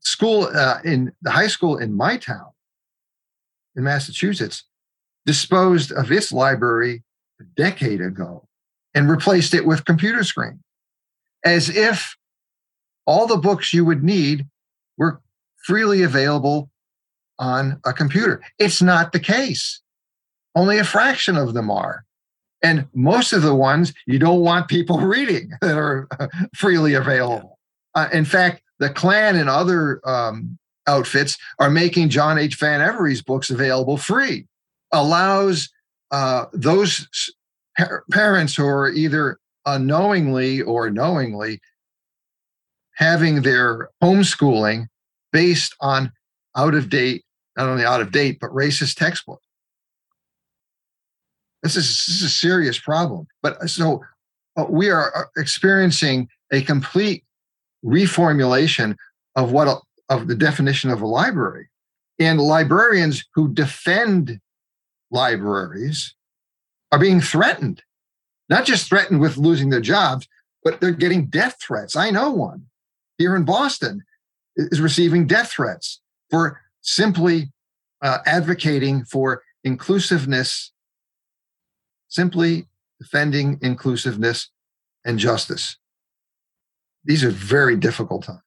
school 0.02 0.50
uh, 0.54 0.80
in 0.84 1.12
the 1.22 1.32
high 1.32 1.48
school 1.48 1.78
in 1.78 1.94
my 1.94 2.18
town 2.18 2.52
in 3.76 3.84
Massachusetts 3.84 4.66
disposed 5.26 5.92
of 5.92 6.12
its 6.12 6.32
library 6.32 7.04
a 7.40 7.44
decade 7.56 8.02
ago 8.02 8.48
and 8.94 9.10
replaced 9.10 9.54
it 9.54 9.66
with 9.66 9.86
computer 9.86 10.24
screen 10.24 10.60
as 11.46 11.70
if 11.70 12.16
all 13.06 13.28
the 13.28 13.38
books 13.38 13.74
you 13.74 13.86
would 13.86 14.04
need 14.04 14.48
were 14.98 15.22
freely 15.66 16.04
available 16.04 16.70
on 17.40 17.80
a 17.86 17.94
computer. 17.94 18.42
It's 18.60 18.82
not 18.82 19.12
the 19.12 19.20
case. 19.20 19.82
Only 20.56 20.78
a 20.78 20.84
fraction 20.84 21.38
of 21.38 21.54
them 21.54 21.72
are. 21.72 22.06
And 22.62 22.88
most 22.94 23.34
of 23.34 23.42
the 23.42 23.56
ones 23.56 23.94
you 24.06 24.20
don't 24.20 24.42
want 24.42 24.68
people 24.68 25.00
reading 25.02 25.52
that 25.62 25.78
are 25.78 26.08
freely 26.56 26.94
available. 26.94 27.60
Uh, 27.96 28.10
in 28.14 28.26
fact, 28.26 28.62
the 28.80 28.90
Klan 28.90 29.36
and 29.36 29.50
other 29.50 30.02
um, 30.08 30.58
outfits 30.88 31.38
are 31.60 31.70
making 31.70 32.10
John 32.10 32.38
H. 32.38 32.56
Van 32.56 32.82
Evrie's 32.82 33.22
books 33.22 33.50
available 33.50 33.98
free, 33.98 34.48
allows 34.92 35.70
uh, 36.12 36.46
those 36.54 37.08
par- 37.78 38.04
parents 38.12 38.56
who 38.56 38.66
are 38.66 38.90
either 38.90 39.40
unknowingly 39.66 40.62
or 40.62 40.90
knowingly 40.90 41.62
having 42.96 43.42
their 43.42 43.90
homeschooling 44.02 44.88
based 45.32 45.76
on 45.82 46.12
out 46.56 46.76
of 46.76 46.90
date, 46.90 47.24
not 47.58 47.68
only 47.68 47.84
out 47.84 48.02
of 48.02 48.12
date, 48.12 48.38
but 48.40 48.52
racist 48.52 48.96
textbooks. 48.96 49.46
This 51.64 51.76
is, 51.76 51.88
this 52.06 52.18
is 52.18 52.24
a 52.24 52.30
serious 52.30 52.80
problem. 52.80 53.28
But 53.42 53.70
so 53.70 54.04
uh, 54.58 54.66
we 54.70 54.90
are 54.90 55.16
uh, 55.16 55.24
experiencing 55.38 56.28
a 56.52 56.62
complete 56.62 57.24
reformulation 57.84 58.96
of 59.36 59.52
what 59.52 59.82
of 60.10 60.28
the 60.28 60.36
definition 60.36 60.90
of 60.92 61.02
a 61.02 61.08
library. 61.08 61.70
And 62.20 62.40
librarians 62.40 63.24
who 63.34 63.52
defend 63.54 64.40
libraries 65.10 66.14
are 66.92 67.00
being 67.00 67.22
threatened, 67.22 67.82
not 68.50 68.66
just 68.66 68.88
threatened 68.88 69.20
with 69.20 69.38
losing 69.38 69.70
their 69.70 69.82
jobs, 69.82 70.28
but 70.64 70.80
they're 70.80 70.92
getting 70.92 71.26
death 71.26 71.58
threats. 71.60 71.96
I 71.96 72.12
know 72.12 72.32
one 72.32 72.68
here 73.18 73.36
in 73.36 73.46
Boston 73.46 74.04
is 74.56 74.82
receiving 74.82 75.28
death 75.28 75.52
threats 75.52 76.02
for 76.30 76.62
simply 76.82 77.52
uh, 78.02 78.20
advocating 78.26 79.06
for 79.06 79.44
inclusiveness, 79.64 80.72
simply 82.08 82.68
defending 83.00 83.58
inclusiveness 83.62 84.50
and 85.06 85.20
justice 85.20 85.78
these 87.06 87.24
are 87.24 87.30
very 87.30 87.76
difficult 87.76 88.24
times. 88.24 88.40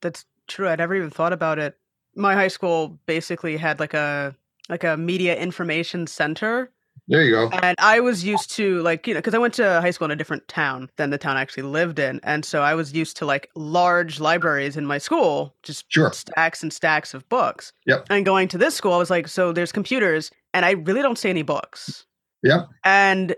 That's 0.00 0.24
true. 0.46 0.68
I'd 0.68 0.78
never 0.78 0.94
even 0.94 1.10
thought 1.10 1.32
about 1.32 1.58
it. 1.58 1.76
My 2.14 2.34
high 2.34 2.48
school 2.48 2.98
basically 3.06 3.56
had 3.56 3.80
like 3.80 3.94
a 3.94 4.34
like 4.68 4.84
a 4.84 4.96
media 4.96 5.36
information 5.36 6.06
center. 6.06 6.70
There 7.08 7.22
you 7.22 7.30
go. 7.30 7.48
And 7.62 7.74
I 7.80 8.00
was 8.00 8.22
used 8.22 8.50
to 8.56 8.82
like, 8.82 9.06
you 9.06 9.14
know, 9.14 9.18
because 9.18 9.34
I 9.34 9.38
went 9.38 9.54
to 9.54 9.80
high 9.80 9.90
school 9.90 10.04
in 10.04 10.10
a 10.10 10.16
different 10.16 10.46
town 10.46 10.90
than 10.96 11.08
the 11.08 11.16
town 11.16 11.38
I 11.38 11.40
actually 11.40 11.62
lived 11.62 11.98
in. 11.98 12.20
And 12.22 12.44
so 12.44 12.62
I 12.62 12.74
was 12.74 12.92
used 12.92 13.16
to 13.16 13.26
like 13.26 13.48
large 13.54 14.20
libraries 14.20 14.76
in 14.76 14.84
my 14.84 14.98
school, 14.98 15.54
just 15.62 15.90
sure. 15.90 16.12
stacks 16.12 16.62
and 16.62 16.70
stacks 16.70 17.14
of 17.14 17.26
books. 17.30 17.72
Yep. 17.86 18.06
And 18.10 18.26
going 18.26 18.46
to 18.48 18.58
this 18.58 18.74
school, 18.74 18.92
I 18.92 18.98
was 18.98 19.10
like, 19.10 19.26
so 19.26 19.52
there's 19.52 19.72
computers 19.72 20.30
and 20.52 20.66
I 20.66 20.72
really 20.72 21.00
don't 21.00 21.18
see 21.18 21.30
any 21.30 21.42
books. 21.42 22.04
Yep. 22.42 22.68
And 22.84 23.34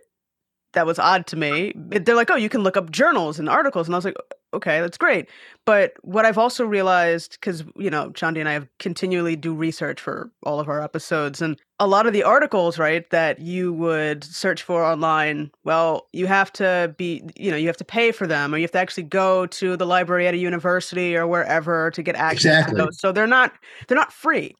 that 0.72 0.86
was 0.86 0.98
odd 0.98 1.28
to 1.28 1.36
me. 1.36 1.72
They're 1.76 2.16
like, 2.16 2.30
oh, 2.30 2.36
you 2.36 2.48
can 2.48 2.62
look 2.62 2.76
up 2.76 2.90
journals 2.90 3.38
and 3.38 3.48
articles. 3.48 3.86
And 3.86 3.94
I 3.94 3.98
was 3.98 4.04
like, 4.04 4.16
okay, 4.52 4.80
that's 4.80 4.98
great. 4.98 5.28
But 5.64 5.92
what 6.02 6.26
I've 6.26 6.38
also 6.38 6.64
realized, 6.64 7.32
because, 7.32 7.64
you 7.76 7.90
know, 7.90 8.10
Chandi 8.10 8.40
and 8.40 8.48
I 8.48 8.52
have 8.52 8.66
continually 8.78 9.36
do 9.36 9.54
research 9.54 10.00
for 10.00 10.30
all 10.42 10.58
of 10.60 10.68
our 10.68 10.82
episodes, 10.82 11.40
and 11.40 11.60
a 11.78 11.86
lot 11.86 12.06
of 12.06 12.12
the 12.12 12.22
articles, 12.22 12.78
right, 12.78 13.08
that 13.10 13.40
you 13.40 13.72
would 13.72 14.24
search 14.24 14.62
for 14.62 14.84
online, 14.84 15.50
well, 15.64 16.08
you 16.12 16.26
have 16.26 16.52
to 16.54 16.94
be, 16.98 17.22
you 17.36 17.50
know, 17.50 17.56
you 17.56 17.66
have 17.68 17.76
to 17.78 17.84
pay 17.84 18.12
for 18.12 18.26
them, 18.26 18.54
or 18.54 18.58
you 18.58 18.64
have 18.64 18.72
to 18.72 18.78
actually 18.78 19.04
go 19.04 19.46
to 19.46 19.76
the 19.76 19.86
library 19.86 20.26
at 20.26 20.34
a 20.34 20.38
university 20.38 21.16
or 21.16 21.26
wherever 21.26 21.90
to 21.92 22.02
get 22.02 22.16
access 22.16 22.44
exactly. 22.44 22.76
to 22.76 22.84
those. 22.84 22.98
So 22.98 23.12
they're 23.12 23.26
not, 23.26 23.52
they're 23.88 23.96
not 23.96 24.12
free. 24.12 24.54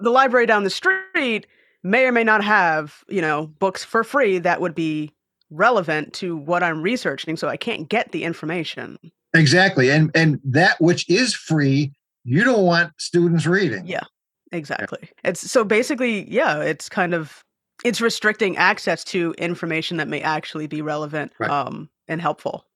The 0.00 0.10
library 0.10 0.46
down 0.46 0.64
the 0.64 0.70
street 0.70 1.46
may 1.82 2.06
or 2.06 2.12
may 2.12 2.24
not 2.24 2.42
have, 2.42 3.04
you 3.08 3.20
know, 3.20 3.46
books 3.46 3.84
for 3.84 4.04
free 4.04 4.38
that 4.38 4.60
would 4.60 4.74
be 4.74 5.12
relevant 5.52 6.12
to 6.14 6.36
what 6.36 6.62
I'm 6.62 6.82
researching, 6.82 7.36
so 7.36 7.48
I 7.48 7.56
can't 7.56 7.88
get 7.88 8.12
the 8.12 8.24
information. 8.24 8.98
Exactly. 9.34 9.90
And 9.90 10.10
and 10.14 10.40
that 10.44 10.80
which 10.80 11.08
is 11.08 11.34
free, 11.34 11.92
you 12.24 12.44
don't 12.44 12.64
want 12.64 12.92
students 12.98 13.46
reading. 13.46 13.86
Yeah. 13.86 14.04
Exactly. 14.52 15.08
It's 15.24 15.50
so 15.50 15.64
basically, 15.64 16.30
yeah, 16.30 16.60
it's 16.60 16.88
kind 16.88 17.14
of 17.14 17.42
it's 17.84 18.00
restricting 18.00 18.56
access 18.58 19.02
to 19.04 19.34
information 19.38 19.96
that 19.96 20.08
may 20.08 20.20
actually 20.20 20.66
be 20.66 20.82
relevant 20.82 21.32
Right. 21.38 21.50
um, 21.50 21.88
and 22.08 22.20
helpful. 22.20 22.66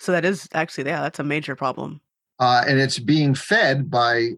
So 0.00 0.12
that 0.12 0.24
is 0.24 0.48
actually, 0.52 0.84
yeah, 0.90 1.00
that's 1.02 1.18
a 1.18 1.24
major 1.24 1.56
problem. 1.56 2.00
uh, 2.38 2.62
and 2.68 2.78
it's 2.78 2.98
being 2.98 3.34
fed 3.34 3.90
by 3.90 4.28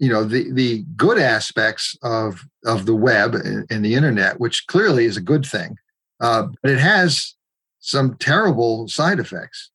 you 0.00 0.08
know 0.08 0.24
the 0.24 0.50
the 0.52 0.82
good 0.96 1.18
aspects 1.18 1.96
of 2.02 2.40
of 2.64 2.86
the 2.86 2.94
web 2.94 3.34
and, 3.34 3.64
and 3.70 3.84
the 3.84 3.94
internet 3.94 4.40
which 4.40 4.66
clearly 4.66 5.04
is 5.04 5.16
a 5.16 5.20
good 5.20 5.46
thing 5.46 5.76
uh, 6.24 6.46
but 6.62 6.70
it 6.70 6.78
has 6.78 7.34
some 7.80 8.16
terrible 8.16 8.88
side 8.88 9.18
effects 9.20 9.70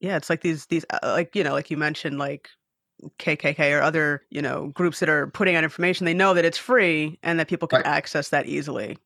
Yeah, 0.00 0.16
it's 0.16 0.30
like 0.30 0.40
these 0.42 0.66
these 0.66 0.84
uh, 0.90 0.98
like 1.02 1.34
you 1.36 1.44
know, 1.44 1.52
like 1.52 1.70
you 1.70 1.76
mentioned, 1.76 2.18
like 2.18 2.48
KKK 3.18 3.78
or 3.78 3.82
other 3.82 4.22
you 4.30 4.42
know 4.42 4.68
groups 4.74 5.00
that 5.00 5.08
are 5.08 5.28
putting 5.28 5.56
out 5.56 5.64
information. 5.64 6.06
They 6.06 6.14
know 6.14 6.34
that 6.34 6.44
it's 6.44 6.58
free 6.58 7.18
and 7.22 7.38
that 7.38 7.48
people 7.48 7.68
can 7.68 7.78
Right. 7.78 7.86
access 7.86 8.28
that 8.30 8.46
easily. 8.46 8.96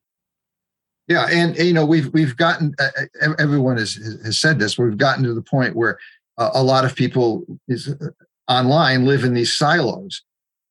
yeah 1.08 1.26
and, 1.30 1.56
and, 1.56 1.66
you 1.66 1.72
know 1.74 1.84
we've 1.84 2.12
we've 2.12 2.36
gotten 2.36 2.74
uh, 2.78 2.88
uh, 3.22 3.32
everyone 3.38 3.76
has 3.76 3.94
has 4.24 4.38
said 4.38 4.58
this 4.58 4.78
we've 4.78 4.96
gotten 4.98 5.24
to 5.24 5.34
the 5.34 5.42
point 5.42 5.74
where 5.76 5.98
uh, 6.38 6.50
a 6.54 6.62
lot 6.62 6.84
of 6.84 6.94
people 6.94 7.44
is 7.68 7.88
uh, 7.88 8.08
online 8.48 9.04
live 9.06 9.24
in 9.24 9.34
these 9.34 9.52
silos 9.52 10.22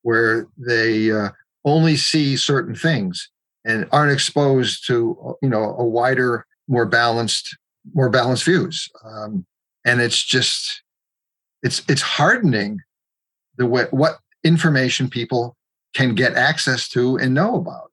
where 0.02 0.46
they 0.56 1.10
uh, 1.10 1.28
only 1.64 1.96
see 1.96 2.36
certain 2.36 2.74
things 2.74 3.28
and 3.64 3.86
aren't 3.92 4.12
exposed 4.12 4.86
to 4.86 5.36
you 5.42 5.48
know 5.48 5.74
a 5.78 5.84
wider 5.84 6.46
more 6.68 6.86
balanced 6.86 7.56
more 7.94 8.08
balanced 8.10 8.44
views 8.44 8.88
um, 9.04 9.44
and 9.84 10.00
it's 10.00 10.22
just 10.22 10.82
it's 11.62 11.82
it's 11.88 12.02
hardening 12.02 12.78
the 13.58 13.66
way 13.66 13.86
what 13.90 14.18
information 14.44 15.08
people 15.08 15.56
can 15.94 16.14
get 16.14 16.34
access 16.34 16.88
to 16.88 17.16
and 17.16 17.34
know 17.34 17.56
about 17.56 17.90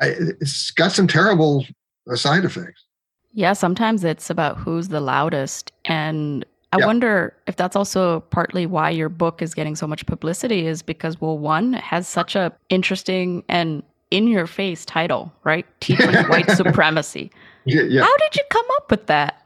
I, 0.00 0.06
it's 0.40 0.70
got 0.70 0.92
some 0.92 1.06
terrible 1.06 1.66
uh, 2.10 2.16
side 2.16 2.44
effects 2.44 2.84
Yeah, 3.32 3.52
sometimes 3.52 4.04
it's 4.04 4.30
about 4.30 4.56
who's 4.56 4.88
the 4.88 5.00
loudest. 5.00 5.72
And 5.84 6.44
I 6.72 6.78
Yeah. 6.78 6.86
wonder 6.86 7.34
if 7.46 7.56
that's 7.56 7.76
also 7.76 8.20
partly 8.30 8.66
why 8.66 8.90
your 8.90 9.08
book 9.08 9.42
is 9.42 9.54
getting 9.54 9.76
so 9.76 9.86
much 9.86 10.04
publicity 10.06 10.66
is 10.66 10.82
because, 10.82 11.20
well, 11.20 11.38
one, 11.38 11.74
it 11.74 11.82
has 11.84 12.08
such 12.08 12.34
a 12.36 12.52
interesting 12.68 13.42
and 13.48 13.82
in 14.10 14.28
your 14.28 14.46
face 14.46 14.84
title, 14.84 15.32
right? 15.44 15.66
Teaching 15.80 16.12
white 16.28 16.50
supremacy. 16.56 17.30
yeah, 17.64 17.82
yeah. 17.82 18.02
How 18.02 18.16
did 18.16 18.36
you 18.36 18.42
come 18.50 18.66
up 18.76 18.90
with 18.90 19.06
that? 19.06 19.44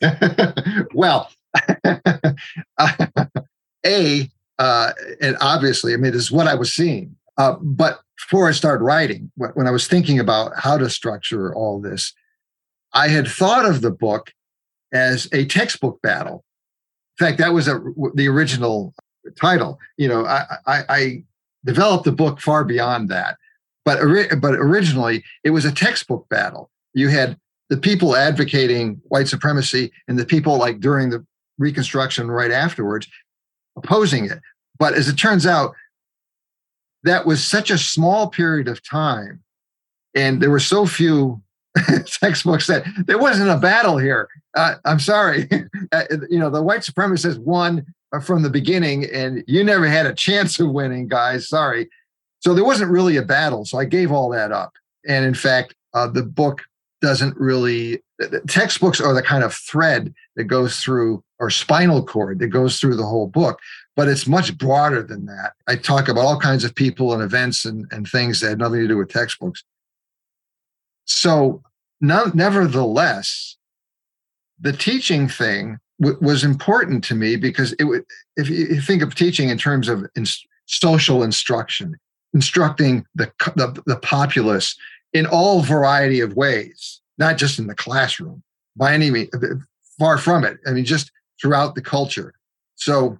well, 0.94 1.30
a 3.86 4.30
uh, 4.58 4.92
and 5.20 5.36
obviously, 5.40 5.94
I 5.94 5.96
mean, 5.96 6.12
this 6.12 6.22
is 6.22 6.32
what 6.32 6.46
I 6.46 6.54
was 6.54 6.72
seeing. 6.72 7.16
Uh, 7.36 7.56
but 7.60 8.00
before 8.16 8.48
I 8.48 8.52
started 8.52 8.84
writing, 8.84 9.30
when 9.36 9.66
I 9.66 9.72
was 9.72 9.88
thinking 9.88 10.20
about 10.20 10.52
how 10.56 10.78
to 10.78 10.88
structure 10.88 11.52
all 11.54 11.80
this, 11.80 12.12
I 12.92 13.08
had 13.08 13.26
thought 13.26 13.64
of 13.64 13.80
the 13.80 13.90
book 13.90 14.32
as 14.92 15.28
a 15.32 15.44
textbook 15.46 16.00
battle. 16.02 16.44
In 17.18 17.26
fact, 17.26 17.38
that 17.38 17.52
was 17.52 17.66
a, 17.66 17.80
the 18.14 18.28
original 18.28 18.94
title. 19.36 19.78
You 19.96 20.08
know, 20.08 20.24
I, 20.24 20.44
I, 20.66 20.82
I 20.88 21.24
developed 21.64 22.04
the 22.04 22.12
book 22.12 22.40
far 22.40 22.64
beyond 22.64 23.08
that, 23.08 23.36
but 23.84 23.98
but 24.40 24.54
originally 24.54 25.22
it 25.42 25.50
was 25.50 25.64
a 25.64 25.72
textbook 25.72 26.28
battle. 26.28 26.70
You 26.94 27.08
had 27.08 27.38
the 27.68 27.76
people 27.76 28.16
advocating 28.16 29.00
white 29.04 29.28
supremacy 29.28 29.92
and 30.08 30.18
the 30.18 30.26
people 30.26 30.58
like 30.58 30.80
during 30.80 31.10
the 31.10 31.24
reconstruction 31.58 32.30
right 32.30 32.50
afterwards 32.50 33.08
opposing 33.76 34.26
it. 34.26 34.38
But 34.78 34.94
as 34.94 35.08
it 35.08 35.16
turns 35.16 35.46
out 35.46 35.74
that 37.04 37.26
was 37.26 37.44
such 37.44 37.70
a 37.70 37.78
small 37.78 38.28
period 38.28 38.68
of 38.68 38.82
time 38.82 39.42
and 40.14 40.40
there 40.40 40.50
were 40.50 40.60
so 40.60 40.86
few 40.86 41.42
textbooks 42.06 42.66
that 42.68 42.84
there 43.06 43.18
wasn't 43.18 43.50
a 43.50 43.58
battle 43.58 43.98
here. 43.98 44.28
Uh, 44.54 44.76
i'm 44.84 45.00
sorry. 45.00 45.48
Uh, 45.92 46.04
you 46.28 46.40
know 46.40 46.50
the 46.50 46.62
white 46.62 46.80
supremacists 46.80 47.38
won 47.38 47.84
from 48.22 48.42
the 48.42 48.50
beginning 48.50 49.04
and 49.12 49.44
you 49.46 49.62
never 49.62 49.86
had 49.86 50.06
a 50.06 50.14
chance 50.14 50.58
of 50.58 50.70
winning 50.70 51.06
guys. 51.06 51.48
Sorry 51.48 51.88
so 52.44 52.54
there 52.54 52.64
wasn't 52.64 52.90
really 52.90 53.16
a 53.16 53.22
battle 53.22 53.64
so 53.64 53.78
i 53.78 53.84
gave 53.84 54.12
all 54.12 54.28
that 54.30 54.52
up. 54.52 54.72
And 55.06 55.24
in 55.24 55.34
fact 55.34 55.74
uh, 55.94 56.08
the 56.08 56.22
book 56.22 56.62
doesn't 57.00 57.36
really 57.36 58.02
the- 58.18 58.42
textbooks 58.48 59.00
are 59.00 59.14
the 59.14 59.22
kind 59.22 59.44
of 59.44 59.54
thread 59.54 60.14
that 60.36 60.44
goes 60.44 60.80
through 60.80 61.22
or 61.38 61.50
spinal 61.50 62.04
cord 62.04 62.38
that 62.38 62.48
goes 62.48 62.80
through 62.80 62.96
the 62.96 63.06
whole 63.06 63.26
book 63.26 63.58
but 63.96 64.08
it's 64.08 64.26
much 64.26 64.58
broader 64.58 65.02
than 65.02 65.26
that. 65.26 65.52
I 65.68 65.76
talk 65.76 66.08
about 66.08 66.24
all 66.24 66.40
kinds 66.40 66.64
of 66.64 66.74
people 66.74 67.12
and 67.12 67.22
events 67.22 67.64
and, 67.64 67.86
and 67.92 68.08
things 68.08 68.40
that 68.40 68.48
had 68.48 68.58
nothing 68.58 68.80
to 68.80 68.88
do 68.88 68.96
with 68.96 69.08
textbooks. 69.08 69.62
So 71.04 71.62
no, 72.00 72.30
nevertheless 72.34 73.56
the 74.60 74.72
teaching 74.72 75.28
thing 75.28 75.78
w- 76.00 76.18
was 76.20 76.44
important 76.44 77.04
to 77.04 77.14
me 77.14 77.36
because 77.36 77.72
it 77.74 77.84
would 77.84 78.04
if 78.36 78.48
you 78.48 78.80
think 78.80 79.02
of 79.02 79.14
teaching 79.14 79.48
in 79.48 79.58
terms 79.58 79.88
of 79.88 80.06
social 80.66 81.22
instruction 81.22 81.96
instructing 82.34 83.06
the, 83.14 83.32
the 83.56 83.82
the 83.86 83.96
populace 83.96 84.76
in 85.12 85.26
all 85.26 85.62
variety 85.62 86.20
of 86.20 86.34
ways, 86.34 87.00
not 87.16 87.38
just 87.38 87.58
in 87.58 87.66
the 87.66 87.74
classroom 87.74 88.42
by 88.76 88.92
any 88.92 89.10
means, 89.10 89.30
far 89.98 90.18
from 90.18 90.44
it. 90.44 90.58
I 90.66 90.72
mean, 90.72 90.84
just 90.84 91.10
throughout 91.40 91.74
the 91.74 91.82
culture. 91.82 92.34
So, 92.74 93.18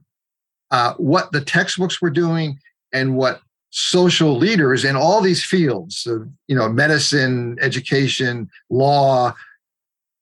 uh, 0.70 0.94
what 0.94 1.30
the 1.32 1.40
textbooks 1.40 2.02
were 2.02 2.10
doing 2.10 2.58
and 2.92 3.16
what 3.16 3.40
social 3.70 4.36
leaders 4.36 4.84
in 4.84 4.96
all 4.96 5.20
these 5.20 5.44
fields 5.44 6.06
of, 6.06 6.28
you 6.48 6.56
know, 6.56 6.68
medicine, 6.68 7.56
education, 7.60 8.48
law, 8.70 9.34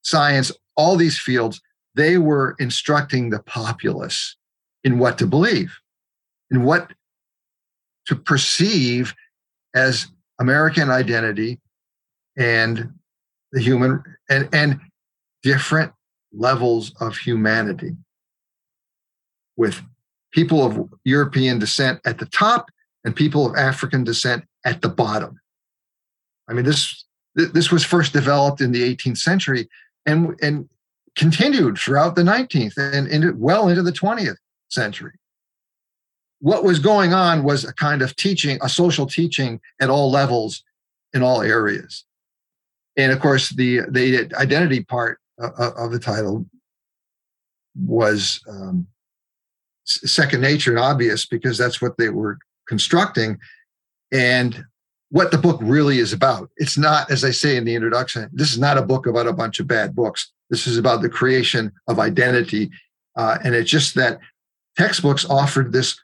science, 0.03 0.53
all 0.77 0.97
these 0.97 1.19
fields, 1.19 1.61
they 1.95 2.19
were 2.19 2.57
instructing 2.59 3.31
the 3.31 3.41
populace 3.41 4.37
in 4.85 4.99
what 4.99 5.19
to 5.19 5.27
believe, 5.27 5.79
in 6.51 6.65
what 6.65 6.93
to 8.07 8.17
perceive 8.17 9.15
as 9.75 10.09
American 10.41 10.91
identity 10.91 11.61
and 12.37 12.93
the 13.53 13.61
human 13.61 14.03
and 14.31 14.49
and 14.53 14.81
different 15.43 15.93
levels 16.33 16.93
of 17.01 17.17
humanity 17.17 17.95
with 19.57 19.81
people 20.33 20.65
of 20.65 20.89
European 21.05 21.59
descent 21.59 22.01
at 22.05 22.19
the 22.19 22.27
top 22.27 22.71
and 23.05 23.15
people 23.15 23.47
of 23.47 23.57
African 23.57 24.05
descent 24.05 24.45
at 24.65 24.81
the 24.81 24.89
bottom. 24.89 25.39
I 26.49 26.55
mean, 26.55 26.65
this 26.65 27.05
this 27.35 27.71
was 27.71 27.85
first 27.85 28.13
developed 28.13 28.61
in 28.61 28.73
the 28.73 28.97
18th 28.97 29.19
century 29.19 29.69
and 30.07 30.39
and 30.43 30.69
continued 31.17 31.79
throughout 31.79 32.15
the 32.15 32.23
19th 32.23 32.77
and 32.77 33.09
into 33.09 33.35
well 33.37 33.69
into 33.69 33.83
the 33.83 33.93
20th 33.93 34.37
century. 34.71 35.13
What 36.43 36.65
was 36.65 36.81
going 36.81 37.15
on 37.15 37.45
was 37.45 37.65
a 37.65 37.73
kind 37.73 38.03
of 38.03 38.17
teaching, 38.17 38.59
a 38.63 38.69
social 38.69 39.07
teaching 39.07 39.61
at 39.81 39.91
all 39.91 40.11
levels 40.11 40.65
in 41.15 41.23
all 41.23 41.41
areas. 41.41 42.05
And 42.97 43.13
of 43.13 43.21
course, 43.21 43.51
the 43.51 43.83
the 43.89 44.29
identity 44.35 44.83
part 44.83 45.21
uh, 45.41 45.71
of 45.77 45.93
the 45.93 46.01
title 46.01 46.45
was 47.77 48.41
um, 48.49 48.89
second 49.85 50.41
nature 50.41 50.71
and 50.71 50.81
obvious 50.81 51.27
because 51.27 51.57
that's 51.57 51.81
what 51.81 51.97
they 51.97 52.09
were 52.09 52.39
constructing 52.67 53.39
and 54.11 54.65
what 55.11 55.31
the 55.31 55.39
book 55.39 55.61
really 55.63 55.99
is 55.99 56.13
about. 56.13 56.51
It's 56.57 56.77
not, 56.77 57.09
as 57.09 57.23
I 57.23 57.31
say 57.31 57.57
in 57.57 57.65
the 57.65 57.75
introduction, 57.77 58.29
this 58.33 58.51
is 58.51 58.59
not 58.59 58.79
a 58.79 58.83
book 58.83 59.07
about 59.07 59.29
a 59.29 59.33
bunch 59.33 59.61
of 59.61 59.69
bad 59.69 59.95
books. 59.95 60.33
This 60.51 60.67
is 60.67 60.77
about 60.77 61.03
the 61.03 61.09
creation 61.09 61.71
of 61.87 62.01
identity. 62.01 62.71
Uh, 63.15 63.39
and 63.45 63.55
it's 63.55 63.71
just 63.71 63.95
that 63.95 64.19
textbooks 64.77 65.25
offered 65.25 65.73
this 65.73 66.01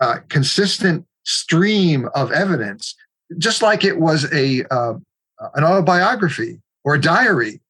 uh, 0.00 0.18
consistent 0.28 1.06
stream 1.24 2.08
of 2.14 2.32
evidence, 2.32 2.94
just 3.38 3.62
like 3.62 3.84
it 3.84 3.98
was 3.98 4.32
a 4.32 4.64
uh, 4.70 4.94
an 5.54 5.64
autobiography 5.64 6.60
or 6.84 6.94
a 6.94 7.00
diary. 7.00 7.60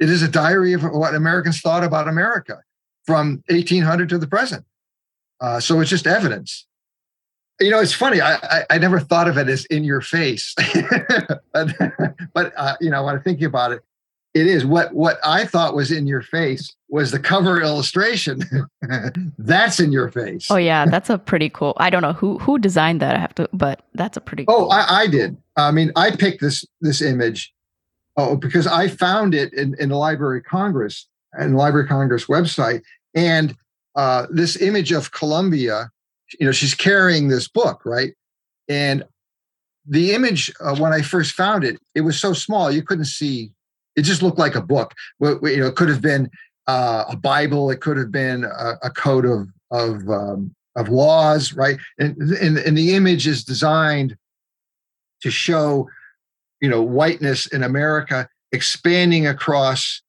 It 0.00 0.10
is 0.10 0.22
a 0.22 0.28
diary 0.28 0.72
of 0.72 0.82
what 0.82 1.14
Americans 1.14 1.60
thought 1.60 1.84
about 1.84 2.08
America 2.08 2.60
from 3.04 3.42
1800 3.48 4.08
to 4.08 4.18
the 4.18 4.26
present. 4.26 4.64
Uh, 5.40 5.60
so 5.60 5.80
it's 5.80 5.90
just 5.90 6.06
evidence. 6.06 6.66
You 7.60 7.70
know, 7.70 7.80
it's 7.80 7.92
funny. 7.92 8.20
I, 8.20 8.34
I, 8.34 8.64
I 8.70 8.78
never 8.78 8.98
thought 8.98 9.28
of 9.28 9.36
it 9.36 9.48
as 9.48 9.64
in 9.66 9.84
your 9.84 10.00
face, 10.00 10.54
but, 11.52 12.52
uh, 12.56 12.76
you 12.80 12.90
know, 12.90 13.04
when 13.04 13.14
I'm 13.14 13.22
thinking 13.22 13.44
about 13.44 13.72
it, 13.72 13.82
it 14.34 14.46
is 14.46 14.64
what 14.64 14.94
what 14.94 15.18
I 15.24 15.44
thought 15.44 15.74
was 15.74 15.92
in 15.92 16.06
your 16.06 16.22
face 16.22 16.74
was 16.88 17.10
the 17.10 17.18
cover 17.18 17.60
illustration. 17.60 18.42
That's 19.38 19.78
in 19.78 19.92
your 19.92 20.10
face. 20.10 20.50
Oh 20.50 20.56
yeah, 20.56 20.86
that's 20.86 21.10
a 21.10 21.18
pretty 21.18 21.48
cool. 21.48 21.74
I 21.76 21.90
don't 21.90 22.02
know 22.02 22.12
who 22.12 22.38
who 22.38 22.58
designed 22.58 23.00
that. 23.00 23.16
I 23.16 23.18
have 23.18 23.34
to, 23.36 23.48
but 23.52 23.86
that's 23.94 24.16
a 24.16 24.20
pretty. 24.20 24.44
Oh, 24.48 24.62
cool. 24.62 24.72
I, 24.72 25.02
I 25.02 25.06
did. 25.06 25.36
I 25.56 25.70
mean, 25.70 25.92
I 25.96 26.10
picked 26.14 26.40
this 26.40 26.64
this 26.80 27.02
image. 27.02 27.52
Oh, 28.16 28.36
because 28.36 28.66
I 28.66 28.88
found 28.88 29.34
it 29.34 29.54
in, 29.54 29.74
in 29.78 29.88
the 29.88 29.96
Library 29.96 30.38
of 30.38 30.44
Congress 30.44 31.06
and 31.32 31.56
Library 31.56 31.84
of 31.84 31.88
Congress 31.88 32.26
website, 32.26 32.82
and 33.14 33.56
uh, 33.96 34.26
this 34.30 34.60
image 34.60 34.92
of 34.92 35.12
Columbia. 35.12 35.90
You 36.40 36.46
know, 36.46 36.52
she's 36.52 36.74
carrying 36.74 37.28
this 37.28 37.46
book, 37.46 37.82
right? 37.84 38.14
And 38.66 39.04
the 39.86 40.12
image 40.12 40.50
uh, 40.60 40.76
when 40.76 40.92
I 40.92 41.02
first 41.02 41.32
found 41.34 41.62
it, 41.62 41.78
it 41.94 42.02
was 42.02 42.18
so 42.18 42.32
small 42.32 42.70
you 42.70 42.82
couldn't 42.82 43.04
see. 43.04 43.52
It 43.96 44.02
just 44.02 44.22
looked 44.22 44.38
like 44.38 44.54
a 44.54 44.62
book. 44.62 44.94
You 45.20 45.38
know, 45.42 45.66
it 45.66 45.76
could 45.76 45.88
have 45.88 46.02
been 46.02 46.30
uh, 46.66 47.04
a 47.08 47.16
Bible. 47.16 47.70
It 47.70 47.80
could 47.80 47.96
have 47.96 48.10
been 48.10 48.44
a, 48.44 48.74
a 48.82 48.90
code 48.90 49.24
of 49.24 49.48
of 49.70 50.08
um, 50.08 50.54
of 50.76 50.88
laws, 50.88 51.52
right? 51.52 51.78
And, 51.98 52.16
and 52.16 52.58
and 52.58 52.76
the 52.76 52.94
image 52.94 53.26
is 53.26 53.44
designed 53.44 54.16
to 55.22 55.30
show, 55.30 55.88
you 56.60 56.68
know, 56.68 56.82
whiteness 56.82 57.46
in 57.46 57.62
America 57.62 58.28
expanding 58.52 59.26
across 59.26 60.02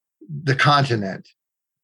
the 0.44 0.56
continent, 0.56 1.28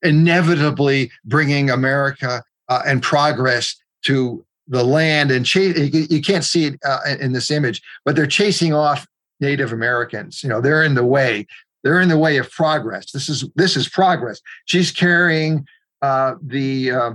inevitably 0.04 1.12
bringing 1.26 1.70
America 1.70 2.44
uh, 2.68 2.82
and 2.86 3.02
progress 3.02 3.76
to 4.04 4.46
the 4.68 4.84
land 4.84 5.32
and 5.32 5.46
chase. 5.46 5.78
You 5.94 6.22
can't 6.22 6.44
see 6.44 6.66
it 6.66 6.80
uh, 6.86 7.00
in 7.20 7.34
this 7.34 7.50
image, 7.50 7.82
but 8.06 8.16
they're 8.16 8.28
chasing 8.28 8.74
off 8.74 9.08
Native 9.40 9.74
Americans. 9.74 10.44
You 10.44 10.50
know, 10.50 10.62
they're 10.62 10.84
in 10.84 10.96
the 10.96 11.06
way. 11.06 11.48
They're 11.84 12.02
in 12.02 12.10
the 12.10 12.18
way 12.18 12.38
of 12.38 12.52
progress. 12.52 13.12
This 13.12 13.30
is 13.30 13.46
this 13.56 13.78
is 13.78 13.88
progress. 13.88 14.42
She's 14.66 14.92
carrying 14.92 15.66
uh, 16.02 16.36
the 16.42 16.92
uh, 16.92 17.12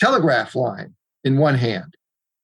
telegraph 0.00 0.54
line 0.54 0.94
in 1.24 1.38
one 1.38 1.54
hand. 1.54 1.94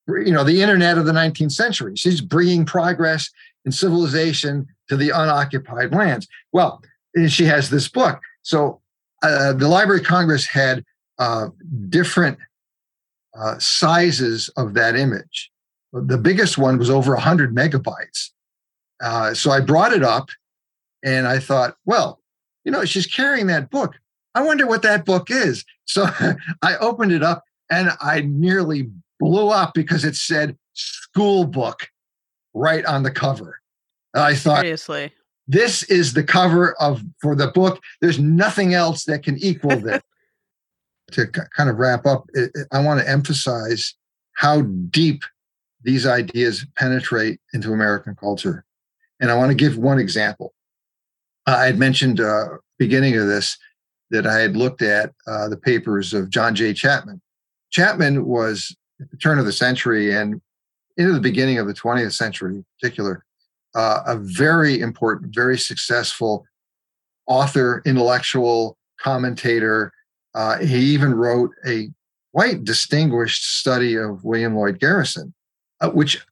You 0.07 0.31
know, 0.31 0.43
the 0.43 0.61
internet 0.61 0.97
of 0.97 1.05
the 1.05 1.13
19th 1.13 1.53
century. 1.53 1.95
She's 1.95 2.21
bringing 2.21 2.65
progress 2.65 3.29
and 3.65 3.73
civilization 3.73 4.67
to 4.89 4.97
the 4.97 5.09
unoccupied 5.09 5.93
lands. 5.93 6.27
Well, 6.51 6.83
she 7.27 7.45
has 7.45 7.69
this 7.69 7.87
book. 7.87 8.19
So 8.41 8.81
uh, 9.21 9.53
the 9.53 9.69
Library 9.69 10.01
of 10.01 10.05
Congress 10.05 10.45
had 10.45 10.83
uh, 11.19 11.49
different 11.89 12.37
uh, 13.39 13.57
sizes 13.59 14.49
of 14.57 14.73
that 14.73 14.95
image. 14.95 15.51
The 15.93 16.17
biggest 16.17 16.57
one 16.57 16.77
was 16.77 16.89
over 16.89 17.13
100 17.13 17.55
megabytes. 17.55 18.31
Uh, 19.01 19.33
so 19.33 19.51
I 19.51 19.61
brought 19.61 19.93
it 19.93 20.03
up 20.03 20.29
and 21.03 21.27
I 21.27 21.39
thought, 21.39 21.75
well, 21.85 22.21
you 22.63 22.71
know, 22.71 22.85
she's 22.85 23.05
carrying 23.05 23.47
that 23.47 23.69
book. 23.69 23.95
I 24.35 24.41
wonder 24.41 24.65
what 24.65 24.81
that 24.83 25.05
book 25.05 25.29
is. 25.29 25.63
So 25.85 26.05
I 26.61 26.77
opened 26.77 27.11
it 27.11 27.23
up 27.23 27.43
and 27.69 27.91
I 28.01 28.21
nearly 28.21 28.89
blew 29.19 29.49
up 29.49 29.73
because 29.73 30.05
it 30.05 30.15
said 30.15 30.57
school 30.73 31.45
book 31.45 31.87
right 32.53 32.85
on 32.85 33.03
the 33.03 33.11
cover. 33.11 33.59
I 34.15 34.35
thought, 34.35 34.61
Seriously. 34.61 35.11
this 35.47 35.83
is 35.83 36.13
the 36.13 36.23
cover 36.23 36.73
of 36.79 37.01
for 37.19 37.35
the 37.35 37.47
book. 37.47 37.81
There's 38.01 38.19
nothing 38.19 38.73
else 38.73 39.05
that 39.05 39.23
can 39.23 39.37
equal 39.39 39.77
this. 39.79 40.01
to 41.11 41.27
kind 41.27 41.69
of 41.69 41.77
wrap 41.77 42.05
up, 42.05 42.25
I 42.71 42.79
want 42.81 42.99
to 43.01 43.09
emphasize 43.09 43.95
how 44.33 44.61
deep 44.61 45.23
these 45.83 46.05
ideas 46.05 46.65
penetrate 46.75 47.39
into 47.53 47.71
American 47.73 48.15
culture. 48.15 48.65
And 49.19 49.29
I 49.29 49.35
want 49.35 49.51
to 49.51 49.55
give 49.55 49.77
one 49.77 49.99
example. 49.99 50.53
I 51.45 51.65
had 51.65 51.77
mentioned 51.77 52.19
uh, 52.19 52.57
beginning 52.79 53.17
of 53.17 53.27
this 53.27 53.57
that 54.11 54.27
I 54.27 54.39
had 54.39 54.55
looked 54.55 54.81
at 54.81 55.11
uh, 55.27 55.49
the 55.49 55.57
papers 55.57 56.13
of 56.13 56.29
John 56.29 56.55
J. 56.55 56.73
Chapman. 56.73 57.21
Chapman 57.71 58.25
was 58.25 58.75
at 59.01 59.09
the 59.09 59.17
turn 59.17 59.39
of 59.39 59.45
the 59.45 59.51
century 59.51 60.15
and 60.15 60.39
into 60.97 61.13
the 61.13 61.19
beginning 61.19 61.57
of 61.57 61.67
the 61.67 61.73
20th 61.73 62.13
century 62.13 62.55
in 62.55 62.65
particular, 62.79 63.25
uh, 63.75 64.03
a 64.05 64.17
very 64.17 64.79
important, 64.79 65.33
very 65.33 65.57
successful 65.57 66.45
author, 67.25 67.81
intellectual, 67.85 68.77
commentator, 68.99 69.91
uh, 70.35 70.57
he 70.59 70.77
even 70.77 71.13
wrote 71.13 71.51
a 71.67 71.89
quite 72.33 72.63
distinguished 72.63 73.59
study 73.59 73.95
of 73.95 74.23
William 74.23 74.55
Lloyd 74.55 74.79
Garrison, 74.79 75.33
uh, 75.81 75.89
which 75.89 76.25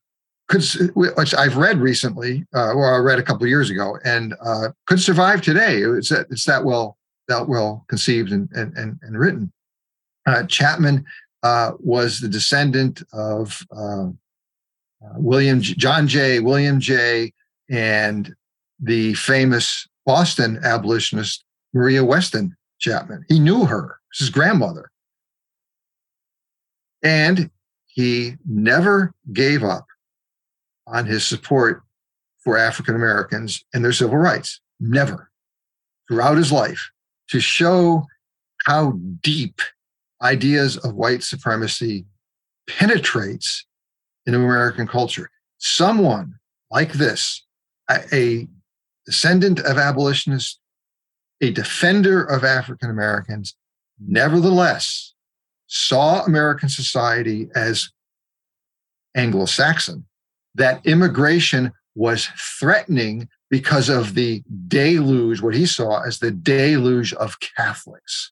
could, 0.51 0.63
which 0.95 1.33
I've 1.33 1.57
read 1.57 1.79
recently, 1.79 2.45
uh, 2.53 2.73
or 2.73 2.93
I 2.93 2.97
read 2.99 3.17
a 3.17 3.23
couple 3.23 3.47
years 3.47 3.71
ago, 3.71 3.97
and 4.03 4.35
uh, 4.45 4.69
could 4.85 5.01
survive 5.01 5.41
today. 5.41 5.77
It's 5.77 6.09
that, 6.09 6.27
it's 6.29 6.45
that 6.45 6.63
well 6.63 6.97
that 7.27 7.47
well 7.47 7.85
conceived 7.87 8.31
and 8.31 8.47
and 8.51 8.77
and, 8.77 8.99
and 9.01 9.17
written. 9.17 9.51
Uh, 10.27 10.43
Chapman 10.43 11.05
uh, 11.41 11.71
was 11.79 12.19
the 12.19 12.27
descendant 12.27 13.01
of 13.13 13.65
William 15.15 15.61
John 15.61 16.07
Jay, 16.07 16.39
William 16.39 16.79
Jay, 16.79 17.33
and 17.69 18.35
the 18.79 19.13
famous 19.15 19.87
Boston 20.05 20.59
abolitionist 20.63 21.43
Maria 21.73 22.03
Weston 22.03 22.55
Chapman. 22.79 23.25
He 23.29 23.39
knew 23.39 23.65
her, 23.65 23.99
his 24.17 24.29
grandmother. 24.29 24.91
And 27.03 27.49
he 27.87 28.35
never 28.45 29.13
gave 29.33 29.63
up 29.63 29.85
on 30.91 31.05
his 31.05 31.25
support 31.25 31.83
for 32.39 32.57
African 32.57 32.95
Americans 32.95 33.63
and 33.73 33.83
their 33.83 33.93
civil 33.93 34.17
rights. 34.17 34.59
Never. 34.79 35.29
Throughout 36.07 36.37
his 36.37 36.51
life, 36.51 36.89
to 37.29 37.39
show 37.39 38.05
how 38.65 38.99
deep 39.21 39.61
ideas 40.21 40.77
of 40.77 40.93
white 40.95 41.23
supremacy 41.23 42.05
penetrates 42.67 43.65
into 44.25 44.39
American 44.39 44.87
culture. 44.87 45.29
Someone 45.57 46.35
like 46.69 46.93
this, 46.93 47.45
a, 47.89 48.01
a 48.13 48.47
descendant 49.05 49.59
of 49.59 49.77
abolitionists 49.77 50.59
a 51.41 51.51
defender 51.51 52.23
of 52.23 52.43
African 52.43 52.89
Americans, 52.89 53.55
nevertheless 53.99 55.13
saw 55.67 56.23
American 56.23 56.69
society 56.69 57.49
as 57.55 57.89
Anglo 59.15 59.45
Saxon, 59.45 60.05
that 60.55 60.85
immigration 60.85 61.71
was 61.95 62.29
threatening 62.59 63.27
because 63.49 63.89
of 63.89 64.15
the 64.15 64.43
deluge, 64.67 65.41
what 65.41 65.55
he 65.55 65.65
saw 65.65 66.01
as 66.01 66.19
the 66.19 66.31
deluge 66.31 67.13
of 67.13 67.39
Catholics. 67.39 68.31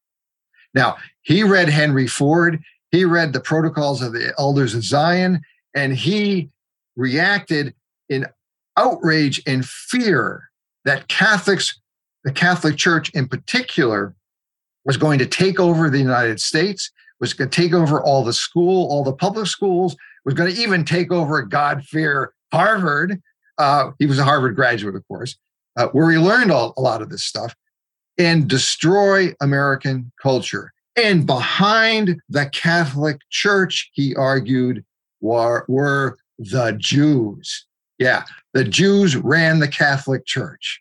Now, 0.74 0.98
he 1.22 1.44
read 1.44 1.70
Henry 1.70 2.08
Ford, 2.08 2.62
he 2.92 3.06
read 3.06 3.34
the 3.34 3.40
Protocols 3.40 4.02
of 4.02 4.14
the 4.14 4.34
Elders 4.38 4.74
of 4.74 4.84
Zion, 4.84 5.42
and 5.76 5.94
he 5.94 6.50
reacted 6.96 7.74
in 8.08 8.26
outrage 8.78 9.42
and 9.46 9.66
fear 9.66 10.50
that 10.86 11.08
Catholics 11.08 11.80
the 12.24 12.32
Catholic 12.32 12.76
Church 12.78 13.10
in 13.12 13.28
particular 13.28 14.14
was 14.86 14.98
going 14.98 15.20
to 15.20 15.26
take 15.26 15.60
over 15.60 15.90
the 15.90 16.00
United 16.00 16.40
States, 16.40 16.92
was 17.20 17.34
going 17.34 17.50
to 17.50 17.62
take 17.62 17.74
over 17.74 18.02
all 18.02 18.24
the 18.24 18.34
school, 18.34 18.90
all 18.90 19.04
the 19.04 19.14
public 19.14 19.48
schools, 19.48 19.96
was 20.30 20.36
going 20.36 20.54
to 20.54 20.62
even 20.62 20.86
take 20.86 21.12
over 21.12 21.42
God 21.42 21.84
fear 21.84 22.34
Harvard. 22.52 23.20
Uh, 23.58 23.92
he 23.98 24.06
was 24.06 24.20
a 24.20 24.24
Harvard 24.24 24.56
graduate, 24.56 24.96
of 24.96 25.08
course, 25.08 25.36
uh, 25.76 25.88
where 25.88 26.12
he 26.12 26.20
learned 26.20 26.52
all, 26.52 26.76
a 26.78 26.82
lot 26.82 27.02
of 27.02 27.10
this 27.10 27.24
stuff 27.24 27.56
and 28.20 28.48
destroy 28.48 29.34
American 29.42 30.12
culture. 30.22 30.72
And 30.96 31.26
behind 31.26 32.22
the 32.30 32.48
Catholic 32.48 33.22
Church, 33.32 33.90
he 33.94 34.14
argued, 34.16 34.86
were, 35.20 35.66
were 35.68 36.20
the 36.38 36.76
Jews. 36.78 37.66
Yeah, 37.98 38.26
the 38.54 38.64
Jews 38.64 39.16
ran 39.16 39.58
the 39.58 39.68
Catholic 39.68 40.28
Church. 40.28 40.80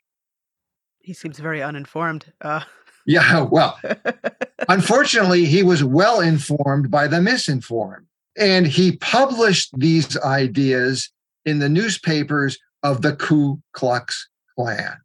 He 1.01 1.14
seems 1.14 1.38
very 1.38 1.62
uninformed. 1.62 2.34
Uh. 2.42 2.64
Yeah, 3.07 3.40
well, 3.40 3.80
unfortunately, 4.68 5.46
he 5.46 5.62
was 5.62 5.82
well 5.82 6.20
informed 6.20 6.90
by 6.90 7.07
the 7.07 7.22
misinformed. 7.22 8.05
And 8.37 8.66
he 8.66 8.97
published 8.97 9.70
these 9.79 10.16
ideas 10.18 11.11
in 11.45 11.59
the 11.59 11.68
newspapers 11.68 12.59
of 12.83 13.03
the 13.03 13.16
Ku 13.16 13.61
Klux 13.72 14.29
Klan 14.55 14.99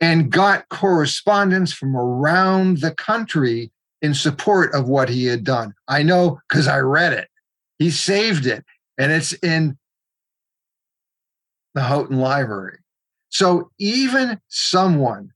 and 0.00 0.30
got 0.30 0.68
correspondence 0.68 1.72
from 1.72 1.96
around 1.96 2.78
the 2.78 2.92
country 2.92 3.72
in 4.00 4.14
support 4.14 4.72
of 4.74 4.88
what 4.88 5.08
he 5.08 5.24
had 5.24 5.42
done. 5.42 5.74
I 5.88 6.02
know 6.02 6.40
because 6.48 6.68
I 6.68 6.78
read 6.78 7.12
it. 7.12 7.28
He 7.78 7.90
saved 7.90 8.46
it, 8.46 8.64
and 8.96 9.10
it's 9.10 9.32
in 9.32 9.76
the 11.74 11.82
Houghton 11.82 12.18
Library. 12.18 12.78
So 13.30 13.70
even 13.78 14.40
someone 14.48 15.32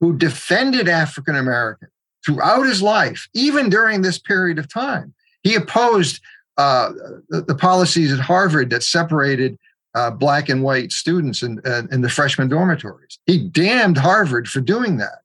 who 0.00 0.16
defended 0.16 0.88
African 0.88 1.36
Americans 1.36 1.90
throughout 2.24 2.66
his 2.66 2.82
life, 2.82 3.28
even 3.34 3.68
during 3.68 4.02
this 4.02 4.18
period 4.18 4.58
of 4.58 4.72
time. 4.72 5.14
He 5.42 5.54
opposed 5.54 6.20
uh, 6.56 6.90
the, 7.28 7.42
the, 7.42 7.54
policies 7.54 8.12
at 8.12 8.20
Harvard 8.20 8.70
that 8.70 8.82
separated 8.82 9.58
uh, 9.94 10.10
black 10.10 10.48
and 10.48 10.62
white 10.62 10.92
students 10.92 11.42
in, 11.42 11.60
in, 11.64 11.88
in 11.92 12.00
the 12.00 12.08
freshman 12.08 12.48
dormitories. 12.48 13.18
He 13.26 13.48
damned 13.48 13.98
Harvard 13.98 14.48
for 14.48 14.60
doing 14.60 14.98
that. 14.98 15.20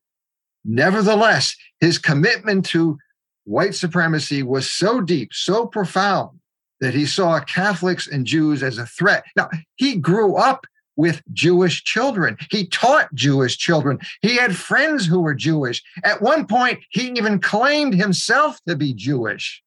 Nevertheless, 0.65 1.55
his 1.80 1.97
commitment 1.97 2.65
to 2.67 2.97
white 3.45 3.75
supremacy 3.75 4.43
was 4.43 4.69
so 4.69 5.01
deep, 5.01 5.34
so 5.34 5.65
profound, 5.65 6.39
that 6.82 6.93
he 6.93 7.05
saw 7.05 7.39
Catholics 7.41 8.07
and 8.07 8.25
Jews 8.25 8.63
as 8.63 8.77
a 8.77 8.86
threat. 8.86 9.23
Now, 9.36 9.49
he 9.75 9.95
grew 9.95 10.36
up 10.36 10.65
with 10.95 11.21
Jewish 11.32 11.84
children. 11.84 12.38
He 12.51 12.67
taught 12.67 13.13
Jewish 13.13 13.57
children. 13.57 13.99
He 14.21 14.36
had 14.36 14.55
friends 14.55 15.05
who 15.05 15.21
were 15.21 15.34
Jewish. 15.34 15.82
At 16.03 16.21
one 16.21 16.45
point, 16.45 16.80
he 16.89 17.07
even 17.11 17.39
claimed 17.39 17.95
himself 17.95 18.59
to 18.67 18.75
be 18.75 18.93
Jewish. 18.93 19.63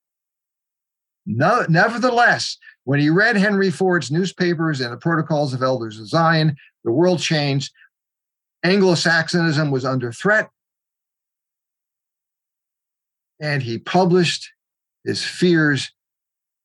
No, 1.24 1.64
nevertheless, 1.68 2.58
When 2.84 2.98
he 2.98 3.10
read 3.10 3.36
Henry 3.36 3.70
Ford's 3.70 4.10
newspapers 4.10 4.80
and 4.80 4.92
the 4.92 4.96
Protocols 4.96 5.54
of 5.54 5.62
Elders 5.62 6.00
of 6.00 6.08
Zion, 6.08 6.56
the 6.84 6.90
world 6.90 7.20
changed. 7.20 7.72
Anglo 8.64 8.94
Saxonism 8.94 9.70
was 9.70 9.84
under 9.84 10.12
threat. 10.12 10.48
And 13.40 13.62
he 13.62 13.78
published 13.78 14.50
his 15.04 15.24
fears 15.24 15.92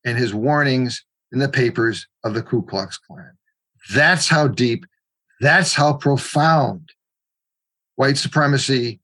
and 0.06 0.18
his 0.18 0.34
warnings 0.34 1.04
in 1.32 1.40
the 1.40 1.50
papers 1.50 2.08
of 2.24 2.34
the 2.34 2.42
Ku 2.42 2.62
Klux 2.62 2.98
Klan. 2.98 3.38
That's 3.94 4.28
how 4.28 4.48
deep, 4.48 4.86
that's 5.40 5.74
how 5.74 5.94
profound 5.94 6.90
white 7.96 8.18
supremacy 8.18 9.00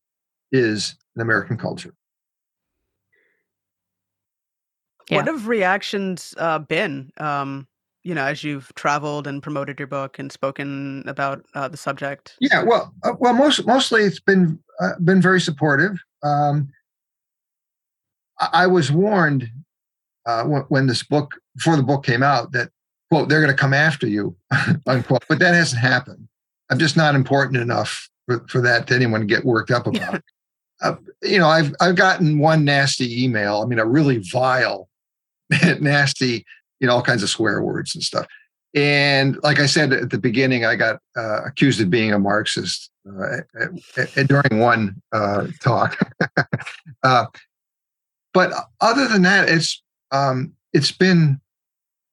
is 0.51 0.95
in 1.15 1.21
American 1.21 1.57
culture. 1.57 1.93
Yeah. 5.09 5.17
What 5.17 5.27
have 5.27 5.47
reactions 5.47 6.33
uh, 6.37 6.59
been? 6.59 7.11
Um, 7.17 7.67
you 8.03 8.13
know, 8.13 8.25
as 8.25 8.43
you've 8.43 8.73
traveled 8.75 9.27
and 9.27 9.41
promoted 9.41 9.79
your 9.79 9.87
book 9.87 10.19
and 10.19 10.31
spoken 10.31 11.03
about 11.07 11.45
uh, 11.55 11.67
the 11.69 11.77
subject. 11.77 12.35
Yeah, 12.39 12.63
well, 12.63 12.93
uh, 13.03 13.13
well, 13.17 13.33
most 13.33 13.65
mostly 13.65 14.03
it's 14.03 14.19
been 14.19 14.59
uh, 14.79 14.91
been 15.03 15.21
very 15.21 15.39
supportive. 15.39 15.97
Um, 16.21 16.69
I, 18.39 18.49
I, 18.53 18.67
was 18.67 18.91
warned 18.91 19.49
uh, 20.25 20.43
when, 20.43 20.61
when, 20.63 20.87
this 20.87 21.03
book 21.03 21.35
before 21.55 21.77
the 21.77 21.83
book 21.83 22.05
came 22.05 22.23
out 22.23 22.51
that 22.51 22.69
quote 23.09 23.29
they're 23.29 23.41
going 23.41 23.55
to 23.55 23.59
come 23.59 23.73
after 23.73 24.07
you 24.07 24.35
unquote, 24.87 25.23
but 25.29 25.39
that 25.39 25.53
hasn't 25.53 25.81
happened. 25.81 26.27
I'm 26.69 26.79
just 26.79 26.97
not 26.97 27.15
important 27.15 27.57
enough 27.57 28.09
for, 28.25 28.45
for 28.49 28.61
that 28.61 28.87
to 28.87 28.95
anyone 28.95 29.27
get 29.27 29.45
worked 29.45 29.71
up 29.71 29.87
about. 29.87 30.21
Uh, 30.81 30.95
you 31.21 31.39
know, 31.39 31.47
I've 31.47 31.73
I've 31.79 31.95
gotten 31.95 32.39
one 32.39 32.65
nasty 32.65 33.23
email. 33.23 33.61
I 33.61 33.65
mean, 33.65 33.79
a 33.79 33.85
really 33.85 34.17
vile 34.17 34.89
nasty, 35.81 36.45
you 36.79 36.87
know, 36.87 36.95
all 36.95 37.01
kinds 37.01 37.23
of 37.23 37.29
swear 37.29 37.61
words 37.61 37.95
and 37.95 38.03
stuff. 38.03 38.27
And 38.75 39.37
like 39.43 39.59
I 39.59 39.67
said 39.67 39.93
at 39.93 40.09
the 40.09 40.17
beginning, 40.17 40.65
I 40.65 40.75
got 40.75 40.99
uh, 41.15 41.43
accused 41.43 41.79
of 41.79 41.89
being 41.89 42.11
a 42.11 42.17
Marxist 42.17 42.89
uh, 43.07 43.37
at, 43.59 44.17
at, 44.17 44.27
during 44.27 44.59
one 44.59 45.01
uh, 45.11 45.47
talk. 45.61 45.99
Uh, 47.03 47.25
but 48.33 48.53
other 48.79 49.09
than 49.09 49.23
that, 49.23 49.49
it's 49.49 49.83
um, 50.11 50.53
it's 50.71 50.91
been 50.93 51.41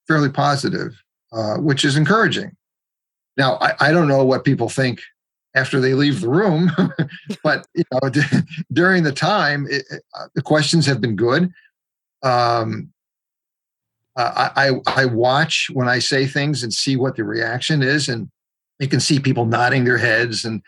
fairly 0.08 0.28
positive, 0.28 1.00
uh, 1.32 1.58
which 1.58 1.84
is 1.84 1.96
encouraging. 1.96 2.56
Now, 3.36 3.54
I, 3.60 3.74
I, 3.78 3.92
don't 3.92 4.08
know 4.08 4.24
what 4.24 4.44
people 4.44 4.68
think 4.68 5.00
after 5.54 5.80
they 5.80 5.94
leave 5.94 6.20
the 6.20 6.28
room, 6.28 6.72
but 7.44 7.68
you 7.74 7.84
know, 7.92 8.10
during 8.72 9.04
the 9.04 9.12
time, 9.12 9.66
it, 9.70 9.84
it, 9.90 10.02
uh, 10.18 10.26
the 10.34 10.42
questions 10.42 10.86
have 10.86 11.00
been 11.00 11.14
good. 11.14 11.52
Um, 12.24 12.92
I, 14.16 14.70
I 14.86 15.04
watch 15.06 15.68
when 15.72 15.88
I 15.88 15.98
say 15.98 16.26
things 16.26 16.62
and 16.62 16.72
see 16.72 16.96
what 16.96 17.16
the 17.16 17.24
reaction 17.24 17.82
is, 17.82 18.08
and 18.08 18.28
you 18.78 18.88
can 18.88 19.00
see 19.00 19.18
people 19.20 19.46
nodding 19.46 19.84
their 19.84 19.98
heads 19.98 20.44
and 20.44 20.62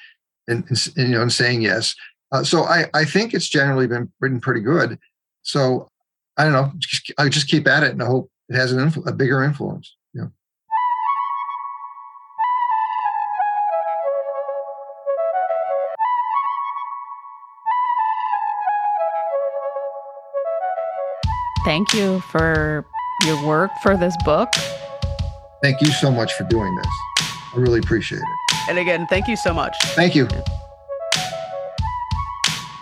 and, 0.49 0.65
and 0.69 0.93
you 0.97 1.09
know 1.09 1.23
and 1.23 1.33
saying 1.33 1.63
yes. 1.63 1.95
Uh, 2.31 2.45
so 2.45 2.65
I 2.65 2.87
I 2.95 3.05
think 3.05 3.35
it's 3.35 3.49
generally 3.49 3.87
been 3.87 4.11
written 4.21 4.41
pretty 4.41 4.61
good. 4.61 4.99
So 5.43 5.89
I 6.37 6.45
don't 6.45 6.53
know. 6.53 6.73
Just, 6.79 7.13
I 7.19 7.29
just 7.29 7.49
keep 7.49 7.67
at 7.67 7.83
it, 7.83 7.93
and 7.93 8.03
I 8.03 8.07
hope 8.07 8.31
it 8.49 8.55
has 8.57 8.73
an 8.73 8.79
influ- 8.79 9.07
a 9.07 9.13
bigger 9.13 9.43
influence. 9.43 9.97
Yeah. 10.15 10.27
Thank 21.65 21.95
you 21.95 22.21
for 22.21 22.87
your 23.25 23.45
work 23.47 23.71
for 23.83 23.97
this 23.97 24.15
book. 24.25 24.53
Thank 25.63 25.81
you 25.81 25.89
so 25.89 26.11
much 26.11 26.33
for 26.35 26.45
doing 26.45 26.75
this. 26.75 26.87
I 27.55 27.59
really 27.59 27.79
appreciate 27.79 28.21
it. 28.21 28.69
And 28.69 28.79
again, 28.79 29.07
thank 29.09 29.29
you 29.29 29.37
so 29.37 29.53
much. 29.53 29.77
Thank 29.95 30.15
you. 30.15 30.29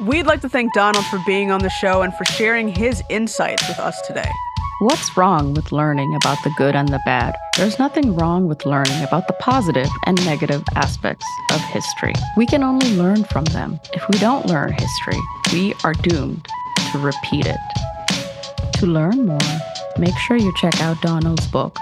We'd 0.00 0.26
like 0.26 0.40
to 0.40 0.48
thank 0.48 0.72
Donald 0.72 1.04
for 1.06 1.20
being 1.26 1.50
on 1.50 1.60
the 1.60 1.68
show 1.68 2.02
and 2.02 2.14
for 2.14 2.24
sharing 2.24 2.68
his 2.68 3.02
insights 3.10 3.68
with 3.68 3.78
us 3.78 4.00
today. 4.06 4.30
What's 4.80 5.14
wrong 5.14 5.52
with 5.52 5.72
learning 5.72 6.16
about 6.22 6.42
the 6.42 6.48
good 6.56 6.74
and 6.74 6.88
the 6.88 7.00
bad? 7.04 7.36
There's 7.58 7.78
nothing 7.78 8.16
wrong 8.16 8.48
with 8.48 8.64
learning 8.64 9.02
about 9.02 9.26
the 9.26 9.34
positive 9.34 9.90
and 10.06 10.24
negative 10.24 10.64
aspects 10.74 11.26
of 11.52 11.60
history. 11.60 12.14
We 12.38 12.46
can 12.46 12.62
only 12.62 12.96
learn 12.96 13.24
from 13.24 13.44
them. 13.44 13.78
If 13.92 14.08
we 14.08 14.18
don't 14.18 14.46
learn 14.46 14.72
history, 14.72 15.20
we 15.52 15.74
are 15.84 15.92
doomed 15.92 16.48
to 16.92 16.98
repeat 16.98 17.44
it. 17.44 17.58
To 18.78 18.86
learn 18.86 19.26
more, 19.26 19.38
make 20.00 20.16
sure 20.16 20.38
you 20.38 20.52
check 20.56 20.80
out 20.80 21.00
Donald's 21.02 21.46
book, 21.48 21.76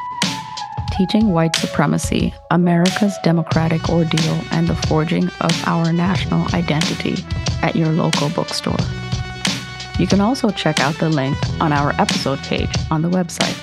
Teaching 0.96 1.32
White 1.32 1.54
Supremacy 1.54 2.34
America's 2.50 3.16
Democratic 3.22 3.88
Ordeal 3.88 4.40
and 4.50 4.66
the 4.66 4.74
Forging 4.88 5.28
of 5.40 5.52
Our 5.66 5.92
National 5.92 6.44
Identity, 6.52 7.24
at 7.62 7.76
your 7.76 7.88
local 7.88 8.28
bookstore. 8.30 8.76
You 9.98 10.06
can 10.06 10.20
also 10.20 10.50
check 10.50 10.80
out 10.80 10.96
the 10.96 11.08
link 11.08 11.36
on 11.60 11.72
our 11.72 11.92
episode 12.00 12.38
page 12.40 12.70
on 12.90 13.02
the 13.02 13.08
website. 13.08 13.54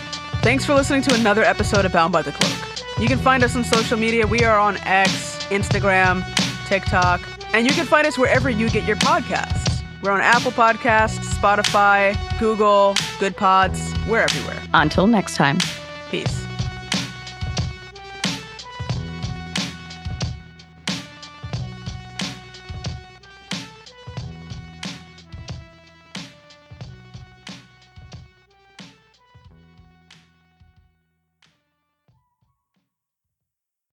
Thanks 0.42 0.66
for 0.66 0.74
listening 0.74 1.02
to 1.04 1.16
another 1.16 1.44
episode 1.44 1.86
of 1.86 1.92
Bound 1.92 2.14
by 2.14 2.22
the 2.22 2.32
Cloak. 2.32 3.00
You 3.00 3.08
can 3.08 3.20
find 3.20 3.44
us 3.44 3.56
on 3.56 3.64
social 3.64 3.98
media. 3.98 4.26
We 4.26 4.44
are 4.44 4.58
on 4.58 4.78
X, 4.84 5.46
Instagram, 5.50 6.24
TikTok, 6.68 7.22
and 7.54 7.68
you 7.68 7.74
can 7.74 7.86
find 7.86 8.08
us 8.08 8.18
wherever 8.18 8.50
you 8.50 8.70
get 8.70 8.86
your 8.88 8.98
podcasts. 8.98 9.84
We're 10.02 10.12
on 10.12 10.22
Apple 10.22 10.52
Podcasts, 10.52 11.26
Spotify, 11.34 12.16
Google, 12.40 12.96
Good 13.20 13.36
Pods. 13.36 13.95
We're 14.08 14.22
everywhere. 14.22 14.62
Until 14.74 15.08
next 15.08 15.36
time. 15.36 15.58
Peace. 16.12 16.45